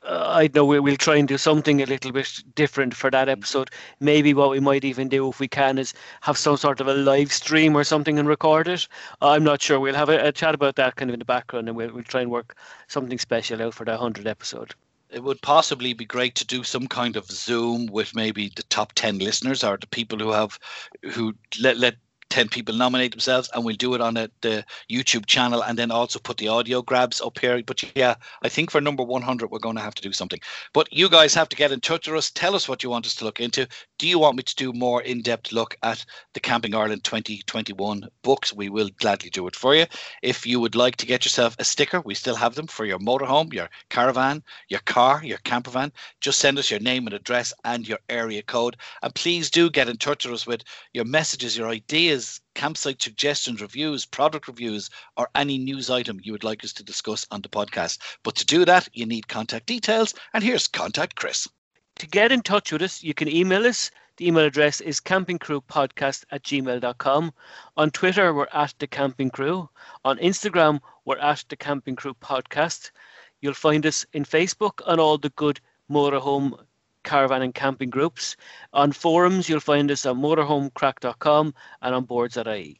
I 0.05 0.49
know 0.55 0.65
we'll, 0.65 0.83
we'll 0.83 0.97
try 0.97 1.17
and 1.17 1.27
do 1.27 1.39
something 1.39 1.83
a 1.83 1.87
little 1.87 2.13
bit 2.13 2.43
different 2.55 2.95
for 2.95 3.11
that 3.11 3.29
mm-hmm. 3.29 3.39
episode. 3.39 3.71
Maybe 4.01 4.33
what 4.35 4.51
we 4.51 4.61
might 4.61 4.85
even 4.85 5.09
do, 5.09 5.29
if 5.29 5.41
we 5.41 5.49
can, 5.49 5.79
is 5.79 5.93
have 6.21 6.39
some 6.39 6.57
sort 6.57 6.81
of 6.81 6.89
a 6.89 6.95
live 6.95 7.33
stream 7.33 7.77
or 7.77 7.85
something 7.85 8.19
and 8.19 8.29
record 8.29 8.69
it. 8.69 8.87
I'm 9.21 9.45
not 9.45 9.61
sure. 9.61 9.81
We'll 9.81 9.95
have 9.95 10.09
a, 10.09 10.29
a 10.29 10.33
chat 10.33 10.55
about 10.55 10.77
that 10.77 10.97
kind 10.97 11.11
of 11.11 11.15
in 11.15 11.19
the 11.19 11.25
background, 11.25 11.69
and 11.69 11.77
we'll, 11.77 11.93
we'll 11.93 12.05
try 12.05 12.23
and 12.23 12.31
work 12.31 12.57
something 12.87 13.19
special 13.19 13.63
out 13.63 13.75
for 13.75 13.85
the 13.85 13.93
100 13.93 14.27
episode 14.27 14.75
it 15.11 15.23
would 15.23 15.41
possibly 15.41 15.95
be 15.95 16.05
great 16.05 16.35
to 16.35 16.47
do 16.47 16.63
some 16.63 16.87
kind 16.87 17.17
of 17.17 17.25
zoom 17.31 17.87
with 17.87 18.15
maybe 18.15 18.53
the 18.55 18.63
top 18.65 18.93
10 18.93 19.19
listeners 19.19 19.65
or 19.65 19.79
the 19.79 19.87
people 19.87 20.19
who 20.19 20.31
have 20.31 20.59
who 21.13 21.35
let, 21.61 21.79
let 21.79 21.95
10 22.31 22.49
people 22.49 22.75
nominate 22.75 23.11
themselves 23.11 23.49
and 23.55 23.65
we'll 23.65 23.77
do 23.77 23.95
it 23.95 24.01
on 24.01 24.17
a, 24.17 24.29
the 24.43 24.65
YouTube 24.91 25.27
channel 25.27 25.63
and 25.63 25.79
then 25.79 25.91
also 25.91 26.19
put 26.19 26.37
the 26.37 26.49
audio 26.49 26.83
grabs 26.83 27.21
up 27.21 27.39
here. 27.39 27.63
But 27.65 27.83
yeah, 27.97 28.15
I 28.43 28.49
think 28.49 28.71
for 28.71 28.81
number 28.81 29.03
100, 29.03 29.51
we're 29.51 29.59
going 29.59 29.77
to 29.77 29.83
have 29.83 29.95
to 29.95 30.03
do 30.03 30.13
something. 30.13 30.39
But 30.75 30.93
you 30.93 31.09
guys 31.09 31.35
have 31.35 31.49
to 31.49 31.57
get 31.57 31.73
in 31.73 31.81
touch 31.81 32.07
with 32.07 32.17
us. 32.17 32.31
Tell 32.31 32.55
us 32.55 32.69
what 32.69 32.83
you 32.83 32.91
want 32.91 33.07
us 33.07 33.15
to 33.17 33.25
look 33.25 33.41
into. 33.41 33.67
Do 33.99 34.07
you 34.07 34.19
want 34.19 34.37
me 34.37 34.43
to 34.43 34.55
do 34.57 34.73
more 34.73 35.03
in 35.03 35.23
depth 35.23 35.53
look 35.53 35.77
at 35.83 36.05
the 36.35 36.41
Camping 36.41 36.75
Ireland 36.75 37.05
2021 37.05 38.09
books? 38.23 38.53
We 38.53 38.69
will 38.69 38.91
gladly 38.99 39.31
do 39.31 39.47
it 39.47 39.57
for 39.57 39.75
you. 39.75 39.87
If 40.23 40.47
you 40.47 40.61
would 40.61 40.75
like 40.75 40.97
to 40.97 41.07
get 41.07 41.25
yourself 41.25 41.57
a 41.59 41.65
sticker, 41.65 42.01
we 42.01 42.15
still 42.15 42.37
have 42.37 42.55
them 42.55 42.67
for 42.67 42.85
your 42.85 42.99
motorhome, 42.99 43.53
your 43.53 43.71
caravan, 43.91 44.43
your 44.69 44.81
car, 44.81 45.25
your 45.25 45.39
camper 45.39 45.71
van. 45.71 45.93
Just 46.21 46.39
send 46.39 46.59
us 46.59 46.71
your 46.71 46.81
name 46.81 47.07
and 47.07 47.15
address 47.15 47.53
and 47.65 47.89
your 47.89 47.99
area 48.09 48.43
code. 48.43 48.77
And 49.03 49.15
please 49.15 49.51
do 49.51 49.71
get 49.71 49.89
in 49.89 49.97
touch 49.97 50.25
with 50.25 50.35
us 50.35 50.47
with 50.47 50.63
your 50.93 51.05
messages, 51.05 51.57
your 51.57 51.69
ideas 51.69 52.18
ideas, 52.19 52.41
campsite 52.57 53.01
suggestions, 53.01 53.61
reviews, 53.61 54.05
product 54.05 54.49
reviews, 54.49 54.91
or 55.17 55.29
any 55.37 55.57
news 55.57 55.89
item 55.89 56.19
you 56.25 56.33
would 56.33 56.43
like 56.43 56.65
us 56.65 56.73
to 56.73 56.83
discuss 56.83 57.25
on 57.31 57.43
the 57.43 57.49
podcast. 57.49 57.99
But 58.25 58.35
to 58.37 58.45
do 58.45 58.65
that, 58.65 58.89
you 58.93 59.07
need 59.07 59.29
contact 59.29 59.67
details. 59.67 60.15
And 60.35 60.43
here's 60.43 60.67
contact 60.67 61.15
Chris. 61.15 61.47
To 62.01 62.07
get 62.09 62.33
in 62.33 62.43
touch 62.43 62.73
with 62.73 62.83
us, 62.83 63.05
you 63.05 63.15
can 63.15 63.29
email 63.29 63.65
us. 63.65 63.93
The 64.17 64.27
email 64.27 64.47
address 64.47 64.81
is 64.81 65.01
campingcrewpodcast 65.01 66.25
at 66.33 66.43
gmail.com. 66.43 67.33
On 67.77 67.91
Twitter, 67.93 68.35
we're 68.35 68.49
at 68.53 68.75
the 68.81 68.89
Camping 68.89 69.31
Crew. 69.31 69.71
On 70.05 70.19
Instagram, 70.19 70.81
we're 71.05 71.19
at 71.19 71.45
the 71.49 71.57
Camping 71.57 71.95
Crew 71.95 72.15
Podcast. 72.15 72.91
You'll 73.41 73.55
find 73.55 73.87
us 73.87 74.05
in 74.13 74.25
Facebook 74.25 74.81
on 74.87 74.99
all 74.99 75.19
the 75.19 75.31
good 75.31 75.61
motorhome 75.89 76.59
caravan 77.05 77.43
and 77.43 77.55
camping 77.55 77.91
groups. 77.91 78.37
On 78.73 78.93
forums, 78.93 79.49
you'll 79.49 79.61
find 79.61 79.91
us 79.91 80.07
on 80.07 80.21
motorhomecrack.com 80.21 81.55
and 81.83 81.95
on 81.95 82.05
boards.ie. 82.05 82.77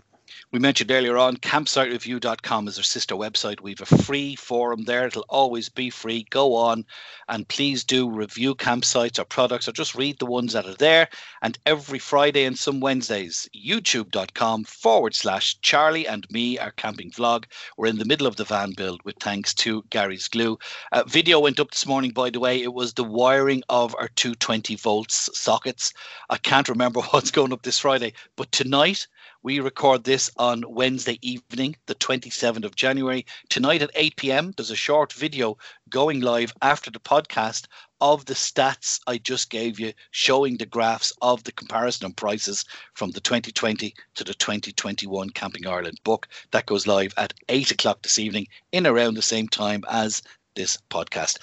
We 0.51 0.59
mentioned 0.59 0.91
earlier 0.91 1.19
on, 1.19 1.37
campsitereview.com 1.37 2.69
is 2.69 2.79
our 2.79 2.85
sister 2.85 3.15
website. 3.15 3.61
We 3.61 3.73
have 3.79 3.93
a 3.93 4.03
free 4.03 4.35
forum 4.35 4.85
there. 4.85 5.07
It'll 5.07 5.25
always 5.29 5.69
be 5.69 5.91
free. 5.91 6.27
Go 6.31 6.55
on 6.55 6.85
and 7.29 7.47
please 7.49 7.85
do 7.85 8.11
review 8.11 8.55
campsites 8.55 9.19
or 9.19 9.25
products 9.25 9.69
or 9.69 9.73
just 9.73 9.95
read 9.95 10.19
the 10.19 10.27
ones 10.27 10.55
that 10.55 10.67
are 10.67 10.75
there. 10.75 11.09
And 11.43 11.59
every 11.67 11.99
Friday 11.99 12.45
and 12.45 12.59
some 12.59 12.81
Wednesdays, 12.81 13.49
youtube.com 13.55 14.65
forward 14.65 15.15
slash 15.15 15.61
Charlie 15.61 16.07
and 16.07 16.27
me, 16.31 16.59
our 16.59 16.73
camping 16.73 17.11
vlog. 17.11 17.45
We're 17.77 17.89
in 17.89 17.99
the 17.99 18.05
middle 18.05 18.27
of 18.27 18.37
the 18.37 18.45
van 18.45 18.73
build 18.73 19.03
with 19.05 19.17
thanks 19.21 19.53
to 19.55 19.85
Gary's 19.91 20.29
Glue. 20.29 20.59
Uh, 20.93 21.05
video 21.07 21.41
went 21.41 21.61
up 21.61 21.71
this 21.71 21.87
morning, 21.87 22.13
by 22.13 22.31
the 22.31 22.41
way. 22.41 22.63
It 22.63 22.73
was 22.73 22.95
the 22.95 23.05
wiring 23.05 23.63
of 23.69 23.95
our 23.99 24.09
220 24.09 24.77
volts 24.77 25.29
sockets. 25.39 25.93
I 26.31 26.39
can't 26.39 26.69
remember 26.69 27.01
what's 27.11 27.31
going 27.31 27.53
up 27.53 27.63
this 27.63 27.79
Friday, 27.79 28.15
but 28.37 28.51
tonight, 28.53 29.07
we 29.43 29.61
record 29.61 30.03
this 30.03 30.31
on 30.37 30.65
Wednesday 30.67 31.19
evening, 31.23 31.77
the 31.87 31.95
27th 31.95 32.65
of 32.65 32.75
January. 32.75 33.25
Tonight 33.49 33.83
at 33.83 33.91
8 33.95 34.17
p.m., 34.17 34.53
there's 34.57 34.71
a 34.71 34.77
short 34.77 35.13
video 35.13 35.57
going 35.89 36.21
live 36.21 36.53
after 36.61 36.91
the 36.91 36.99
podcast 36.99 37.67
of 38.01 38.25
the 38.25 38.35
stats 38.35 39.01
I 39.07 39.19
just 39.19 39.51
gave 39.51 39.79
you, 39.79 39.93
showing 40.11 40.57
the 40.57 40.67
graphs 40.67 41.13
of 41.23 41.45
the 41.45 41.53
comparison 41.53 42.07
on 42.07 42.13
prices 42.13 42.65
from 42.95 43.13
the 43.13 43.21
2020 43.21 43.95
to 44.17 44.25
the 44.25 44.35
2021 44.35 45.31
Camping 45.31 45.67
Ireland 45.67 46.01
book. 46.05 46.29
That 46.51 46.67
goes 46.67 46.87
live 46.87 47.15
at 47.17 47.35
8 47.49 47.71
o'clock 47.71 48.03
this 48.03 48.19
evening, 48.19 48.49
in 48.73 48.87
around 48.87 49.15
the 49.15 49.23
same 49.23 49.49
time 49.49 49.85
as 49.89 50.23
this 50.59 50.77
podcast. 50.91 51.39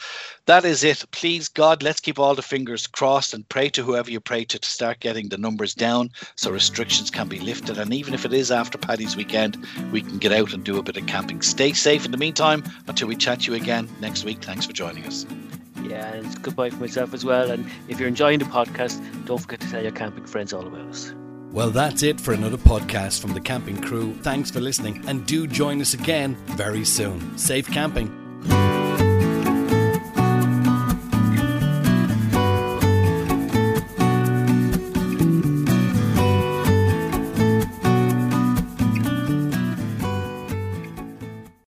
That 0.45 0.65
is 0.65 0.83
it. 0.83 1.03
Please, 1.11 1.47
God, 1.47 1.81
let's 1.81 2.01
keep 2.01 2.19
all 2.19 2.35
the 2.35 2.41
fingers 2.41 2.85
crossed 2.85 3.33
and 3.33 3.47
pray 3.49 3.69
to 3.69 3.83
whoever 3.83 4.11
you 4.11 4.19
pray 4.19 4.43
to 4.45 4.59
to 4.59 4.69
start 4.69 4.99
getting 4.99 5.29
the 5.29 5.37
numbers 5.37 5.73
down 5.73 6.11
so 6.35 6.51
restrictions 6.51 7.09
can 7.09 7.27
be 7.27 7.39
lifted. 7.39 7.77
And 7.77 7.93
even 7.93 8.13
if 8.13 8.25
it 8.25 8.33
is 8.33 8.51
after 8.51 8.77
Paddy's 8.77 9.15
weekend, 9.15 9.65
we 9.91 10.01
can 10.01 10.17
get 10.17 10.31
out 10.31 10.53
and 10.53 10.63
do 10.63 10.77
a 10.77 10.83
bit 10.83 10.97
of 10.97 11.07
camping. 11.07 11.41
Stay 11.41 11.73
safe 11.73 12.05
in 12.05 12.11
the 12.11 12.17
meantime 12.17 12.63
until 12.87 13.07
we 13.07 13.15
chat 13.15 13.41
to 13.41 13.51
you 13.51 13.57
again 13.57 13.89
next 14.01 14.25
week. 14.25 14.43
Thanks 14.43 14.65
for 14.65 14.73
joining 14.73 15.05
us. 15.05 15.25
Yeah, 15.83 16.13
and 16.13 16.25
it's 16.25 16.35
goodbye 16.35 16.71
for 16.71 16.77
myself 16.77 17.13
as 17.13 17.23
well. 17.23 17.51
And 17.51 17.65
if 17.87 17.99
you're 17.99 18.09
enjoying 18.09 18.39
the 18.39 18.45
podcast, 18.45 19.01
don't 19.25 19.39
forget 19.39 19.61
to 19.61 19.69
tell 19.69 19.81
your 19.81 19.91
camping 19.91 20.25
friends 20.25 20.53
all 20.53 20.67
about 20.67 20.87
us. 20.87 21.13
Well, 21.51 21.69
that's 21.69 22.03
it 22.03 22.19
for 22.19 22.33
another 22.33 22.57
podcast 22.57 23.21
from 23.21 23.33
the 23.33 23.39
Camping 23.39 23.79
Crew. 23.79 24.13
Thanks 24.15 24.51
for 24.51 24.59
listening, 24.59 25.05
and 25.07 25.25
do 25.25 25.47
join 25.47 25.79
us 25.79 25.93
again 25.93 26.35
very 26.47 26.83
soon. 26.83 27.37
Safe 27.37 27.65
camping. 27.67 28.11